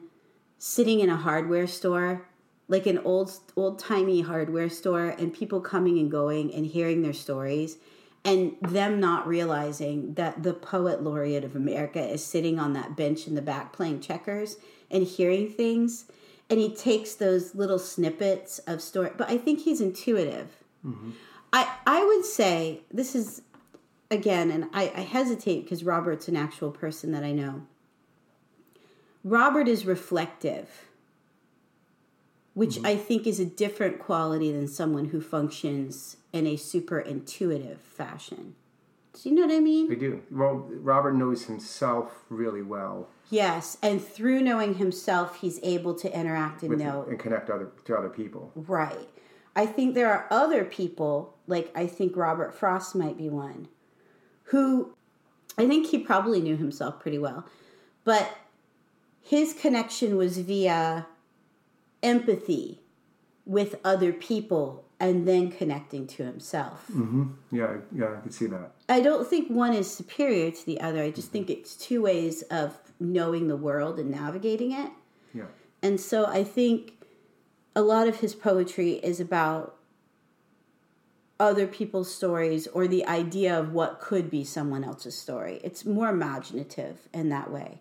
sitting 0.59 1.00
in 1.00 1.09
a 1.09 1.16
hardware 1.16 1.66
store, 1.66 2.28
like 2.68 2.87
an 2.87 2.98
old 2.98 3.33
old 3.56 3.78
timey 3.78 4.20
hardware 4.20 4.68
store, 4.68 5.09
and 5.09 5.33
people 5.33 5.61
coming 5.61 5.98
and 5.98 6.11
going 6.11 6.52
and 6.52 6.66
hearing 6.66 7.00
their 7.00 7.14
stories, 7.14 7.78
and 8.22 8.54
them 8.61 9.00
not 9.00 9.26
realizing 9.26 10.12
that 10.14 10.42
the 10.42 10.52
poet 10.52 11.02
laureate 11.02 11.44
of 11.44 11.56
America 11.56 12.00
is 12.00 12.22
sitting 12.22 12.59
on 12.59 12.74
that 12.74 12.94
bench 12.94 13.26
in 13.26 13.35
the 13.35 13.42
back 13.42 13.72
playing 13.72 14.00
checkers 14.00 14.59
and 14.90 15.04
hearing 15.04 15.48
things 15.48 16.04
and 16.51 16.59
he 16.59 16.69
takes 16.69 17.15
those 17.15 17.55
little 17.55 17.79
snippets 17.79 18.59
of 18.61 18.83
story 18.83 19.11
but 19.17 19.31
i 19.31 19.39
think 19.39 19.61
he's 19.61 19.81
intuitive. 19.81 20.49
Mm-hmm. 20.85 21.11
i 21.53 21.73
i 21.87 22.05
would 22.05 22.25
say 22.25 22.81
this 22.93 23.15
is 23.15 23.43
again 24.11 24.51
and 24.51 24.65
i, 24.73 24.93
I 24.95 25.01
hesitate 25.03 25.63
because 25.63 25.85
robert's 25.85 26.29
an 26.29 26.37
actual 26.37 26.71
person 26.71 27.13
that 27.13 27.25
i 27.25 27.33
know. 27.33 27.63
Robert 29.23 29.69
is 29.69 29.85
reflective 29.85 30.87
which 32.55 32.77
mm-hmm. 32.77 32.87
i 32.87 32.97
think 32.97 33.27
is 33.27 33.39
a 33.39 33.45
different 33.45 33.99
quality 33.99 34.51
than 34.51 34.67
someone 34.67 35.07
who 35.07 35.21
functions 35.21 36.17
in 36.33 36.47
a 36.47 36.57
super 36.57 36.99
intuitive 36.99 37.81
fashion. 37.81 38.55
Do 39.13 39.29
you 39.29 39.35
know 39.35 39.47
what 39.47 39.55
i 39.55 39.61
mean? 39.61 39.93
I 39.93 39.95
do. 39.95 40.23
Well 40.31 40.67
robert 40.71 41.15
knows 41.15 41.45
himself 41.45 42.25
really 42.29 42.63
well 42.63 43.09
Yes, 43.31 43.79
and 43.81 44.03
through 44.05 44.43
knowing 44.43 44.75
himself, 44.75 45.37
he's 45.37 45.61
able 45.62 45.95
to 45.95 46.19
interact 46.19 46.62
and 46.62 46.71
With, 46.71 46.81
know 46.81 47.07
and 47.09 47.19
connect 47.19 47.49
other 47.49 47.71
to 47.85 47.97
other 47.97 48.09
people. 48.09 48.51
Right. 48.55 49.09
I 49.55 49.66
think 49.66 49.95
there 49.95 50.12
are 50.12 50.27
other 50.31 50.64
people, 50.64 51.37
like 51.47 51.71
I 51.75 51.87
think 51.87 52.16
Robert 52.16 52.55
Frost 52.55 52.95
might 52.95 53.16
be 53.16 53.29
one, 53.29 53.69
who 54.45 54.95
I 55.57 55.69
think 55.69 55.87
he 55.88 55.99
probably 55.99 56.40
knew 56.40 56.57
himself 56.57 56.99
pretty 56.99 57.19
well, 57.19 57.47
but 58.05 58.37
his 59.21 59.53
connection 59.53 60.16
was 60.16 60.38
via 60.38 61.07
empathy 62.03 62.81
with 63.45 63.77
other 63.85 64.12
people 64.12 64.85
and 65.01 65.27
then 65.27 65.51
connecting 65.51 66.07
to 66.07 66.25
himself. 66.25 66.85
Mm-hmm. 66.93 67.29
Yeah, 67.51 67.79
yeah, 67.91 68.19
I 68.19 68.21
can 68.21 68.31
see 68.31 68.47
that. 68.47 68.73
I 68.89 69.01
don't 69.01 69.27
think 69.27 69.49
one 69.49 69.73
is 69.73 69.93
superior 69.93 70.51
to 70.51 70.67
the 70.67 70.81
other. 70.81 71.03
I 71.03 71.11
just 71.11 71.33
think 71.33 71.49
it's 71.49 71.75
two 71.75 72.03
ways 72.03 72.43
of 72.43 72.79
knowing 73.01 73.49
the 73.49 73.57
world 73.57 73.99
and 73.99 74.11
navigating 74.11 74.73
it. 74.73 74.91
Yeah. 75.35 75.47
And 75.83 75.99
so 75.99 76.27
I 76.27 76.45
think 76.45 77.03
a 77.75 77.81
lot 77.81 78.09
of 78.09 78.21
his 78.21 78.35
poetry 78.35 78.93
is 78.93 79.21
about 79.21 79.77
other 81.39 81.67
people's 81.67 82.15
stories 82.15 82.67
or 82.67 82.87
the 82.87 83.07
idea 83.07 83.59
of 83.59 83.73
what 83.73 84.01
could 84.01 84.31
be 84.31 84.45
someone 84.45 84.85
else's 84.85 85.17
story. 85.17 85.59
It's 85.65 85.87
more 85.87 86.11
imaginative 86.11 87.09
in 87.15 87.31
that 87.31 87.51
way. 87.51 87.81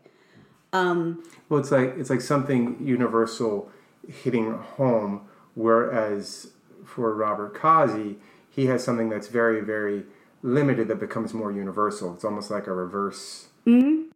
Um, 0.71 1.23
well, 1.49 1.59
it's 1.59 1.71
like 1.71 1.95
it's 1.97 2.09
like 2.09 2.21
something 2.21 2.77
universal 2.79 3.69
hitting 4.07 4.53
home, 4.53 5.27
whereas 5.55 6.51
for 6.85 7.13
Robert 7.13 7.53
Cozzi, 7.55 8.15
he 8.49 8.65
has 8.67 8.83
something 8.83 9.09
that's 9.09 9.27
very, 9.27 9.61
very 9.61 10.03
limited 10.41 10.87
that 10.87 10.99
becomes 10.99 11.33
more 11.33 11.51
universal. 11.51 12.13
It's 12.13 12.23
almost 12.23 12.49
like 12.49 12.67
a 12.67 12.73
reverse 12.73 13.47
mm-hmm 13.65 14.09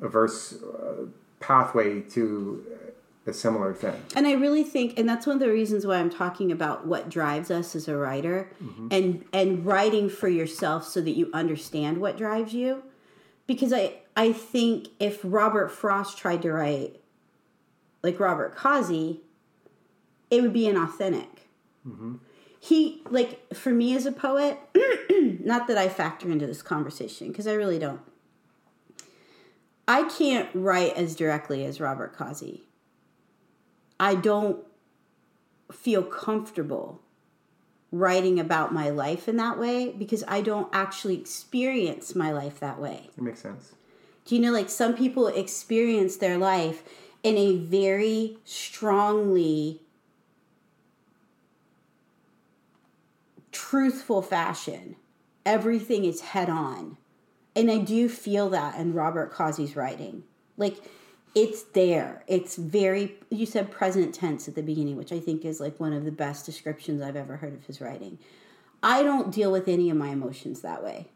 averse 0.00 0.62
uh, 0.62 1.06
pathway 1.40 2.00
to 2.00 2.64
a 3.26 3.32
similar 3.32 3.74
thing. 3.74 4.02
And 4.16 4.26
I 4.26 4.32
really 4.32 4.64
think, 4.64 4.98
and 4.98 5.08
that's 5.08 5.26
one 5.26 5.36
of 5.36 5.40
the 5.40 5.50
reasons 5.50 5.86
why 5.86 5.96
I'm 5.96 6.10
talking 6.10 6.50
about 6.50 6.86
what 6.86 7.08
drives 7.08 7.50
us 7.50 7.76
as 7.76 7.88
a 7.88 7.96
writer, 7.96 8.50
mm-hmm. 8.62 8.88
and 8.90 9.24
and 9.32 9.66
writing 9.66 10.08
for 10.08 10.28
yourself 10.28 10.84
so 10.84 11.00
that 11.00 11.12
you 11.12 11.30
understand 11.32 11.98
what 11.98 12.16
drives 12.16 12.54
you. 12.54 12.82
Because 13.46 13.72
I 13.72 13.96
I 14.16 14.32
think 14.32 14.88
if 14.98 15.20
Robert 15.22 15.68
Frost 15.68 16.16
tried 16.16 16.42
to 16.42 16.52
write 16.52 17.00
like 18.02 18.18
Robert 18.18 18.56
Cozzi, 18.56 19.20
it 20.30 20.40
would 20.40 20.52
be 20.52 20.62
inauthentic. 20.62 21.26
Mm-hmm. 21.88 22.14
He 22.60 23.02
like 23.08 23.54
for 23.54 23.70
me 23.70 23.96
as 23.96 24.04
a 24.04 24.12
poet, 24.12 24.58
not 25.44 25.68
that 25.68 25.78
I 25.78 25.88
factor 25.88 26.30
into 26.30 26.46
this 26.46 26.62
conversation 26.62 27.28
because 27.28 27.46
I 27.46 27.52
really 27.52 27.78
don't. 27.78 28.00
I 29.86 30.02
can't 30.04 30.50
write 30.52 30.94
as 30.96 31.16
directly 31.16 31.64
as 31.64 31.80
Robert 31.80 32.14
Cozzi. 32.14 32.62
I 33.98 34.14
don't 34.14 34.62
feel 35.72 36.02
comfortable 36.02 37.00
writing 37.90 38.38
about 38.38 38.72
my 38.72 38.90
life 38.90 39.28
in 39.28 39.36
that 39.36 39.58
way 39.58 39.90
because 39.90 40.22
I 40.28 40.42
don't 40.42 40.68
actually 40.72 41.18
experience 41.18 42.14
my 42.14 42.30
life 42.30 42.60
that 42.60 42.78
way. 42.78 43.08
It 43.16 43.22
makes 43.22 43.40
sense. 43.40 43.72
Do 44.26 44.34
you 44.34 44.42
know, 44.42 44.52
like 44.52 44.68
some 44.68 44.94
people 44.94 45.26
experience 45.28 46.16
their 46.16 46.36
life 46.36 46.82
in 47.22 47.38
a 47.38 47.56
very 47.56 48.36
strongly 48.44 49.80
truthful 53.58 54.22
fashion? 54.22 54.96
Everything 55.44 56.04
is 56.04 56.20
head 56.20 56.48
on 56.48 56.96
and 57.58 57.72
I 57.72 57.78
do 57.78 58.08
feel 58.08 58.50
that 58.50 58.76
in 58.76 58.94
Robert 58.94 59.32
Cozzi's 59.32 59.74
writing. 59.74 60.22
Like 60.56 60.76
it's 61.34 61.64
there. 61.64 62.22
It's 62.28 62.54
very 62.54 63.16
you 63.30 63.46
said 63.46 63.72
present 63.72 64.14
tense 64.14 64.46
at 64.46 64.54
the 64.54 64.62
beginning, 64.62 64.96
which 64.96 65.10
I 65.10 65.18
think 65.18 65.44
is 65.44 65.58
like 65.58 65.80
one 65.80 65.92
of 65.92 66.04
the 66.04 66.12
best 66.12 66.46
descriptions 66.46 67.02
I've 67.02 67.16
ever 67.16 67.38
heard 67.38 67.54
of 67.54 67.66
his 67.66 67.80
writing. 67.80 68.18
I 68.80 69.02
don't 69.02 69.32
deal 69.32 69.50
with 69.50 69.66
any 69.66 69.90
of 69.90 69.96
my 69.96 70.10
emotions 70.10 70.60
that 70.60 70.84
way. 70.84 71.08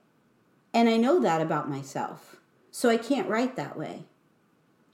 And 0.75 0.89
I 0.89 0.97
know 0.97 1.21
that 1.21 1.41
about 1.41 1.71
myself. 1.71 2.37
So 2.73 2.89
I 2.89 2.97
can't 2.97 3.29
write 3.29 3.55
that 3.55 3.79
way. 3.79 4.03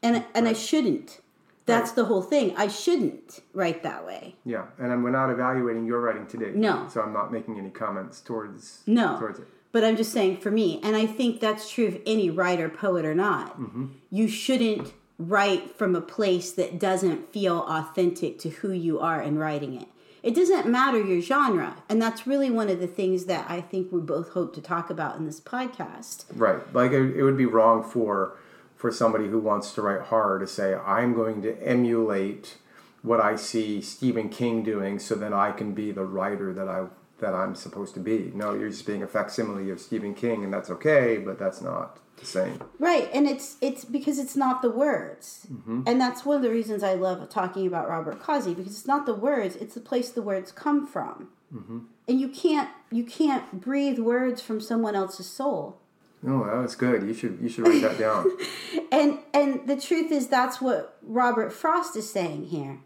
And 0.03 0.27
and 0.35 0.45
right. 0.45 0.51
I 0.51 0.53
shouldn't. 0.53 1.21
That's 1.69 1.91
right. 1.91 1.97
the 1.97 2.05
whole 2.07 2.23
thing. 2.23 2.55
I 2.57 2.69
shouldn't 2.69 3.41
write 3.53 3.83
that 3.85 4.05
way. 4.05 4.35
Yeah, 4.45 4.67
and 4.79 5.05
we're 5.05 5.11
not 5.11 5.31
evaluating 5.31 5.87
your 5.87 6.01
writing 6.01 6.27
today. 6.27 6.51
No. 6.55 6.89
So 6.89 7.01
I'm 7.01 7.13
not 7.13 7.33
making 7.33 7.59
any 7.59 7.71
comments 7.71 8.21
towards 8.21 8.81
no. 8.87 9.19
towards 9.19 9.39
it. 9.39 9.47
But 9.71 9.85
I'm 9.85 9.97
just 9.97 10.13
saying 10.13 10.39
for 10.39 10.51
me, 10.51 10.81
and 10.83 10.97
I 10.97 11.07
think 11.07 11.41
that's 11.41 11.71
true 11.71 11.87
of 11.87 12.01
any 12.07 12.31
writer, 12.31 12.69
poet, 12.69 13.05
or 13.05 13.15
not. 13.15 13.61
Mm-hmm. 13.61 13.87
You 14.11 14.27
shouldn't 14.27 14.93
write 15.19 15.77
from 15.77 15.95
a 15.95 16.01
place 16.01 16.53
that 16.53 16.79
doesn't 16.79 17.33
feel 17.33 17.59
authentic 17.69 18.39
to 18.39 18.49
who 18.49 18.71
you 18.71 18.99
are 19.01 19.21
in 19.21 19.39
writing 19.39 19.75
it. 19.75 19.89
It 20.23 20.35
doesn't 20.35 20.67
matter 20.67 21.01
your 21.01 21.21
genre. 21.21 21.77
And 21.89 22.01
that's 22.01 22.27
really 22.27 22.51
one 22.51 22.69
of 22.69 22.81
the 22.81 22.87
things 22.87 23.27
that 23.27 23.49
I 23.49 23.61
think 23.61 23.93
we 23.93 24.01
both 24.01 24.31
hope 24.31 24.55
to 24.55 24.61
talk 24.61 24.91
about 24.91 25.17
in 25.17 25.27
this 25.27 25.41
podcast. 25.41 26.25
Right. 26.35 26.61
Like 26.75 26.93
it, 26.93 27.17
it 27.17 27.23
would 27.23 27.37
be 27.37 27.47
wrong 27.47 27.83
for 27.83 28.37
for 28.79 28.93
somebody 28.93 29.27
who 29.27 29.41
wants 29.41 29.73
to 29.73 29.83
write 29.83 30.03
horror 30.03 30.39
to 30.39 30.47
say, 30.47 30.75
I'm 30.75 31.13
going 31.13 31.43
to 31.43 31.61
emulate 31.61 32.57
what 33.03 33.21
I 33.21 33.35
see 33.35 33.83
Stephen 33.83 34.29
King 34.29 34.63
doing 34.63 35.01
so 35.01 35.17
that 35.17 35.33
I 35.33 35.51
can 35.51 35.75
be 35.75 35.91
the 35.91 36.05
writer 36.05 36.55
that 36.55 36.69
I 36.69 36.87
that 37.19 37.35
I'm 37.35 37.57
supposed 37.57 37.95
to 37.95 38.01
be. 38.01 38.31
No, 38.33 38.55
you're 38.55 38.71
just 38.71 38.87
being 38.87 39.03
a 39.03 39.09
facsimile 39.09 39.71
of 39.71 39.81
Stephen 39.81 40.15
King, 40.15 40.45
and 40.45 40.53
that's 40.53 40.71
okay, 40.71 41.19
but 41.19 41.37
that's 41.37 41.61
not 41.61 41.99
the 42.17 42.27
same. 42.27 42.63
Right, 42.79 43.11
and 43.13 43.27
it's 43.27 43.57
it's 43.61 43.85
because 43.85 44.21
it's 44.21 44.37
not 44.37 44.63
the 44.63 44.71
words, 44.71 45.49
mm-hmm. 45.53 45.83
and 45.85 46.01
that's 46.01 46.25
one 46.25 46.37
of 46.37 46.43
the 46.43 46.51
reasons 46.51 46.85
I 46.85 46.95
love 46.95 47.29
talking 47.29 47.67
about 47.67 47.89
Robert 47.89 48.21
Cozzi 48.21 48.55
because 48.55 48.73
it's 48.73 48.87
not 48.87 49.07
the 49.07 49.15
words; 49.15 49.57
it's 49.57 49.75
the 49.75 49.81
place 49.81 50.11
the 50.11 50.23
words 50.23 50.53
come 50.53 50.87
from, 50.87 51.31
mm-hmm. 51.53 51.79
and 52.07 52.21
you 52.21 52.29
can't 52.29 52.71
you 52.93 53.03
can't 53.03 53.61
breathe 53.61 53.99
words 53.99 54.41
from 54.41 54.61
someone 54.61 54.95
else's 54.95 55.29
soul. 55.29 55.81
Oh, 56.27 56.45
that 56.45 56.57
was 56.57 56.75
good. 56.75 57.03
You 57.05 57.15
should 57.15 57.39
you 57.41 57.49
should 57.49 57.67
write 57.67 57.83
that 57.83 57.99
down. 57.99 58.31
and 58.93 59.19
and 59.33 59.67
the 59.69 59.81
truth 59.81 60.11
is, 60.11 60.29
that's 60.29 60.61
what 60.61 60.99
Robert 61.03 61.53
Frost 61.53 61.97
is 61.97 62.11
saying 62.13 62.47
here: 62.47 62.81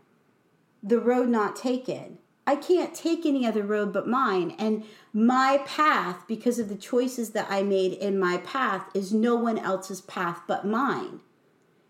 the 0.83 0.99
road 0.99 1.28
not 1.28 1.57
taken 1.57 2.18
I 2.47 2.57
can't 2.57 2.95
take 2.95 3.24
any 3.24 3.47
other 3.47 3.62
road 3.62 3.93
but 3.93 4.09
mine. 4.09 4.55
And 4.59 4.85
my 5.12 5.62
path, 5.64 6.24
because 6.26 6.59
of 6.59 6.68
the 6.68 6.76
choices 6.76 7.30
that 7.30 7.47
I 7.49 7.62
made 7.62 7.93
in 7.93 8.18
my 8.18 8.39
path, 8.39 8.87
is 8.95 9.12
no 9.12 9.37
one 9.37 9.59
else's 9.59 10.01
path 10.01 10.41
but 10.49 10.66
mine. 10.66 11.20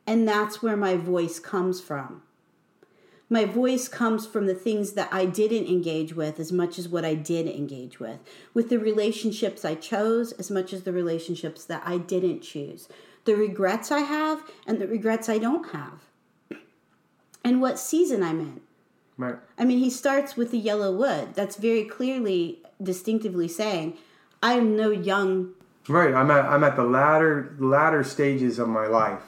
And 0.06 0.28
that's 0.28 0.62
where 0.62 0.76
my 0.76 0.96
voice 0.96 1.38
comes 1.38 1.80
from. 1.80 2.22
My 3.32 3.46
voice 3.46 3.88
comes 3.88 4.26
from 4.26 4.44
the 4.44 4.54
things 4.54 4.92
that 4.92 5.08
I 5.10 5.24
didn't 5.24 5.66
engage 5.66 6.14
with 6.14 6.38
as 6.38 6.52
much 6.52 6.78
as 6.78 6.86
what 6.86 7.02
I 7.02 7.14
did 7.14 7.46
engage 7.46 7.98
with, 7.98 8.18
with 8.52 8.68
the 8.68 8.78
relationships 8.78 9.64
I 9.64 9.74
chose 9.74 10.32
as 10.32 10.50
much 10.50 10.74
as 10.74 10.82
the 10.82 10.92
relationships 10.92 11.64
that 11.64 11.82
I 11.86 11.96
didn't 11.96 12.42
choose, 12.42 12.90
the 13.24 13.34
regrets 13.34 13.90
I 13.90 14.00
have 14.00 14.42
and 14.66 14.78
the 14.78 14.86
regrets 14.86 15.30
I 15.30 15.38
don't 15.38 15.72
have, 15.72 16.10
and 17.42 17.62
what 17.62 17.78
season 17.78 18.22
I'm 18.22 18.38
in 18.38 18.60
Right. 19.16 19.36
I 19.58 19.64
mean, 19.64 19.78
he 19.78 19.88
starts 19.88 20.36
with 20.36 20.50
the 20.50 20.58
yellow 20.58 20.94
wood. 20.94 21.34
That's 21.34 21.56
very 21.56 21.84
clearly, 21.84 22.58
distinctively 22.82 23.48
saying, 23.48 23.96
I 24.42 24.54
am 24.54 24.76
no 24.76 24.90
young. 24.90 25.52
Right. 25.88 26.12
I'm 26.12 26.30
at 26.30 26.44
I'm 26.44 26.64
at 26.64 26.76
the 26.76 26.84
latter 26.84 27.56
latter 27.58 28.04
stages 28.04 28.58
of 28.58 28.68
my 28.68 28.86
life, 28.86 29.22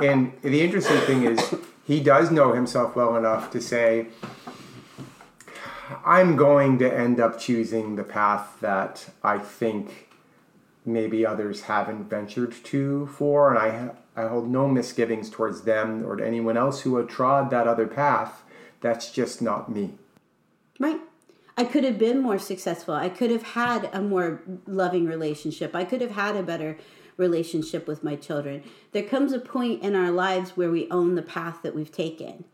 and 0.00 0.32
the 0.42 0.60
interesting 0.60 0.98
thing 1.02 1.24
is 1.24 1.54
he 1.86 2.00
does 2.00 2.30
know 2.30 2.52
himself 2.52 2.96
well 2.96 3.16
enough 3.16 3.50
to 3.52 3.60
say, 3.60 4.06
I'm 6.04 6.36
going 6.36 6.78
to 6.78 6.92
end 6.92 7.20
up 7.20 7.38
choosing 7.38 7.96
the 7.96 8.04
path 8.04 8.56
that 8.60 9.10
I 9.22 9.38
think 9.38 10.08
maybe 10.86 11.24
others 11.24 11.62
haven't 11.62 12.04
ventured 12.04 12.52
to 12.64 13.06
for, 13.06 13.50
and 13.50 13.58
I 13.58 13.90
I 14.16 14.28
hold 14.28 14.48
no 14.48 14.68
misgivings 14.68 15.28
towards 15.28 15.62
them 15.62 16.06
or 16.06 16.16
to 16.16 16.26
anyone 16.26 16.56
else 16.56 16.82
who 16.82 16.96
had 16.96 17.08
trod 17.08 17.50
that 17.50 17.66
other 17.66 17.86
path. 17.86 18.42
That's 18.80 19.10
just 19.10 19.42
not 19.42 19.70
me. 19.70 19.94
Right. 20.78 21.00
I 21.56 21.64
could 21.64 21.84
have 21.84 21.98
been 21.98 22.20
more 22.20 22.38
successful. 22.38 22.94
I 22.94 23.08
could 23.08 23.30
have 23.30 23.42
had 23.42 23.88
a 23.92 24.00
more 24.00 24.42
loving 24.66 25.06
relationship. 25.06 25.74
I 25.74 25.84
could 25.84 26.00
have 26.00 26.12
had 26.12 26.36
a 26.36 26.42
better 26.42 26.76
relationship 27.16 27.86
with 27.86 28.04
my 28.04 28.16
children. 28.16 28.62
There 28.92 29.02
comes 29.02 29.32
a 29.32 29.38
point 29.38 29.82
in 29.82 29.94
our 29.94 30.10
lives 30.10 30.56
where 30.56 30.70
we 30.70 30.90
own 30.90 31.14
the 31.14 31.22
path 31.22 31.60
that 31.62 31.74
we've 31.74 31.92
taken. 31.92 32.44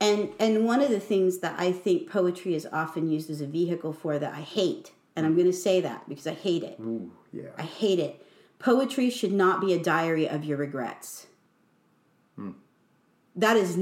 And 0.00 0.30
and 0.40 0.64
one 0.64 0.80
of 0.80 0.90
the 0.90 1.00
things 1.00 1.38
that 1.38 1.54
I 1.58 1.70
think 1.70 2.10
poetry 2.10 2.54
is 2.54 2.66
often 2.72 3.08
used 3.08 3.30
as 3.30 3.40
a 3.40 3.46
vehicle 3.46 3.92
for 3.92 4.18
that 4.18 4.34
I 4.34 4.40
hate, 4.40 4.90
and 5.14 5.24
I'm 5.24 5.34
going 5.34 5.46
to 5.46 5.52
say 5.52 5.80
that 5.80 6.08
because 6.08 6.26
I 6.26 6.34
hate 6.34 6.64
it. 6.64 6.76
Ooh, 6.80 7.12
yeah. 7.32 7.50
I 7.56 7.62
hate 7.62 8.00
it. 8.00 8.26
Poetry 8.58 9.10
should 9.10 9.32
not 9.32 9.60
be 9.60 9.72
a 9.72 9.78
diary 9.78 10.28
of 10.28 10.44
your 10.44 10.56
regrets. 10.56 11.28
Hmm. 12.34 12.52
That 13.36 13.56
is 13.56 13.78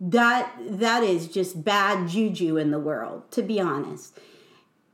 that 0.00 0.52
that 0.58 1.02
is 1.02 1.28
just 1.28 1.64
bad 1.64 2.08
juju 2.08 2.56
in 2.56 2.70
the 2.70 2.78
world, 2.78 3.30
to 3.32 3.42
be 3.42 3.60
honest. 3.60 4.18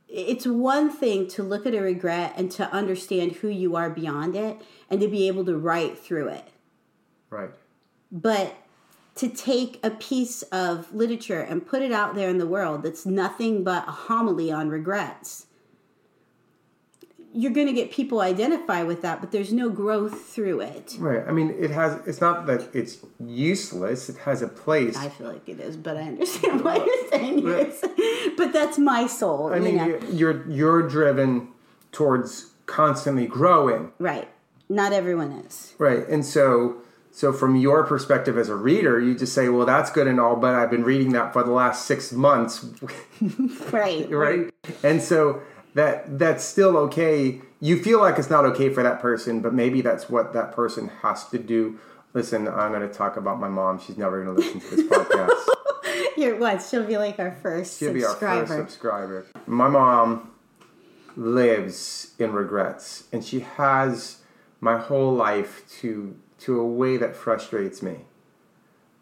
It's 0.07 0.45
one 0.45 0.89
thing 0.89 1.27
to 1.29 1.43
look 1.43 1.65
at 1.65 1.73
a 1.73 1.81
regret 1.81 2.33
and 2.37 2.51
to 2.51 2.71
understand 2.71 3.33
who 3.33 3.47
you 3.47 3.75
are 3.75 3.89
beyond 3.89 4.35
it 4.35 4.61
and 4.89 5.01
to 5.01 5.07
be 5.07 5.27
able 5.27 5.45
to 5.45 5.57
write 5.57 5.97
through 5.97 6.29
it. 6.29 6.47
Right. 7.29 7.49
But 8.11 8.55
to 9.15 9.29
take 9.29 9.79
a 9.83 9.89
piece 9.89 10.41
of 10.43 10.93
literature 10.93 11.41
and 11.41 11.65
put 11.65 11.81
it 11.81 11.91
out 11.91 12.15
there 12.15 12.29
in 12.29 12.37
the 12.37 12.47
world 12.47 12.83
that's 12.83 13.05
nothing 13.05 13.63
but 13.63 13.87
a 13.87 13.91
homily 13.91 14.51
on 14.51 14.69
regrets 14.69 15.47
you're 17.35 17.51
going 17.51 17.67
to 17.67 17.73
get 17.73 17.91
people 17.91 18.21
identify 18.21 18.81
with 18.83 19.01
that 19.01 19.19
but 19.21 19.31
there's 19.31 19.51
no 19.51 19.69
growth 19.69 20.25
through 20.33 20.61
it 20.61 20.95
Right. 20.99 21.23
I 21.27 21.31
mean, 21.31 21.49
it 21.59 21.71
has. 21.71 21.91
It's 22.07 22.21
not 22.21 22.45
that 22.47 22.61
it's 22.73 22.97
useless. 23.19 24.09
It 24.09 24.17
has 24.27 24.41
a 24.41 24.47
place. 24.47 24.95
i 24.97 25.09
feel 25.09 25.27
like 25.33 25.47
it 25.47 25.59
is 25.59 25.75
but 25.77 25.97
i 25.97 26.01
understand 26.13 26.63
why 26.63 26.75
you're 26.77 27.09
saying 27.11 27.39
yes 27.39 27.83
but 28.37 28.53
that's 28.53 28.77
my 28.77 29.05
soul 29.07 29.51
I 29.53 29.57
you 29.57 29.63
mean, 29.63 29.77
know 29.77 29.99
you're 30.11 30.47
you're 30.49 30.81
driven 30.87 31.49
towards 31.91 32.51
constantly 32.65 33.27
growing, 33.27 33.91
right 33.99 34.27
not 34.69 34.91
everyone 34.93 35.31
is 35.45 35.73
right? 35.77 36.03
And 36.09 36.25
so, 36.25 36.77
so 37.11 37.31
from 37.31 37.55
your 37.55 37.83
perspective 37.83 38.35
as 38.37 38.49
a 38.49 38.55
reader, 38.55 38.99
you 38.99 39.13
just 39.15 39.33
say, 39.33 39.47
"Well, 39.47 39.65
that's 39.65 39.91
good 39.91 40.07
and 40.07 40.19
all, 40.19 40.35
but 40.35 40.53
I've 40.55 40.71
been 40.71 40.83
reading 40.83 41.11
that 41.13 41.31
for 41.33 41.43
the 41.43 41.51
last 41.51 41.85
six 41.85 42.11
months, 42.11 42.65
right 43.71 44.09
right?" 44.09 44.51
And 44.83 45.01
so 45.01 45.41
that 45.75 46.17
that's 46.17 46.43
still 46.43 46.75
okay. 46.77 47.41
You 47.59 47.81
feel 47.81 47.99
like 47.99 48.17
it's 48.17 48.29
not 48.29 48.45
okay 48.45 48.69
for 48.69 48.81
that 48.81 48.99
person, 48.99 49.41
but 49.41 49.53
maybe 49.53 49.81
that's 49.81 50.09
what 50.09 50.33
that 50.33 50.51
person 50.53 50.89
has 51.03 51.29
to 51.29 51.37
do. 51.37 51.79
Listen, 52.13 52.47
I'm 52.47 52.71
going 52.71 52.87
to 52.87 52.93
talk 52.93 53.17
about 53.17 53.39
my 53.39 53.49
mom. 53.49 53.79
She's 53.79 53.97
never 53.97 54.23
going 54.23 54.35
to 54.35 54.41
listen 54.41 54.61
to 54.61 54.75
this 54.75 54.87
podcast. 54.89 56.15
you're 56.17 56.37
what 56.37 56.61
she'll 56.63 56.85
be 56.85 56.97
like 56.97 57.19
our 57.19 57.37
1st 57.43 57.79
She'll 57.79 57.93
be 57.93 58.05
our 58.05 58.15
first 58.15 58.51
subscriber. 58.53 59.25
My 59.45 59.67
mom 59.67 60.31
lives 61.17 62.13
in 62.19 62.31
regrets, 62.31 63.05
and 63.11 63.23
she 63.23 63.41
has 63.41 64.21
my 64.61 64.77
whole 64.77 65.13
life 65.13 65.63
to 65.81 66.15
to 66.37 66.59
a 66.59 66.65
way 66.65 66.97
that 66.97 67.15
frustrates 67.15 67.81
me. 67.81 67.99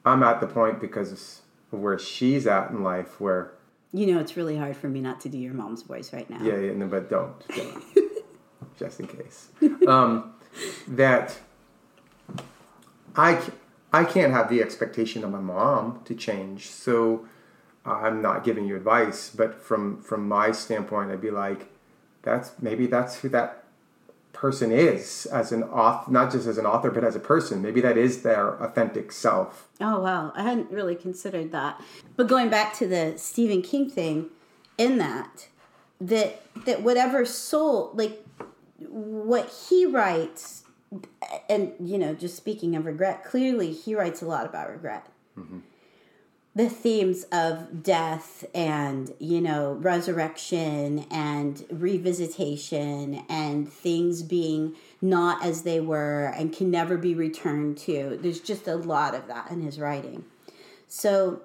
I'm 0.05 0.23
at 0.23 0.39
the 0.39 0.47
point 0.47 0.79
because 0.79 1.41
of 1.71 1.79
where 1.79 1.99
she's 1.99 2.45
at 2.47 2.71
in 2.71 2.83
life, 2.83 3.21
where 3.21 3.53
you 3.93 4.07
know 4.07 4.19
it's 4.19 4.35
really 4.35 4.57
hard 4.57 4.75
for 4.75 4.89
me 4.89 4.99
not 4.99 5.21
to 5.21 5.29
do 5.29 5.37
your 5.37 5.53
mom's 5.53 5.83
voice 5.83 6.11
right 6.11 6.29
now 6.29 6.43
yeah, 6.43 6.57
yeah 6.57 6.73
no, 6.73 6.87
but 6.87 7.09
don't, 7.09 7.47
don't. 7.55 7.83
just 8.77 8.99
in 8.99 9.07
case. 9.07 9.49
Um, 9.87 10.33
that 10.87 11.37
I 13.15 14.03
can't 14.05 14.31
have 14.31 14.49
the 14.49 14.61
expectation 14.61 15.23
of 15.23 15.31
my 15.31 15.39
mom 15.39 16.01
to 16.05 16.15
change, 16.15 16.69
so 16.69 17.27
I'm 17.85 18.21
not 18.21 18.43
giving 18.43 18.65
you 18.65 18.75
advice. 18.75 19.29
But 19.29 19.61
from 19.61 20.01
from 20.01 20.27
my 20.27 20.51
standpoint, 20.51 21.11
I'd 21.11 21.21
be 21.21 21.31
like, 21.31 21.67
that's 22.23 22.53
maybe 22.61 22.87
that's 22.87 23.17
who 23.17 23.29
that 23.29 23.62
person 24.33 24.71
is 24.71 25.25
as 25.27 25.51
an 25.51 25.63
author, 25.63 26.11
not 26.11 26.31
just 26.31 26.47
as 26.47 26.57
an 26.57 26.65
author, 26.65 26.91
but 26.91 27.03
as 27.03 27.15
a 27.15 27.19
person. 27.19 27.61
Maybe 27.61 27.79
that 27.81 27.97
is 27.97 28.23
their 28.23 28.55
authentic 28.61 29.11
self. 29.11 29.69
Oh 29.79 30.01
wow, 30.01 30.33
I 30.35 30.43
hadn't 30.43 30.71
really 30.71 30.95
considered 30.95 31.51
that. 31.51 31.81
But 32.15 32.27
going 32.27 32.49
back 32.49 32.73
to 32.79 32.87
the 32.87 33.13
Stephen 33.17 33.61
King 33.61 33.89
thing, 33.89 34.29
in 34.77 34.97
that 34.97 35.47
that 36.01 36.41
that 36.65 36.81
whatever 36.81 37.25
soul 37.25 37.91
like 37.93 38.23
what 38.89 39.49
he 39.69 39.85
writes 39.85 40.63
and 41.49 41.73
you 41.79 41.97
know 41.97 42.13
just 42.13 42.35
speaking 42.35 42.75
of 42.75 42.85
regret 42.85 43.23
clearly 43.23 43.71
he 43.71 43.95
writes 43.95 44.21
a 44.21 44.25
lot 44.25 44.45
about 44.45 44.69
regret 44.69 45.07
mm-hmm. 45.37 45.59
The 46.55 46.69
themes 46.69 47.25
of 47.31 47.81
death 47.81 48.45
and 48.53 49.13
you 49.19 49.41
know 49.41 49.73
resurrection 49.73 51.05
and 51.09 51.57
revisitation 51.73 53.23
and 53.27 53.71
things 53.71 54.21
being 54.21 54.75
not 55.01 55.43
as 55.43 55.63
they 55.63 55.79
were 55.79 56.25
and 56.37 56.53
can 56.53 56.69
never 56.69 56.97
be 56.97 57.15
returned 57.15 57.77
to. 57.77 58.17
There's 58.21 58.39
just 58.39 58.67
a 58.67 58.75
lot 58.75 59.15
of 59.15 59.27
that 59.27 59.49
in 59.49 59.61
his 59.61 59.79
writing. 59.79 60.25
So 60.87 61.41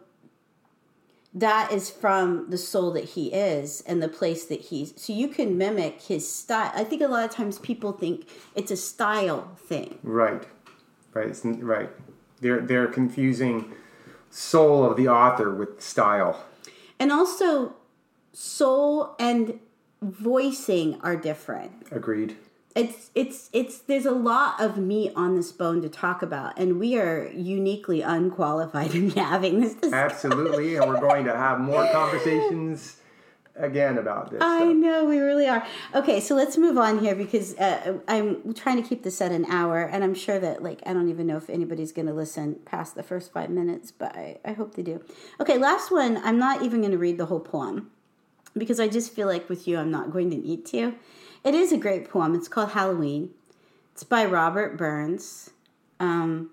that 1.32 1.72
is 1.72 1.88
from 1.88 2.50
the 2.50 2.58
soul 2.58 2.90
that 2.92 3.04
he 3.04 3.32
is 3.32 3.82
and 3.86 4.02
the 4.02 4.08
place 4.08 4.44
that 4.46 4.60
he's 4.60 4.92
so 5.00 5.12
you 5.12 5.28
can 5.28 5.56
mimic 5.56 6.02
his 6.02 6.30
style. 6.30 6.70
I 6.74 6.84
think 6.84 7.00
a 7.00 7.08
lot 7.08 7.24
of 7.24 7.30
times 7.30 7.58
people 7.58 7.92
think 7.92 8.28
it's 8.54 8.70
a 8.70 8.76
style 8.76 9.56
thing. 9.56 9.98
Right, 10.02 10.46
right, 11.14 11.28
it's, 11.28 11.44
right. 11.44 11.90
They're 12.40 12.60
they're 12.60 12.86
confusing 12.86 13.72
soul 14.30 14.84
of 14.84 14.96
the 14.96 15.08
author 15.08 15.52
with 15.54 15.80
style. 15.82 16.44
and 17.00 17.10
also 17.12 17.74
soul 18.32 19.14
and 19.18 19.58
voicing 20.02 20.98
are 21.02 21.16
different 21.16 21.72
Agreed. 21.90 22.36
it's 22.76 23.10
it's 23.14 23.50
it's 23.52 23.78
there's 23.78 24.06
a 24.06 24.12
lot 24.12 24.60
of 24.60 24.76
meat 24.76 25.12
on 25.16 25.34
this 25.34 25.50
bone 25.50 25.82
to 25.82 25.88
talk 25.88 26.22
about 26.22 26.56
and 26.56 26.78
we 26.78 26.96
are 26.98 27.28
uniquely 27.34 28.00
unqualified 28.02 28.94
in 28.94 29.10
having 29.30 29.60
this 29.60 29.74
discussion. 29.74 29.94
Absolutely, 29.94 30.76
and 30.76 30.88
we're 30.88 31.00
going 31.00 31.24
to 31.24 31.34
have 31.34 31.58
more 31.58 31.84
conversations 31.90 32.96
again 33.58 33.98
about 33.98 34.30
this. 34.30 34.40
I 34.42 34.58
stuff. 34.60 34.76
know 34.76 35.04
we 35.04 35.18
really 35.18 35.48
are. 35.48 35.66
Okay, 35.94 36.20
so 36.20 36.34
let's 36.34 36.56
move 36.56 36.78
on 36.78 36.98
here 37.00 37.14
because 37.14 37.56
uh, 37.58 37.98
I'm 38.08 38.54
trying 38.54 38.82
to 38.82 38.88
keep 38.88 39.02
this 39.02 39.20
at 39.20 39.32
an 39.32 39.44
hour, 39.46 39.82
and 39.82 40.02
I'm 40.04 40.14
sure 40.14 40.38
that 40.38 40.62
like 40.62 40.80
I 40.86 40.92
don't 40.92 41.08
even 41.08 41.26
know 41.26 41.36
if 41.36 41.50
anybody's 41.50 41.92
going 41.92 42.06
to 42.06 42.14
listen 42.14 42.56
past 42.64 42.94
the 42.94 43.02
first 43.02 43.32
five 43.32 43.50
minutes, 43.50 43.90
but 43.90 44.16
I, 44.16 44.38
I 44.44 44.52
hope 44.52 44.74
they 44.74 44.82
do. 44.82 45.02
Okay, 45.40 45.58
last 45.58 45.90
one. 45.90 46.18
I'm 46.18 46.38
not 46.38 46.62
even 46.62 46.80
going 46.80 46.92
to 46.92 46.98
read 46.98 47.18
the 47.18 47.26
whole 47.26 47.40
poem 47.40 47.90
because 48.56 48.80
I 48.80 48.88
just 48.88 49.12
feel 49.12 49.26
like 49.26 49.48
with 49.48 49.68
you, 49.68 49.78
I'm 49.78 49.90
not 49.90 50.12
going 50.12 50.30
to 50.30 50.36
need 50.36 50.64
to. 50.66 50.94
It 51.44 51.54
is 51.54 51.72
a 51.72 51.76
great 51.76 52.08
poem. 52.10 52.34
It's 52.34 52.48
called 52.48 52.70
Halloween. 52.70 53.30
It's 53.92 54.04
by 54.04 54.24
Robert 54.24 54.76
Burns. 54.76 55.50
Um, 56.00 56.50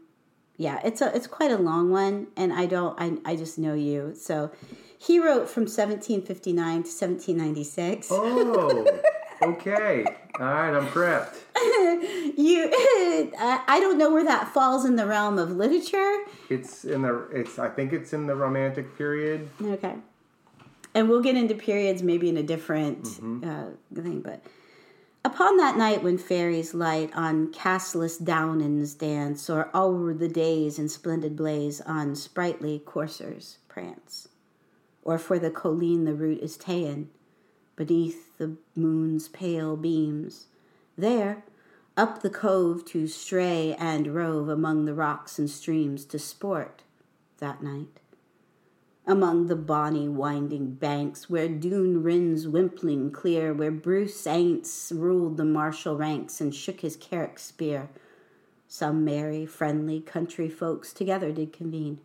yeah, 0.58 0.80
it's 0.84 1.02
a 1.02 1.16
it's 1.16 1.28
quite 1.28 1.52
a 1.52 1.58
long 1.58 1.92
one, 1.92 2.28
and 2.38 2.54
I 2.54 2.66
don't 2.66 3.00
I 3.00 3.18
I 3.26 3.36
just 3.36 3.58
know 3.58 3.74
you 3.74 4.14
so. 4.16 4.52
He 5.06 5.20
wrote 5.20 5.48
from 5.50 5.64
1759 5.64 6.56
to 6.56 6.90
1796. 6.90 8.08
Oh, 8.10 9.02
okay. 9.44 10.04
All 10.40 10.46
right, 10.46 10.76
I'm 10.76 10.88
prepped. 10.88 11.36
You, 12.38 12.70
I 12.74 13.64
I 13.68 13.80
don't 13.80 13.98
know 13.98 14.12
where 14.12 14.26
that 14.26 14.54
falls 14.54 14.84
in 14.84 14.96
the 14.98 15.06
realm 15.06 15.38
of 15.38 15.52
literature. 15.52 16.24
It's 16.50 16.84
in 16.84 17.02
the. 17.02 17.28
It's. 17.32 17.58
I 17.58 17.70
think 17.70 17.94
it's 17.94 18.14
in 18.14 18.28
the 18.28 18.36
Romantic 18.36 18.98
period. 18.98 19.50
Okay, 19.62 19.96
and 20.94 21.10
we'll 21.10 21.22
get 21.22 21.38
into 21.38 21.56
periods 21.56 22.04
maybe 22.04 22.28
in 22.30 22.38
a 22.38 22.44
different 22.44 23.08
uh, 23.44 23.68
thing. 23.94 24.22
But 24.22 24.44
upon 25.24 25.58
that 25.58 25.78
night 25.78 26.04
when 26.04 26.18
fairies 26.18 26.74
light 26.74 27.12
on 27.16 27.52
Cassilis 27.54 28.22
downlands 28.22 28.98
dance, 28.98 29.50
or 29.50 29.70
o'er 29.74 30.14
the 30.14 30.28
days 30.30 30.78
in 30.78 30.90
splendid 30.90 31.36
blaze 31.36 31.80
on 31.82 32.16
sprightly 32.16 32.80
coursers 32.86 33.60
prance, 33.70 34.28
or 35.06 35.18
for 35.18 35.40
the 35.40 35.52
colleen 35.52 36.04
the 36.04 36.14
root 36.14 36.40
is 36.42 36.58
ta'en 36.58 37.10
beneath 37.78 38.38
the 38.38 38.58
moon's 38.76 39.28
pale 39.30 39.78
beams, 39.78 40.48
there 40.98 41.44
up 41.98 42.22
the 42.22 42.30
cove 42.30 42.84
to 42.86 43.08
stray 43.08 43.74
and 43.80 44.14
rove 44.14 44.50
among 44.50 44.84
the 44.86 44.94
rocks 44.94 45.40
and 45.40 45.50
streams 45.50 46.04
to 46.06 46.20
sport 46.20 46.84
that 47.40 47.62
night. 47.64 48.00
among 49.08 49.48
the 49.48 49.56
bonny 49.56 50.08
winding 50.08 50.74
banks, 50.74 51.30
where 51.30 51.48
Doon 51.48 52.02
rins 52.02 52.48
wimpling 52.48 53.14
clear, 53.14 53.54
where 53.54 53.72
Bruce 53.72 54.20
Saints 54.20 54.92
ruled 54.94 55.38
the 55.38 55.46
martial 55.46 55.96
ranks 55.96 56.42
and 56.42 56.54
shook 56.54 56.82
his 56.82 56.96
carrick 56.96 57.38
spear. 57.38 57.90
Some 58.68 59.06
merry, 59.06 59.46
friendly 59.46 60.02
country 60.02 60.50
folks 60.50 60.92
together 60.92 61.32
did 61.32 61.54
convene 61.54 62.00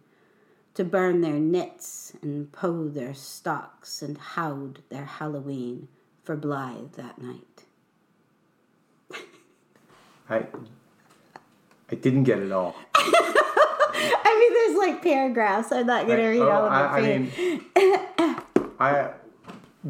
to 0.75 0.85
burn 0.85 1.21
their 1.21 1.39
knits 1.39 2.13
and 2.23 2.53
poe 2.53 2.89
their 2.89 3.15
stocks 3.15 4.03
and 4.03 4.17
howd 4.19 4.83
their 4.89 5.05
Halloween 5.05 5.89
for 6.23 6.37
Blythe 6.37 6.93
that 6.93 7.21
night. 7.21 7.65
I 10.29 10.47
I 11.91 11.97
didn't 11.97 12.23
get 12.23 12.39
it 12.39 12.53
all. 12.53 12.77
I 12.95 14.37
mean, 14.39 14.55
there's 14.55 14.79
like 14.79 15.03
paragraphs. 15.03 15.73
I'm 15.73 15.87
not 15.87 16.07
to 16.21 16.29
read 16.29 16.41
oh, 16.41 16.51
all 16.51 16.67
of 16.67 16.73
I, 16.73 16.87
I 16.87 17.01
it. 17.01 17.37
mean, 17.77 18.41
I 18.79 19.11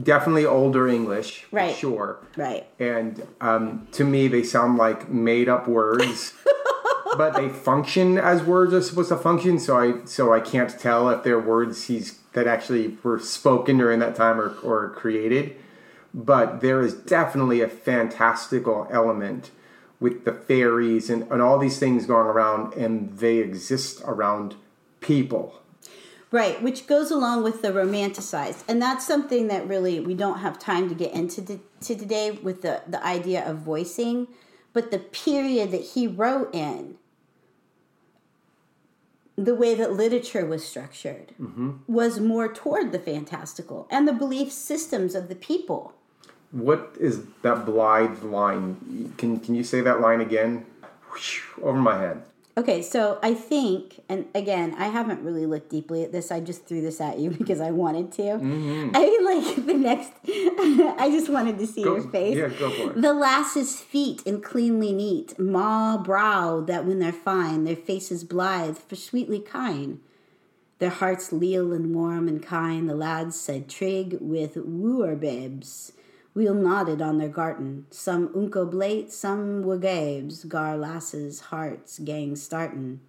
definitely 0.02 0.46
older 0.46 0.88
English, 0.88 1.46
for 1.50 1.56
Right. 1.56 1.76
Sure, 1.76 2.18
right. 2.36 2.66
and 2.78 3.26
um, 3.40 3.86
to 3.92 4.04
me 4.04 4.28
they 4.28 4.42
sound 4.42 4.78
like 4.78 5.10
made 5.10 5.48
up 5.48 5.68
words. 5.68 6.32
but 7.16 7.34
they 7.34 7.48
function 7.48 8.18
as 8.18 8.42
words 8.42 8.72
are 8.72 8.82
supposed 8.82 9.08
to 9.08 9.16
function, 9.16 9.58
so 9.58 9.78
I 9.78 10.04
so 10.04 10.32
I 10.32 10.40
can't 10.40 10.70
tell 10.78 11.08
if 11.10 11.22
they're 11.22 11.40
words 11.40 11.86
he's 11.86 12.18
that 12.32 12.46
actually 12.46 12.96
were 13.02 13.18
spoken 13.18 13.78
during 13.78 13.98
that 14.00 14.14
time 14.14 14.40
or, 14.40 14.54
or 14.62 14.90
created. 14.90 15.56
But 16.12 16.60
there 16.60 16.80
is 16.80 16.94
definitely 16.94 17.60
a 17.60 17.68
fantastical 17.68 18.88
element 18.90 19.50
with 20.00 20.24
the 20.24 20.32
fairies 20.32 21.10
and, 21.10 21.30
and 21.30 21.42
all 21.42 21.58
these 21.58 21.78
things 21.78 22.06
going 22.06 22.26
around, 22.26 22.74
and 22.74 23.18
they 23.18 23.38
exist 23.38 24.00
around 24.04 24.56
people. 25.00 25.60
Right, 26.32 26.62
which 26.62 26.86
goes 26.86 27.10
along 27.10 27.42
with 27.42 27.60
the 27.60 27.68
romanticized. 27.68 28.62
And 28.68 28.80
that's 28.80 29.04
something 29.04 29.48
that 29.48 29.66
really 29.66 29.98
we 29.98 30.14
don't 30.14 30.38
have 30.38 30.60
time 30.60 30.88
to 30.88 30.94
get 30.94 31.12
into 31.12 31.42
to, 31.42 31.60
to 31.82 31.94
today 31.96 32.30
with 32.30 32.62
the, 32.62 32.82
the 32.86 33.04
idea 33.04 33.44
of 33.44 33.58
voicing. 33.58 34.28
But 34.72 34.92
the 34.92 35.00
period 35.00 35.72
that 35.72 35.80
he 35.80 36.06
wrote 36.06 36.54
in, 36.54 36.96
the 39.44 39.54
way 39.54 39.74
that 39.74 39.92
literature 39.92 40.44
was 40.44 40.66
structured, 40.66 41.32
mm-hmm. 41.40 41.70
was 41.86 42.20
more 42.20 42.52
toward 42.52 42.92
the 42.92 42.98
fantastical 42.98 43.86
and 43.90 44.06
the 44.06 44.12
belief 44.12 44.52
systems 44.52 45.14
of 45.14 45.28
the 45.28 45.34
people. 45.34 45.94
What 46.50 46.96
is 46.98 47.22
that 47.42 47.64
Blythe 47.64 48.22
line? 48.22 49.14
Can 49.16 49.38
can 49.40 49.54
you 49.54 49.64
say 49.64 49.80
that 49.80 50.00
line 50.00 50.20
again? 50.20 50.66
Whew, 51.12 51.64
Over 51.64 51.78
my 51.78 51.98
head. 51.98 52.22
Okay, 52.60 52.82
so 52.82 53.18
I 53.22 53.32
think, 53.32 54.02
and 54.10 54.26
again, 54.34 54.74
I 54.76 54.88
haven't 54.88 55.22
really 55.24 55.46
looked 55.46 55.70
deeply 55.70 56.04
at 56.04 56.12
this. 56.12 56.30
I 56.30 56.40
just 56.40 56.66
threw 56.66 56.82
this 56.82 57.00
at 57.00 57.18
you 57.18 57.30
because 57.38 57.58
I 57.58 57.70
wanted 57.70 58.12
to. 58.12 58.22
Mm-hmm. 58.22 58.90
I 58.94 59.00
mean, 59.00 59.24
like 59.24 59.66
the 59.66 59.72
next, 59.74 60.12
I 61.00 61.08
just 61.10 61.30
wanted 61.30 61.58
to 61.58 61.66
see 61.66 61.82
Go- 61.84 61.94
your 61.96 62.10
face. 62.10 62.36
yeah, 62.36 62.48
go 62.48 62.70
for 62.70 62.90
it. 62.90 63.00
The 63.00 63.14
lasses' 63.14 63.80
feet 63.80 64.26
and 64.26 64.44
cleanly 64.44 64.92
neat, 64.92 65.38
ma 65.38 65.96
brow 65.96 66.60
that 66.60 66.84
when 66.84 66.98
they're 66.98 67.12
fine, 67.12 67.64
their 67.64 67.76
faces 67.76 68.24
blithe 68.24 68.76
for 68.76 68.94
sweetly 68.94 69.40
kind. 69.40 70.00
Their 70.80 70.90
hearts 70.90 71.32
leal 71.32 71.72
and 71.72 71.94
warm 71.94 72.28
and 72.28 72.42
kind. 72.42 72.90
The 72.90 72.94
lads 72.94 73.40
said 73.40 73.70
trig 73.70 74.18
with 74.20 74.56
wooer 74.56 75.16
babes. 75.16 75.92
Wheel 76.32 76.54
nodded 76.54 77.02
on 77.02 77.18
their 77.18 77.28
garten. 77.28 77.86
Some 77.90 78.30
unco 78.34 78.64
blate, 78.64 79.12
some 79.12 79.62
were 79.62 79.78
gabes. 79.78 80.44
Gar 80.44 80.76
lasses' 80.76 81.40
hearts 81.40 81.98
gang 81.98 82.36
startin', 82.36 83.00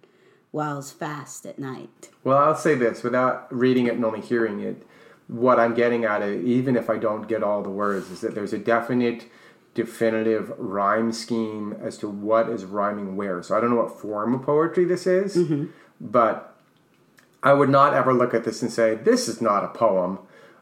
whiles 0.50 0.90
fast 0.90 1.46
at 1.46 1.58
night. 1.58 2.10
Well, 2.24 2.38
I'll 2.38 2.56
say 2.56 2.74
this 2.74 3.02
without 3.02 3.46
reading 3.54 3.86
it 3.86 3.94
and 3.94 4.04
only 4.04 4.20
hearing 4.20 4.60
it. 4.60 4.82
What 5.28 5.60
I'm 5.60 5.74
getting 5.74 6.04
at 6.04 6.20
it, 6.20 6.44
even 6.44 6.76
if 6.76 6.90
I 6.90 6.98
don't 6.98 7.28
get 7.28 7.42
all 7.42 7.62
the 7.62 7.70
words, 7.70 8.10
is 8.10 8.20
that 8.22 8.34
there's 8.34 8.52
a 8.52 8.58
definite, 8.58 9.26
definitive 9.72 10.52
rhyme 10.58 11.12
scheme 11.12 11.74
as 11.80 11.96
to 11.98 12.08
what 12.08 12.48
is 12.48 12.64
rhyming 12.64 13.16
where. 13.16 13.42
So 13.42 13.56
I 13.56 13.60
don't 13.60 13.70
know 13.70 13.76
what 13.76 14.00
form 14.00 14.34
of 14.34 14.42
poetry 14.42 14.84
this 14.84 15.06
is, 15.06 15.36
mm-hmm. 15.36 15.66
but 16.00 16.54
I 17.42 17.52
would 17.52 17.70
not 17.70 17.94
ever 17.94 18.12
look 18.12 18.34
at 18.34 18.44
this 18.44 18.62
and 18.62 18.70
say, 18.70 18.96
this 18.96 19.28
is 19.28 19.40
not 19.40 19.64
a 19.64 19.68
poem, 19.68 20.18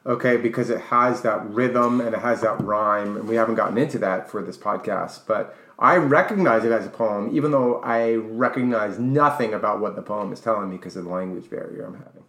okay, 0.06 0.36
because 0.36 0.70
it 0.70 0.80
has 0.80 1.22
that 1.22 1.48
rhythm 1.50 2.00
and 2.00 2.14
it 2.14 2.20
has 2.20 2.40
that 2.42 2.60
rhyme. 2.60 3.16
And 3.16 3.28
we 3.28 3.36
haven't 3.36 3.56
gotten 3.56 3.78
into 3.78 3.98
that 3.98 4.30
for 4.30 4.42
this 4.42 4.56
podcast, 4.56 5.20
but 5.26 5.56
I 5.78 5.96
recognize 5.96 6.64
it 6.64 6.72
as 6.72 6.86
a 6.86 6.90
poem, 6.90 7.34
even 7.34 7.50
though 7.52 7.80
I 7.80 8.14
recognize 8.14 8.98
nothing 8.98 9.54
about 9.54 9.80
what 9.80 9.96
the 9.96 10.02
poem 10.02 10.32
is 10.32 10.40
telling 10.40 10.70
me 10.70 10.76
because 10.76 10.96
of 10.96 11.04
the 11.04 11.10
language 11.10 11.48
barrier 11.48 11.86
I'm 11.86 11.94
having. 11.94 12.24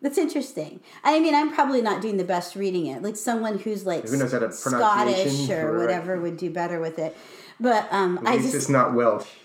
That's 0.00 0.18
interesting. 0.18 0.80
I 1.02 1.18
mean, 1.18 1.34
I'm 1.34 1.52
probably 1.52 1.82
not 1.82 2.00
doing 2.00 2.18
the 2.18 2.24
best 2.24 2.54
reading 2.54 2.86
it. 2.86 3.02
Like 3.02 3.16
someone 3.16 3.58
who's 3.58 3.84
like 3.84 4.08
Who 4.08 4.16
knows 4.16 4.32
how 4.32 4.38
to 4.38 4.52
Scottish 4.52 5.50
or 5.50 5.78
whatever 5.78 6.20
would 6.20 6.36
do 6.36 6.50
better 6.50 6.80
with 6.80 6.98
it. 6.98 7.16
But 7.60 7.88
um, 7.90 8.20
I 8.24 8.38
just 8.38 8.54
it's 8.54 8.68
not 8.68 8.94
Welsh. 8.94 9.26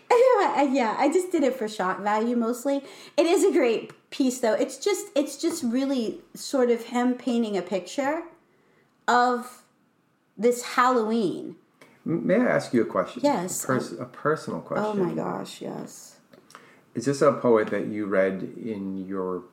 Yeah, 0.71 0.95
I 0.97 1.11
just 1.11 1.31
did 1.31 1.43
it 1.43 1.55
for 1.55 1.67
shock 1.67 2.01
value 2.01 2.35
mostly. 2.35 2.81
It 3.17 3.25
is 3.25 3.43
a 3.43 3.51
great 3.51 3.91
piece 4.11 4.39
though. 4.39 4.53
It's 4.53 4.77
just 4.77 5.07
it's 5.15 5.37
just 5.37 5.63
really 5.63 6.19
sort 6.33 6.69
of 6.69 6.85
him 6.85 7.15
painting 7.15 7.57
a 7.57 7.61
picture 7.61 8.23
of 9.07 9.63
this 10.37 10.63
Halloween. 10.63 11.55
May 12.05 12.35
I 12.35 12.45
ask 12.45 12.73
you 12.73 12.81
a 12.81 12.85
question? 12.85 13.21
Yes. 13.23 13.63
A, 13.63 13.67
pers- 13.67 13.93
a 13.93 14.05
personal 14.05 14.61
question. 14.61 14.85
Oh 14.85 14.93
my 14.93 15.13
gosh, 15.13 15.61
yes. 15.61 16.17
Is 16.95 17.05
this 17.05 17.21
a 17.21 17.31
poet 17.33 17.69
that 17.69 17.87
you 17.87 18.05
read 18.05 18.43
in 18.43 19.05
your 19.05 19.43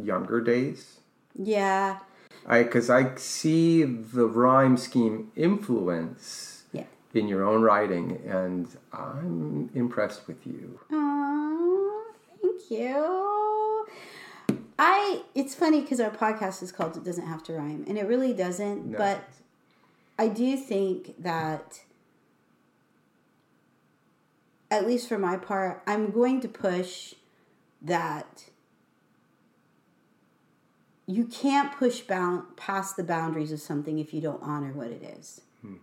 younger 0.00 0.40
days? 0.40 0.98
Yeah. 1.34 1.98
I 2.46 2.62
because 2.62 2.90
I 2.90 3.14
see 3.16 3.84
the 3.84 4.26
rhyme 4.26 4.76
scheme 4.76 5.32
influence. 5.36 6.49
In 7.14 7.28
your 7.28 7.44
own 7.44 7.62
writing, 7.62 8.20
and 8.26 8.68
I'm 8.92 9.70
impressed 9.74 10.26
with 10.28 10.46
you. 10.46 10.78
Aww, 10.90 12.02
thank 12.42 12.70
you. 12.70 13.86
I 14.78 15.22
it's 15.34 15.54
funny 15.54 15.80
because 15.82 16.00
our 16.00 16.10
podcast 16.10 16.62
is 16.62 16.72
called 16.72 16.96
It 16.96 17.04
Doesn't 17.04 17.26
Have 17.26 17.42
to 17.44 17.52
Rhyme, 17.52 17.84
and 17.88 17.98
it 17.98 18.06
really 18.06 18.32
doesn't, 18.32 18.86
No. 18.92 18.98
but 18.98 19.24
I 20.18 20.28
do 20.28 20.56
think 20.56 21.20
that 21.22 21.80
at 24.70 24.86
least 24.86 25.08
for 25.08 25.18
my 25.18 25.36
part, 25.36 25.82
I'm 25.86 26.10
going 26.10 26.40
to 26.42 26.48
push 26.48 27.14
that 27.82 28.44
you 31.06 31.24
can't 31.26 31.72
push 31.72 32.00
bound 32.02 32.56
past 32.56 32.96
the 32.96 33.02
boundaries 33.02 33.50
of 33.50 33.60
something 33.60 33.98
if 33.98 34.14
you 34.14 34.20
don't 34.20 34.40
honor 34.42 34.72
what 34.72 34.88
it 34.88 35.02
is. 35.18 35.40
Hmm. 35.60 35.74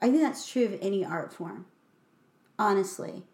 I 0.00 0.10
think 0.10 0.22
that's 0.22 0.50
true 0.50 0.64
of 0.64 0.78
any 0.80 1.04
art 1.04 1.32
form. 1.32 1.66
Honestly, 2.58 3.24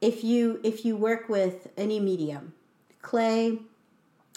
if 0.00 0.24
you 0.24 0.60
if 0.62 0.84
you 0.84 0.96
work 0.96 1.28
with 1.28 1.68
any 1.76 2.00
medium, 2.00 2.54
clay, 3.00 3.58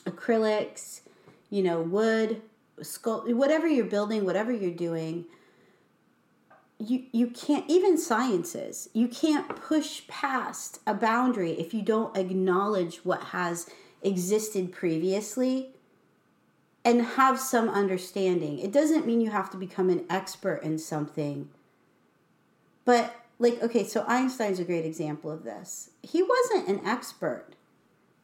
acrylics, 0.06 1.02
you 1.50 1.64
know, 1.64 1.82
wood, 1.82 2.42
sculpt, 2.80 3.34
whatever 3.34 3.68
you're 3.68 3.86
building, 3.86 4.26
whatever 4.26 4.52
you're 4.52 4.72
doing, 4.72 5.26
you 6.78 7.04
you 7.12 7.28
can't 7.28 7.66
even 7.70 7.98
sciences 7.98 8.90
you 8.94 9.08
can't 9.08 9.48
push 9.56 10.06
past 10.08 10.80
a 10.86 10.94
boundary 10.94 11.52
if 11.52 11.74
you 11.74 11.82
don't 11.82 12.18
acknowledge 12.18 12.98
what 13.06 13.24
has 13.26 13.70
existed 14.02 14.72
previously 14.74 15.70
and 16.84 17.02
have 17.02 17.40
some 17.40 17.70
understanding 17.70 18.60
it 18.60 18.74
doesn't 18.74 19.08
mean 19.08 19.22
you 19.22 19.30
have 19.30 19.50
to 19.50 19.58
become 19.58 19.90
an 19.90 20.04
expert 20.10 20.62
in 20.64 20.78
something 20.78 21.50
but 22.86 23.16
like 23.40 23.62
okay 23.62 23.84
so 23.84 24.06
einstein's 24.08 24.60
a 24.60 24.64
great 24.64 24.86
example 24.86 25.30
of 25.30 25.44
this 25.44 25.90
he 26.02 26.24
wasn't 26.24 26.68
an 26.70 26.86
expert 26.86 27.48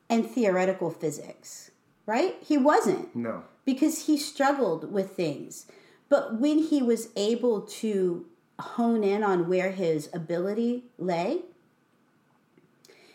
in 0.10 0.24
theoretical 0.24 0.90
physics 0.90 1.72
right 2.06 2.36
he 2.42 2.58
wasn't 2.58 3.14
No. 3.16 3.44
because 3.66 4.06
he 4.08 4.18
struggled 4.18 4.92
with 4.92 5.12
things. 5.12 5.66
But 6.10 6.40
when 6.40 6.58
he 6.58 6.82
was 6.82 7.08
able 7.16 7.62
to 7.62 8.26
hone 8.60 9.04
in 9.04 9.24
on 9.24 9.48
where 9.48 9.72
his 9.72 10.10
ability 10.14 10.84
lay, 10.98 11.44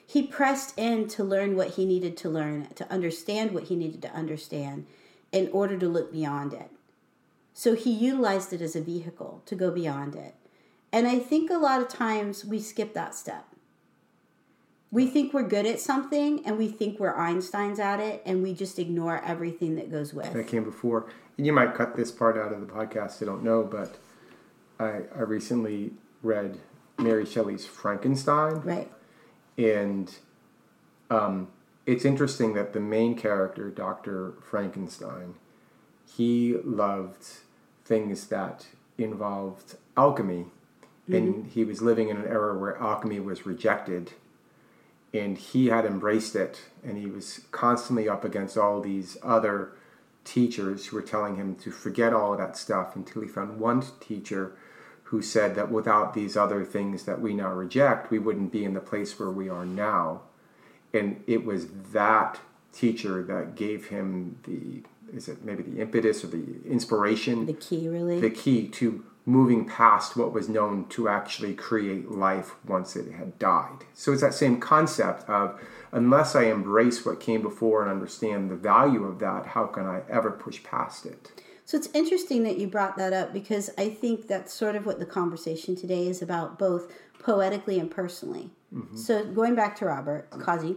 he 0.06 0.22
pressed 0.22 0.78
in 0.78 1.06
to 1.08 1.22
learn 1.24 1.56
what 1.56 1.72
he 1.72 1.84
needed 1.84 2.16
to 2.18 2.30
learn, 2.30 2.68
to 2.74 2.90
understand 2.90 3.52
what 3.52 3.64
he 3.64 3.76
needed 3.76 4.00
to 4.02 4.12
understand 4.12 4.86
in 5.32 5.50
order 5.52 5.76
to 5.76 5.88
look 5.88 6.10
beyond 6.10 6.54
it. 6.54 6.70
So 7.52 7.74
he 7.74 7.90
utilized 7.92 8.52
it 8.52 8.62
as 8.62 8.74
a 8.76 8.80
vehicle 8.80 9.42
to 9.46 9.54
go 9.54 9.70
beyond 9.70 10.14
it. 10.14 10.34
And 10.92 11.06
I 11.06 11.18
think 11.18 11.50
a 11.50 11.58
lot 11.58 11.80
of 11.82 11.88
times 11.88 12.44
we 12.44 12.60
skip 12.60 12.94
that 12.94 13.14
step. 13.14 13.44
We 14.90 15.06
think 15.06 15.34
we're 15.34 15.42
good 15.48 15.66
at 15.66 15.80
something 15.80 16.46
and 16.46 16.56
we 16.56 16.68
think 16.68 16.98
we're 17.00 17.14
Einstein's 17.14 17.78
at 17.80 18.00
it 18.00 18.22
and 18.24 18.42
we 18.42 18.54
just 18.54 18.78
ignore 18.78 19.22
everything 19.24 19.74
that 19.76 19.90
goes 19.90 20.14
with. 20.14 20.32
that 20.32 20.46
came 20.46 20.64
before. 20.64 21.06
And 21.36 21.44
you 21.46 21.52
might 21.52 21.74
cut 21.74 21.96
this 21.96 22.10
part 22.10 22.38
out 22.38 22.52
of 22.52 22.60
the 22.60 22.66
podcast. 22.66 23.20
I 23.22 23.26
don't 23.26 23.42
know, 23.42 23.62
but 23.62 23.96
I 24.78 25.02
I 25.14 25.22
recently 25.22 25.90
read 26.22 26.58
Mary 26.98 27.26
Shelley's 27.26 27.66
Frankenstein, 27.66 28.60
Right. 28.62 28.90
and 29.58 30.14
um, 31.10 31.48
it's 31.84 32.06
interesting 32.06 32.54
that 32.54 32.72
the 32.72 32.80
main 32.80 33.16
character, 33.16 33.70
Dr. 33.70 34.32
Frankenstein, 34.42 35.34
he 36.06 36.56
loved 36.64 37.22
things 37.84 38.28
that 38.28 38.66
involved 38.96 39.76
alchemy. 39.96 40.46
And 41.08 41.34
mm-hmm. 41.34 41.48
he 41.50 41.64
was 41.64 41.82
living 41.82 42.08
in 42.08 42.16
an 42.16 42.26
era 42.26 42.56
where 42.56 42.76
alchemy 42.78 43.20
was 43.20 43.46
rejected. 43.46 44.12
And 45.14 45.38
he 45.38 45.68
had 45.68 45.84
embraced 45.84 46.34
it. 46.34 46.62
And 46.84 46.98
he 46.98 47.06
was 47.06 47.42
constantly 47.52 48.08
up 48.08 48.24
against 48.24 48.56
all 48.56 48.80
these 48.80 49.16
other 49.22 49.72
teachers 50.24 50.86
who 50.86 50.96
were 50.96 51.02
telling 51.02 51.36
him 51.36 51.54
to 51.54 51.70
forget 51.70 52.12
all 52.12 52.32
of 52.32 52.38
that 52.38 52.56
stuff 52.56 52.96
until 52.96 53.22
he 53.22 53.28
found 53.28 53.60
one 53.60 53.82
teacher 54.00 54.56
who 55.04 55.22
said 55.22 55.54
that 55.54 55.70
without 55.70 56.14
these 56.14 56.36
other 56.36 56.64
things 56.64 57.04
that 57.04 57.20
we 57.20 57.32
now 57.32 57.52
reject, 57.52 58.10
we 58.10 58.18
wouldn't 58.18 58.50
be 58.50 58.64
in 58.64 58.74
the 58.74 58.80
place 58.80 59.18
where 59.18 59.30
we 59.30 59.48
are 59.48 59.64
now. 59.64 60.22
And 60.92 61.22
it 61.28 61.44
was 61.44 61.68
that 61.92 62.40
teacher 62.72 63.22
that 63.22 63.54
gave 63.54 63.86
him 63.86 64.38
the 64.44 64.82
is 65.16 65.28
it 65.28 65.44
maybe 65.44 65.62
the 65.62 65.80
impetus 65.80 66.24
or 66.24 66.26
the 66.26 66.44
inspiration 66.68 67.46
The 67.46 67.52
key, 67.52 67.88
really. 67.88 68.20
the 68.20 68.30
key 68.30 68.66
to 68.68 69.04
moving 69.28 69.66
past 69.66 70.16
what 70.16 70.32
was 70.32 70.48
known 70.48 70.86
to 70.88 71.08
actually 71.08 71.52
create 71.52 72.08
life 72.12 72.54
once 72.64 72.94
it 72.94 73.12
had 73.12 73.36
died. 73.40 73.78
So 73.92 74.12
it's 74.12 74.22
that 74.22 74.34
same 74.34 74.60
concept 74.60 75.28
of 75.28 75.60
unless 75.90 76.36
I 76.36 76.44
embrace 76.44 77.04
what 77.04 77.18
came 77.18 77.42
before 77.42 77.82
and 77.82 77.90
understand 77.90 78.50
the 78.50 78.56
value 78.56 79.04
of 79.04 79.18
that, 79.18 79.46
how 79.46 79.66
can 79.66 79.84
I 79.84 80.02
ever 80.08 80.30
push 80.30 80.62
past 80.62 81.04
it? 81.04 81.32
So 81.64 81.76
it's 81.76 81.88
interesting 81.92 82.44
that 82.44 82.58
you 82.58 82.68
brought 82.68 82.96
that 82.98 83.12
up 83.12 83.32
because 83.32 83.70
I 83.76 83.88
think 83.88 84.28
that's 84.28 84.54
sort 84.54 84.76
of 84.76 84.86
what 84.86 85.00
the 85.00 85.06
conversation 85.06 85.74
today 85.74 86.06
is 86.06 86.22
about, 86.22 86.56
both 86.56 86.92
poetically 87.18 87.80
and 87.80 87.90
personally. 87.90 88.50
Mm-hmm. 88.72 88.96
So 88.96 89.24
going 89.24 89.56
back 89.56 89.74
to 89.78 89.86
Robert 89.86 90.30
Cozzi, 90.30 90.76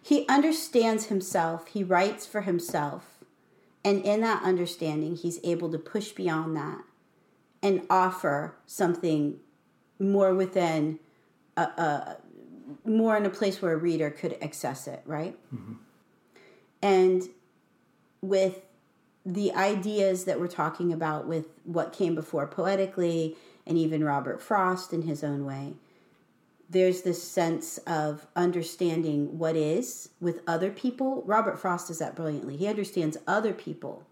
he 0.00 0.28
understands 0.28 1.06
himself, 1.06 1.66
he 1.66 1.82
writes 1.82 2.24
for 2.24 2.42
himself, 2.42 3.18
and 3.84 4.04
in 4.04 4.20
that 4.20 4.44
understanding, 4.44 5.16
he's 5.16 5.40
able 5.42 5.72
to 5.72 5.78
push 5.78 6.10
beyond 6.10 6.56
that 6.56 6.82
and 7.62 7.82
offer 7.90 8.56
something 8.66 9.38
more 9.98 10.34
within 10.34 10.98
a, 11.56 11.62
a 11.62 12.16
more 12.84 13.16
in 13.16 13.26
a 13.26 13.30
place 13.30 13.60
where 13.60 13.72
a 13.72 13.76
reader 13.76 14.10
could 14.10 14.36
access 14.40 14.86
it, 14.86 15.02
right? 15.04 15.36
Mm-hmm. 15.54 15.74
And 16.82 17.28
with 18.22 18.62
the 19.24 19.52
ideas 19.52 20.24
that 20.24 20.40
we're 20.40 20.48
talking 20.48 20.92
about 20.92 21.26
with 21.26 21.46
what 21.64 21.92
came 21.92 22.14
before 22.14 22.46
poetically 22.46 23.36
and 23.66 23.76
even 23.76 24.02
Robert 24.02 24.40
Frost 24.40 24.92
in 24.92 25.02
his 25.02 25.22
own 25.22 25.44
way, 25.44 25.74
there's 26.68 27.02
this 27.02 27.22
sense 27.22 27.78
of 27.78 28.26
understanding 28.36 29.38
what 29.38 29.56
is 29.56 30.10
with 30.20 30.40
other 30.46 30.70
people. 30.70 31.22
Robert 31.26 31.58
Frost 31.58 31.88
does 31.88 31.98
that 31.98 32.14
brilliantly. 32.14 32.56
He 32.56 32.68
understands 32.68 33.16
other 33.26 33.52
people. 33.52 34.06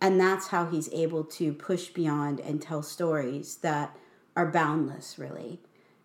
And 0.00 0.20
that's 0.20 0.48
how 0.48 0.66
he's 0.66 0.92
able 0.92 1.24
to 1.24 1.52
push 1.52 1.88
beyond 1.88 2.40
and 2.40 2.62
tell 2.62 2.82
stories 2.82 3.56
that 3.56 3.96
are 4.36 4.46
boundless, 4.46 5.18
really. 5.18 5.60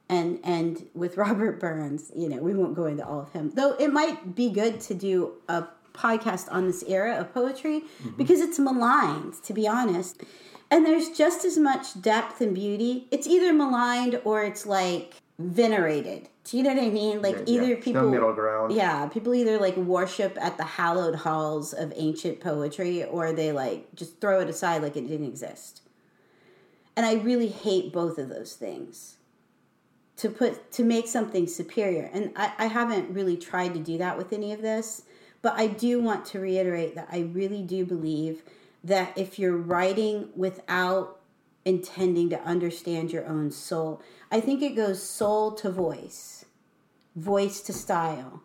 And 0.09 0.39
and 0.43 0.87
with 0.93 1.17
Robert 1.25 1.59
Burns, 1.59 2.11
you 2.15 2.27
know, 2.29 2.37
we 2.37 2.53
won't 2.53 2.75
go 2.75 2.85
into 2.85 3.05
all 3.05 3.19
of 3.19 3.31
him. 3.31 3.51
Though 3.51 3.73
it 3.73 3.93
might 3.93 4.35
be 4.35 4.49
good 4.49 4.79
to 4.81 4.93
do 4.93 5.33
a 5.47 5.65
podcast 5.93 6.51
on 6.51 6.65
this 6.65 6.83
era 6.87 7.15
of 7.15 7.33
poetry 7.33 7.81
mm-hmm. 7.81 8.17
because 8.17 8.41
it's 8.41 8.59
maligned, 8.59 9.41
to 9.43 9.53
be 9.53 9.67
honest. 9.67 10.23
And 10.71 10.85
there's 10.85 11.09
just 11.09 11.45
as 11.45 11.57
much 11.57 12.01
depth 12.01 12.41
and 12.41 12.55
beauty. 12.55 13.07
It's 13.11 13.27
either 13.27 13.53
maligned 13.53 14.19
or 14.23 14.43
it's 14.43 14.65
like 14.65 15.21
venerated. 15.39 16.29
Do 16.43 16.57
you 16.57 16.63
know 16.63 16.73
what 16.73 16.83
I 16.83 16.89
mean? 16.89 17.21
Like 17.21 17.37
Yeah, 17.37 17.43
either 17.47 17.69
yeah. 17.69 17.81
People 17.81 18.09
middle 18.09 18.33
ground. 18.33 18.73
Yeah, 18.73 19.07
people 19.07 19.33
either 19.33 19.57
like 19.57 19.77
worship 19.77 20.37
at 20.39 20.57
the 20.57 20.63
hallowed 20.63 21.15
halls 21.15 21.73
of 21.73 21.93
ancient 21.95 22.39
poetry 22.39 23.03
or 23.03 23.31
they 23.31 23.51
like 23.51 23.93
just 23.95 24.19
throw 24.19 24.39
it 24.41 24.49
aside 24.49 24.81
like 24.81 24.95
it 24.95 25.07
didn't 25.07 25.27
exist. 25.27 25.81
And 26.95 27.05
I 27.05 27.15
really 27.15 27.47
hate 27.47 27.91
both 27.91 28.17
of 28.17 28.29
those 28.29 28.53
things. 28.53 29.17
To 30.17 30.29
put 30.29 30.71
to 30.73 30.83
make 30.83 31.07
something 31.07 31.47
superior. 31.47 32.09
And 32.13 32.31
I, 32.35 32.53
I 32.59 32.65
haven't 32.67 33.09
really 33.09 33.35
tried 33.35 33.73
to 33.73 33.79
do 33.79 33.97
that 33.97 34.15
with 34.15 34.31
any 34.31 34.53
of 34.53 34.61
this, 34.61 35.01
but 35.41 35.53
I 35.57 35.65
do 35.67 35.99
want 35.99 36.25
to 36.27 36.39
reiterate 36.39 36.93
that 36.95 37.07
I 37.11 37.21
really 37.21 37.63
do 37.63 37.83
believe 37.83 38.43
that 38.83 39.17
if 39.17 39.39
you're 39.39 39.57
writing 39.57 40.29
without 40.35 41.19
intending 41.65 42.29
to 42.29 42.41
understand 42.41 43.11
your 43.11 43.25
own 43.25 43.51
soul, 43.51 44.01
I 44.31 44.39
think 44.39 44.61
it 44.61 44.75
goes 44.75 45.01
soul 45.01 45.51
to 45.53 45.69
voice, 45.69 46.45
voice 47.15 47.61
to 47.61 47.73
style, 47.73 48.41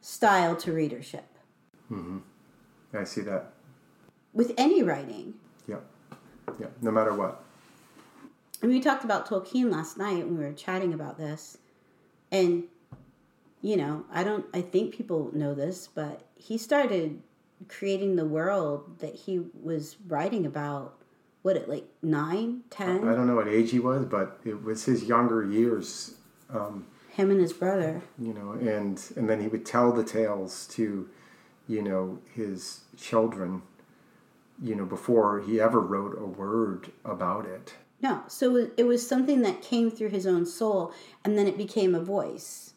style 0.00 0.56
to 0.56 0.72
readership. 0.72 1.26
Mm-hmm. 1.90 2.18
I 2.94 3.04
see 3.04 3.20
that. 3.22 3.52
With 4.32 4.52
any 4.56 4.82
writing. 4.82 5.34
Yeah. 5.66 5.80
Yeah. 6.58 6.68
No 6.80 6.90
matter 6.90 7.12
what. 7.12 7.42
And 8.62 8.70
we 8.72 8.80
talked 8.80 9.04
about 9.04 9.28
Tolkien 9.28 9.70
last 9.70 9.98
night 9.98 10.24
when 10.24 10.38
we 10.38 10.44
were 10.44 10.52
chatting 10.52 10.94
about 10.94 11.18
this. 11.18 11.58
And, 12.32 12.64
you 13.60 13.76
know, 13.76 14.04
I 14.10 14.24
don't, 14.24 14.46
I 14.54 14.62
think 14.62 14.94
people 14.94 15.30
know 15.34 15.54
this, 15.54 15.88
but 15.94 16.22
he 16.36 16.56
started 16.56 17.20
creating 17.68 18.16
the 18.16 18.24
world 18.24 18.98
that 19.00 19.14
he 19.14 19.42
was 19.62 19.96
writing 20.08 20.46
about, 20.46 20.96
what, 21.44 21.56
at 21.58 21.68
like 21.68 21.86
nine, 22.02 22.62
ten? 22.70 23.06
I 23.06 23.14
don't 23.14 23.26
know 23.26 23.36
what 23.36 23.48
age 23.48 23.70
he 23.70 23.78
was, 23.78 24.06
but 24.06 24.40
it 24.46 24.62
was 24.64 24.86
his 24.86 25.04
younger 25.04 25.44
years, 25.44 26.14
um, 26.48 26.86
Him 27.10 27.30
and 27.30 27.38
his 27.40 27.52
brother. 27.52 28.00
you 28.18 28.32
know, 28.32 28.52
and 28.52 28.98
and 29.14 29.28
then 29.28 29.40
he 29.42 29.48
would 29.48 29.66
tell 29.66 29.92
the 29.92 30.02
tales 30.04 30.66
to, 30.68 31.06
you 31.68 31.82
know, 31.82 32.18
his 32.34 32.80
children, 32.96 33.60
you 34.62 34.74
know, 34.74 34.86
before 34.86 35.40
he 35.40 35.60
ever 35.60 35.80
wrote 35.80 36.16
a 36.18 36.24
word 36.24 36.90
about 37.04 37.44
it. 37.44 37.74
No, 38.00 38.22
so 38.26 38.56
it- 38.56 38.72
it 38.78 38.84
was 38.84 39.06
something 39.06 39.42
that 39.42 39.60
came 39.62 39.90
through 39.90 40.10
his 40.10 40.26
own 40.26 40.46
soul, 40.46 40.92
and 41.24 41.36
then 41.38 41.46
it 41.46 41.56
became 41.58 41.94
a 41.94 42.00
voice. 42.02 42.72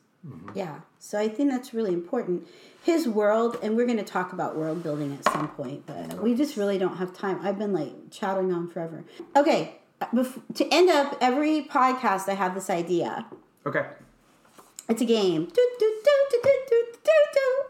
Yeah, 0.53 0.79
so 0.99 1.19
I 1.19 1.27
think 1.29 1.51
that's 1.51 1.73
really 1.73 1.93
important. 1.93 2.47
His 2.83 3.07
world, 3.07 3.57
and 3.61 3.75
we're 3.75 3.85
going 3.85 3.97
to 3.97 4.03
talk 4.03 4.33
about 4.33 4.55
world 4.55 4.81
building 4.83 5.13
at 5.13 5.31
some 5.31 5.49
point, 5.49 5.85
but 5.85 6.21
we 6.21 6.35
just 6.35 6.55
really 6.57 6.77
don't 6.77 6.97
have 6.97 7.13
time. 7.13 7.39
I've 7.41 7.59
been 7.59 7.73
like 7.73 7.93
chattering 8.11 8.53
on 8.53 8.69
forever. 8.69 9.03
Okay, 9.35 9.75
bef- 10.13 10.41
to 10.55 10.67
end 10.73 10.89
up 10.89 11.17
every 11.21 11.63
podcast, 11.63 12.29
I 12.29 12.33
have 12.33 12.55
this 12.55 12.69
idea. 12.69 13.25
Okay. 13.65 13.85
It's 14.89 15.01
a 15.01 15.05
game. 15.05 15.45
Do, 15.45 15.69
do, 15.79 16.01
do. 16.05 16.07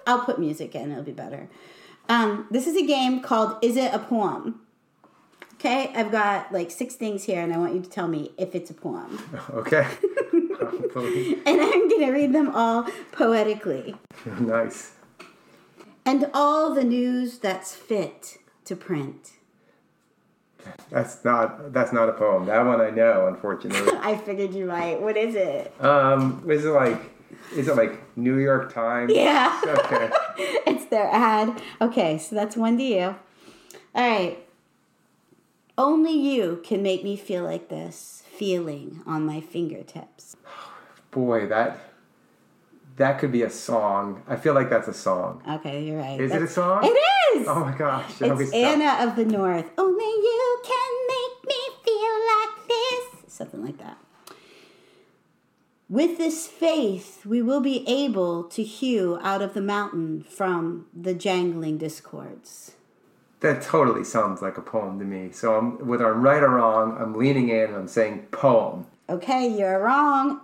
I'll 0.08 0.22
put 0.22 0.39
music 0.39 0.74
in, 0.74 0.91
it'll 0.91 1.03
be 1.03 1.12
better. 1.12 1.49
Um, 2.08 2.47
this 2.49 2.66
is 2.66 2.78
a 2.78 2.86
game 2.86 3.22
called 3.22 3.58
Is 3.62 3.76
It 3.76 3.93
a 3.93 3.99
Poem? 3.99 4.62
Okay, 5.55 5.91
I've 5.93 6.12
got 6.12 6.53
like 6.53 6.72
six 6.72 6.95
things 6.95 7.26
here, 7.26 7.41
and 7.41 7.53
I 7.53 7.58
want 7.58 7.74
you 7.76 7.82
to 7.82 7.89
tell 7.89 8.08
me 8.08 8.32
if 8.38 8.55
it's 8.55 8.70
a 8.70 8.74
poem. 8.74 9.20
Okay. 9.53 9.86
And 11.45 11.62
I'm 11.62 11.88
going 11.89 12.05
to 12.05 12.12
read 12.12 12.34
them 12.34 12.49
all 12.55 12.88
poetically. 13.12 13.95
nice. 14.39 14.91
And 16.05 16.30
all 16.34 16.74
the 16.74 16.84
news 16.84 17.38
that's 17.39 17.76
fit 17.76 18.38
to 18.66 18.76
print. 18.76 19.34
That's 20.89 21.24
not 21.24 21.72
that's 21.72 21.93
not 21.93 22.10
a 22.10 22.14
poem. 22.14 22.45
That 22.45 22.66
one 22.66 22.82
I 22.82 22.89
know, 22.89 23.28
unfortunately. 23.28 23.93
I 24.01 24.18
figured 24.18 24.53
you 24.53 24.66
might. 24.66 25.01
What 25.01 25.16
is 25.16 25.36
it? 25.36 25.74
um, 25.84 26.43
is 26.49 26.66
it 26.66 26.70
like 26.70 26.99
is 27.55 27.68
it 27.68 27.76
like 27.78 28.01
New 28.18 28.38
York 28.38 28.74
Times? 28.74 29.14
Yeah, 29.14 29.62
Okay. 29.66 30.10
it's 30.66 30.86
their 30.86 31.08
ad. 31.12 31.62
Okay, 31.82 32.18
so 32.18 32.36
that's 32.36 32.58
one 32.58 32.78
to 32.78 32.84
you. 32.84 33.16
All 33.95 34.10
right. 34.10 34.39
Only 35.78 36.14
you 36.14 36.62
can 36.66 36.82
make 36.82 37.03
me 37.03 37.16
feel 37.16 37.43
like 37.43 37.70
this, 37.70 38.24
feeling 38.38 39.01
on 39.05 39.25
my 39.25 39.41
fingertips. 39.41 40.35
Boy, 41.11 41.47
that 41.47 41.79
that 42.97 43.19
could 43.19 43.31
be 43.31 43.43
a 43.43 43.49
song. 43.49 44.23
I 44.27 44.35
feel 44.35 44.53
like 44.53 44.69
that's 44.69 44.88
a 44.88 44.93
song. 44.93 45.41
Okay, 45.47 45.85
you're 45.85 45.99
right. 45.99 46.19
Is 46.19 46.31
it 46.31 46.41
a 46.41 46.47
song? 46.47 46.83
It 46.83 46.97
is! 47.38 47.47
Oh 47.47 47.59
my 47.59 47.75
gosh. 47.77 48.09
It's. 48.19 48.53
Anna 48.53 49.07
of 49.07 49.15
the 49.15 49.25
North. 49.25 49.69
Only 49.77 50.03
you 50.03 50.61
can 50.63 51.07
make 51.07 51.47
me 51.47 51.61
feel 51.83 52.17
like 52.33 52.67
this. 52.67 53.33
Something 53.33 53.63
like 53.63 53.77
that. 53.77 53.97
With 55.89 56.17
this 56.17 56.47
faith, 56.47 57.25
we 57.25 57.41
will 57.41 57.61
be 57.61 57.88
able 57.88 58.43
to 58.45 58.63
hew 58.63 59.19
out 59.21 59.41
of 59.41 59.53
the 59.53 59.61
mountain 59.61 60.21
from 60.21 60.88
the 60.93 61.13
jangling 61.13 61.77
discords. 61.77 62.73
That 63.41 63.61
totally 63.61 64.03
sounds 64.03 64.41
like 64.41 64.57
a 64.57 64.61
poem 64.61 64.97
to 64.99 65.05
me. 65.05 65.31
So 65.31 65.55
I'm, 65.55 65.88
whether 65.88 66.11
I'm 66.11 66.21
right 66.21 66.41
or 66.41 66.49
wrong, 66.49 66.97
I'm 66.99 67.13
leaning 67.13 67.49
in 67.49 67.65
and 67.65 67.75
I'm 67.75 67.88
saying 67.88 68.27
poem. 68.31 68.88
Okay, 69.09 69.47
you're 69.47 69.79
wrong. 69.79 70.39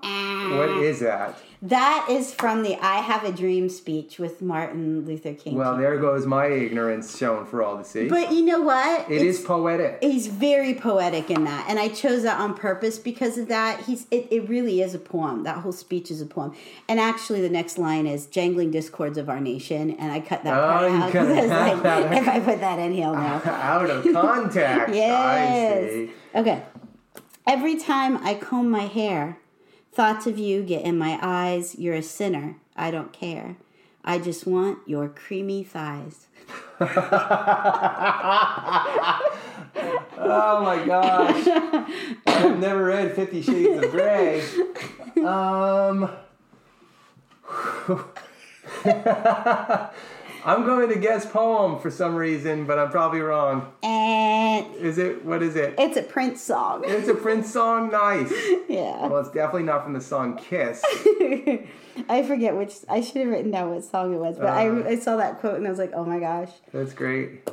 What 0.57 0.69
is 0.83 0.99
that? 0.99 1.37
That 1.67 2.07
is 2.09 2.33
from 2.33 2.61
the 2.63 2.75
I 2.81 2.95
Have 2.95 3.23
a 3.23 3.31
Dream 3.31 3.69
speech 3.69 4.19
with 4.19 4.41
Martin 4.41 5.05
Luther 5.05 5.33
King. 5.33 5.55
Well, 5.55 5.77
there 5.77 5.97
goes 5.97 6.25
my 6.25 6.47
ignorance 6.47 7.17
shown 7.17 7.45
for 7.45 7.63
all 7.63 7.77
to 7.77 7.85
see. 7.85 8.09
But 8.09 8.33
you 8.33 8.43
know 8.43 8.59
what? 8.59 9.09
It 9.09 9.21
is 9.21 9.39
poetic. 9.39 9.99
He's 10.01 10.27
very 10.27 10.73
poetic 10.73 11.31
in 11.31 11.45
that, 11.45 11.65
and 11.69 11.79
I 11.79 11.87
chose 11.87 12.23
that 12.23 12.37
on 12.37 12.53
purpose 12.53 12.99
because 12.99 13.37
of 13.37 13.47
that. 13.47 13.79
He's 13.85 14.07
it, 14.11 14.27
it 14.29 14.49
really 14.49 14.81
is 14.81 14.93
a 14.93 14.99
poem. 14.99 15.43
That 15.43 15.59
whole 15.59 15.71
speech 15.71 16.11
is 16.11 16.19
a 16.19 16.25
poem. 16.25 16.53
And 16.89 16.99
actually, 16.99 17.39
the 17.39 17.49
next 17.49 17.77
line 17.77 18.07
is 18.07 18.25
"jangling 18.25 18.71
discords 18.71 19.17
of 19.17 19.29
our 19.29 19.39
nation," 19.39 19.91
and 19.91 20.11
I 20.11 20.19
cut 20.19 20.43
that 20.43 20.53
Oh, 20.57 20.67
part 20.67 20.91
out 20.91 21.11
cut 21.13 21.27
because 21.29 21.47
that 21.47 21.77
like, 21.77 21.85
out. 21.85 22.13
if 22.13 22.27
I 22.27 22.39
put 22.41 22.59
that 22.59 22.77
in, 22.79 22.91
he'll 22.91 23.13
know. 23.13 23.19
Out 23.45 23.89
of 23.89 24.03
context. 24.11 24.93
Yes. 24.93 25.83
I 25.85 25.87
see. 25.87 26.11
Okay. 26.35 26.61
Every 27.47 27.77
time 27.77 28.17
I 28.17 28.33
comb 28.33 28.69
my 28.69 28.83
hair, 28.87 29.37
thoughts 29.93 30.27
of 30.27 30.37
you 30.37 30.63
get 30.63 30.83
in 30.83 30.97
my 30.97 31.17
eyes. 31.21 31.75
You're 31.75 31.95
a 31.95 32.03
sinner. 32.03 32.57
I 32.75 32.91
don't 32.91 33.13
care. 33.13 33.57
I 34.03 34.19
just 34.19 34.45
want 34.45 34.79
your 34.87 35.07
creamy 35.09 35.63
thighs. 35.63 36.27
Oh 40.15 40.61
my 40.63 40.85
gosh. 40.85 41.47
I've 42.27 42.59
never 42.59 42.85
read 42.85 43.15
Fifty 43.15 43.41
Shades 43.41 43.83
of 43.83 43.89
Grey. 43.91 44.43
Um. 45.17 46.09
I'm 50.45 50.65
going 50.65 50.89
to 50.89 50.99
guess 50.99 51.25
poem 51.25 51.79
for 51.79 51.89
some 51.89 52.15
reason, 52.15 52.65
but 52.65 52.77
I'm 52.77 52.89
probably 52.89 53.21
wrong. 53.21 53.71
And 53.81 54.75
Is 54.75 54.97
it? 54.97 55.23
What 55.23 55.41
is 55.41 55.55
it? 55.55 55.75
it's 55.77 55.95
a 55.97 56.03
Prince 56.03 56.41
song. 56.41 56.83
It's 56.85 57.07
a 57.07 57.13
Prince 57.15 57.51
song. 57.51 57.91
Nice. 57.91 58.31
yeah. 58.69 59.07
Well, 59.07 59.19
it's 59.19 59.29
definitely 59.31 59.63
not 59.63 59.83
from 59.83 59.93
the 59.93 60.01
song 60.01 60.37
Kiss. 60.37 60.83
I 62.09 62.23
forget 62.27 62.55
which. 62.57 62.73
I 62.89 63.01
should 63.01 63.17
have 63.21 63.27
written 63.29 63.51
down 63.51 63.71
what 63.73 63.83
song 63.83 64.13
it 64.13 64.17
was, 64.17 64.37
but 64.37 64.47
Uh. 64.49 64.51
I, 64.51 64.87
I 64.89 64.95
saw 64.99 65.15
that 65.17 65.39
quote 65.39 65.55
and 65.55 65.65
I 65.65 65.69
was 65.69 65.79
like, 65.79 65.91
oh 65.93 66.03
my 66.05 66.19
gosh. 66.19 66.49
That's 66.73 66.93
great. 66.93 67.49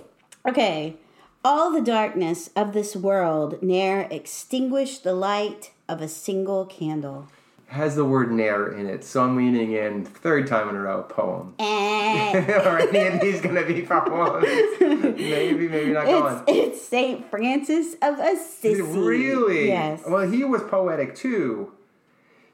Okay. 0.47 0.97
All 1.45 1.71
the 1.73 1.81
darkness 1.81 2.51
of 2.57 2.73
this 2.73 2.95
world 2.97 3.63
ne'er 3.63 4.07
extinguished 4.11 5.05
the 5.05 5.15
light 5.15 5.71
of 5.89 6.03
a 6.03 6.09
single 6.09 6.67
candle. 6.67 7.29
Has 7.71 7.95
the 7.95 8.05
word 8.05 8.33
"nair" 8.33 8.73
in 8.73 8.87
it, 8.89 9.05
so 9.05 9.23
I'm 9.23 9.37
leaning 9.37 9.71
in 9.73 10.05
third 10.05 10.49
time 10.49 10.69
in 10.69 10.75
a 10.75 10.81
row. 10.81 11.05
Poem. 11.05 11.55
And 11.61 12.51
Are 12.51 12.81
any 12.81 13.07
of 13.15 13.21
these 13.21 13.41
gonna 13.41 13.65
be 13.65 13.83
poems? 13.83 14.45
maybe, 14.81 15.69
maybe 15.69 15.93
not 15.93 16.09
it's 16.09 16.21
going. 16.21 16.43
it's 16.49 16.83
Saint 16.83 17.31
Francis 17.31 17.95
of 18.03 18.19
Assisi. 18.19 18.83
Really? 18.83 19.69
Yes. 19.69 20.03
Well, 20.05 20.29
he 20.29 20.43
was 20.43 20.63
poetic 20.65 21.15
too. 21.15 21.71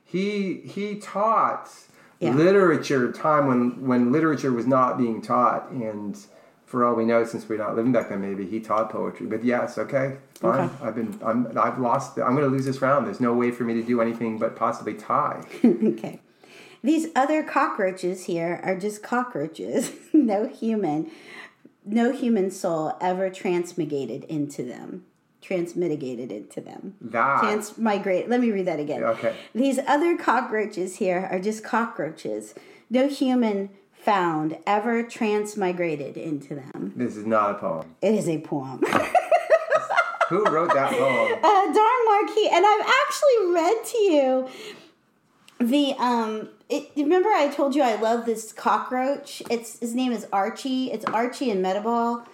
He 0.04 0.60
he 0.66 0.96
taught 0.96 1.70
Yeah. 2.20 2.32
literature 2.34 3.10
time 3.10 3.46
when 3.46 3.86
when 3.86 4.12
literature 4.12 4.52
was 4.52 4.66
not 4.66 4.98
being 4.98 5.22
taught, 5.22 5.70
and 5.70 6.14
for 6.66 6.84
all 6.84 6.94
we 6.94 7.04
know, 7.04 7.24
since 7.24 7.48
we're 7.48 7.58
not 7.58 7.76
living 7.76 7.92
back 7.92 8.08
then, 8.08 8.20
maybe 8.20 8.44
he 8.44 8.58
taught 8.58 8.90
poetry. 8.90 9.26
But 9.26 9.44
yes, 9.44 9.78
okay, 9.78 10.16
fine. 10.34 10.68
Okay. 10.68 10.74
I've 10.82 10.94
been 10.96 11.18
I'm 11.24 11.56
I've 11.56 11.78
lost. 11.78 12.18
I'm 12.18 12.34
going 12.34 12.44
to 12.44 12.54
lose 12.54 12.66
this 12.66 12.82
round. 12.82 13.06
There's 13.06 13.20
no 13.20 13.32
way 13.32 13.52
for 13.52 13.62
me 13.62 13.74
to 13.74 13.82
do 13.82 14.00
anything 14.00 14.36
but 14.38 14.56
possibly 14.56 14.94
tie. 14.94 15.44
okay. 15.64 16.20
These 16.82 17.08
other 17.14 17.42
cockroaches 17.42 18.24
here 18.24 18.60
are 18.64 18.76
just 18.76 19.02
cockroaches. 19.02 19.92
no 20.12 20.48
human, 20.48 21.10
no 21.84 22.12
human 22.12 22.50
soul 22.50 22.96
ever 23.00 23.30
transmigrated 23.30 24.24
into 24.24 24.64
them. 24.64 25.06
Transmitigated 25.40 26.32
into 26.32 26.60
them. 26.60 26.96
That 27.00 27.40
Transmigrate. 27.40 28.28
Let 28.28 28.40
me 28.40 28.50
read 28.50 28.66
that 28.66 28.80
again. 28.80 29.04
Okay. 29.04 29.36
These 29.54 29.78
other 29.86 30.16
cockroaches 30.16 30.96
here 30.96 31.28
are 31.30 31.38
just 31.38 31.62
cockroaches. 31.62 32.54
No 32.90 33.06
human 33.06 33.70
found 34.06 34.56
ever 34.68 35.02
transmigrated 35.02 36.16
into 36.16 36.54
them. 36.54 36.92
this 36.94 37.16
is 37.16 37.26
not 37.26 37.50
a 37.50 37.54
poem. 37.54 37.96
It 38.00 38.14
is 38.14 38.28
a 38.28 38.38
poem. 38.38 38.80
Who 40.28 40.44
wrote 40.44 40.72
that 40.72 40.92
poem? 40.92 41.32
uh, 41.42 41.72
Don 41.72 42.04
Marquis, 42.06 42.48
and 42.52 42.64
I've 42.64 42.86
actually 42.86 43.52
read 43.52 43.84
to 43.84 43.98
you 43.98 44.48
the 45.58 45.94
um. 45.98 46.48
It, 46.68 46.90
remember, 46.96 47.28
I 47.28 47.48
told 47.48 47.74
you 47.74 47.82
I 47.82 47.96
love 47.96 48.26
this 48.26 48.52
cockroach. 48.52 49.42
It's 49.50 49.78
his 49.80 49.94
name 49.94 50.12
is 50.12 50.26
Archie. 50.32 50.90
It's 50.92 51.04
Archie 51.06 51.50
and 51.50 51.64
Mehitabel. 51.64 52.26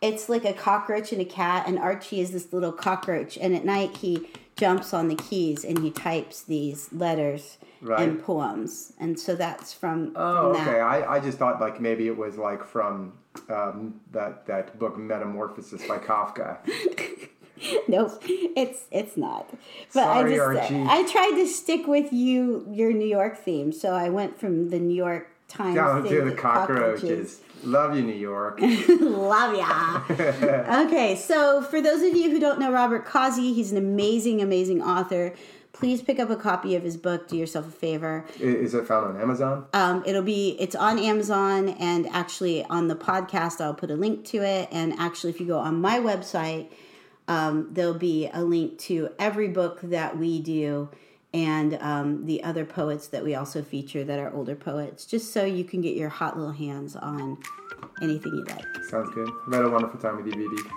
It's 0.00 0.28
like 0.28 0.44
a 0.44 0.52
cockroach 0.52 1.12
and 1.12 1.20
a 1.20 1.24
cat, 1.24 1.64
and 1.68 1.78
Archie 1.78 2.20
is 2.20 2.32
this 2.32 2.52
little 2.52 2.72
cockroach. 2.72 3.36
And 3.36 3.54
at 3.54 3.64
night, 3.64 3.98
he 3.98 4.28
jumps 4.56 4.92
on 4.92 5.08
the 5.08 5.14
keys 5.14 5.64
and 5.64 5.78
he 5.78 5.90
types 5.90 6.42
these 6.42 6.92
letters 6.92 7.56
Right. 7.82 8.08
and 8.08 8.22
poems. 8.22 8.92
And 8.98 9.18
so 9.18 9.34
that's 9.34 9.72
from, 9.72 10.12
Oh, 10.14 10.52
from 10.52 10.64
that. 10.64 10.68
okay. 10.68 10.80
I, 10.80 11.16
I 11.16 11.20
just 11.20 11.38
thought 11.38 11.60
like 11.60 11.80
maybe 11.80 12.06
it 12.06 12.16
was 12.16 12.36
like 12.36 12.64
from 12.64 13.14
um, 13.48 14.00
that 14.12 14.46
that 14.46 14.78
book 14.78 14.98
Metamorphosis 14.98 15.86
by 15.86 15.98
Kafka. 15.98 16.58
nope, 17.88 18.22
it's 18.26 18.84
it's 18.90 19.16
not. 19.16 19.48
But 19.94 20.04
Sorry, 20.04 20.32
I 20.32 20.36
just 20.36 20.62
Archie. 20.72 20.84
I 20.88 21.02
tried 21.10 21.36
to 21.36 21.46
stick 21.46 21.86
with 21.86 22.12
you 22.12 22.66
your 22.70 22.92
New 22.92 23.06
York 23.06 23.38
theme, 23.38 23.72
so 23.72 23.92
I 23.92 24.08
went 24.10 24.38
from 24.38 24.70
the 24.70 24.78
New 24.78 24.94
York 24.94 25.28
Times 25.48 25.74
Down 25.76 26.02
to 26.04 26.22
the 26.22 26.30
to 26.30 26.36
cockroaches. 26.36 27.40
Love 27.62 27.94
you, 27.94 28.02
New 28.02 28.14
York. 28.14 28.58
Love 29.00 29.54
ya. 29.54 30.02
okay, 30.86 31.14
so 31.14 31.60
for 31.60 31.82
those 31.82 32.02
of 32.02 32.16
you 32.16 32.30
who 32.30 32.40
don't 32.40 32.58
know 32.58 32.72
Robert 32.72 33.04
Cozzi, 33.06 33.54
he's 33.54 33.70
an 33.70 33.76
amazing, 33.76 34.40
amazing 34.40 34.80
author. 34.82 35.34
Please 35.80 36.02
pick 36.02 36.18
up 36.18 36.28
a 36.28 36.36
copy 36.36 36.76
of 36.76 36.82
his 36.82 36.98
book. 36.98 37.26
Do 37.26 37.38
yourself 37.38 37.66
a 37.66 37.70
favor. 37.70 38.26
Is 38.38 38.74
it 38.74 38.86
found 38.86 39.16
on 39.16 39.22
Amazon? 39.22 39.64
Um, 39.72 40.04
it'll 40.06 40.20
be 40.20 40.54
it's 40.60 40.76
on 40.76 40.98
Amazon 40.98 41.70
and 41.70 42.06
actually 42.08 42.62
on 42.66 42.88
the 42.88 42.94
podcast 42.94 43.62
I'll 43.62 43.72
put 43.72 43.90
a 43.90 43.94
link 43.94 44.26
to 44.26 44.42
it. 44.42 44.68
And 44.70 44.92
actually, 44.98 45.30
if 45.30 45.40
you 45.40 45.46
go 45.46 45.58
on 45.58 45.80
my 45.80 45.98
website, 45.98 46.70
um, 47.28 47.68
there'll 47.72 47.94
be 47.94 48.28
a 48.30 48.44
link 48.44 48.78
to 48.80 49.08
every 49.18 49.48
book 49.48 49.80
that 49.80 50.18
we 50.18 50.42
do 50.42 50.90
and 51.32 51.78
um, 51.80 52.26
the 52.26 52.44
other 52.44 52.66
poets 52.66 53.08
that 53.08 53.24
we 53.24 53.34
also 53.34 53.62
feature 53.62 54.04
that 54.04 54.18
are 54.18 54.30
older 54.34 54.56
poets, 54.56 55.06
just 55.06 55.32
so 55.32 55.46
you 55.46 55.64
can 55.64 55.80
get 55.80 55.96
your 55.96 56.10
hot 56.10 56.36
little 56.36 56.52
hands 56.52 56.94
on 56.94 57.38
anything 58.02 58.34
you 58.34 58.44
like. 58.44 58.66
Sounds 58.90 59.08
good. 59.14 59.30
I've 59.46 59.54
had 59.54 59.64
a 59.64 59.70
wonderful 59.70 59.98
time 59.98 60.22
with 60.22 60.26
you, 60.26 60.34
BB. 60.34 60.70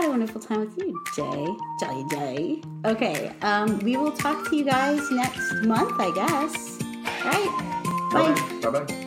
Had 0.00 0.06
a 0.06 0.10
wonderful 0.12 0.40
time 0.40 0.60
with 0.60 0.78
you, 0.78 0.98
Jay. 1.14 1.46
Jolly 1.78 2.04
Jay. 2.10 2.62
Okay, 2.86 3.34
um, 3.42 3.78
we 3.80 3.98
will 3.98 4.12
talk 4.12 4.48
to 4.48 4.56
you 4.56 4.64
guys 4.64 4.98
next 5.10 5.52
month, 5.66 5.92
I 6.00 6.10
guess. 6.14 6.82
All 7.22 7.30
right. 7.30 8.10
Bye. 8.10 8.70
Bye 8.70 8.80
bye. 8.80 9.06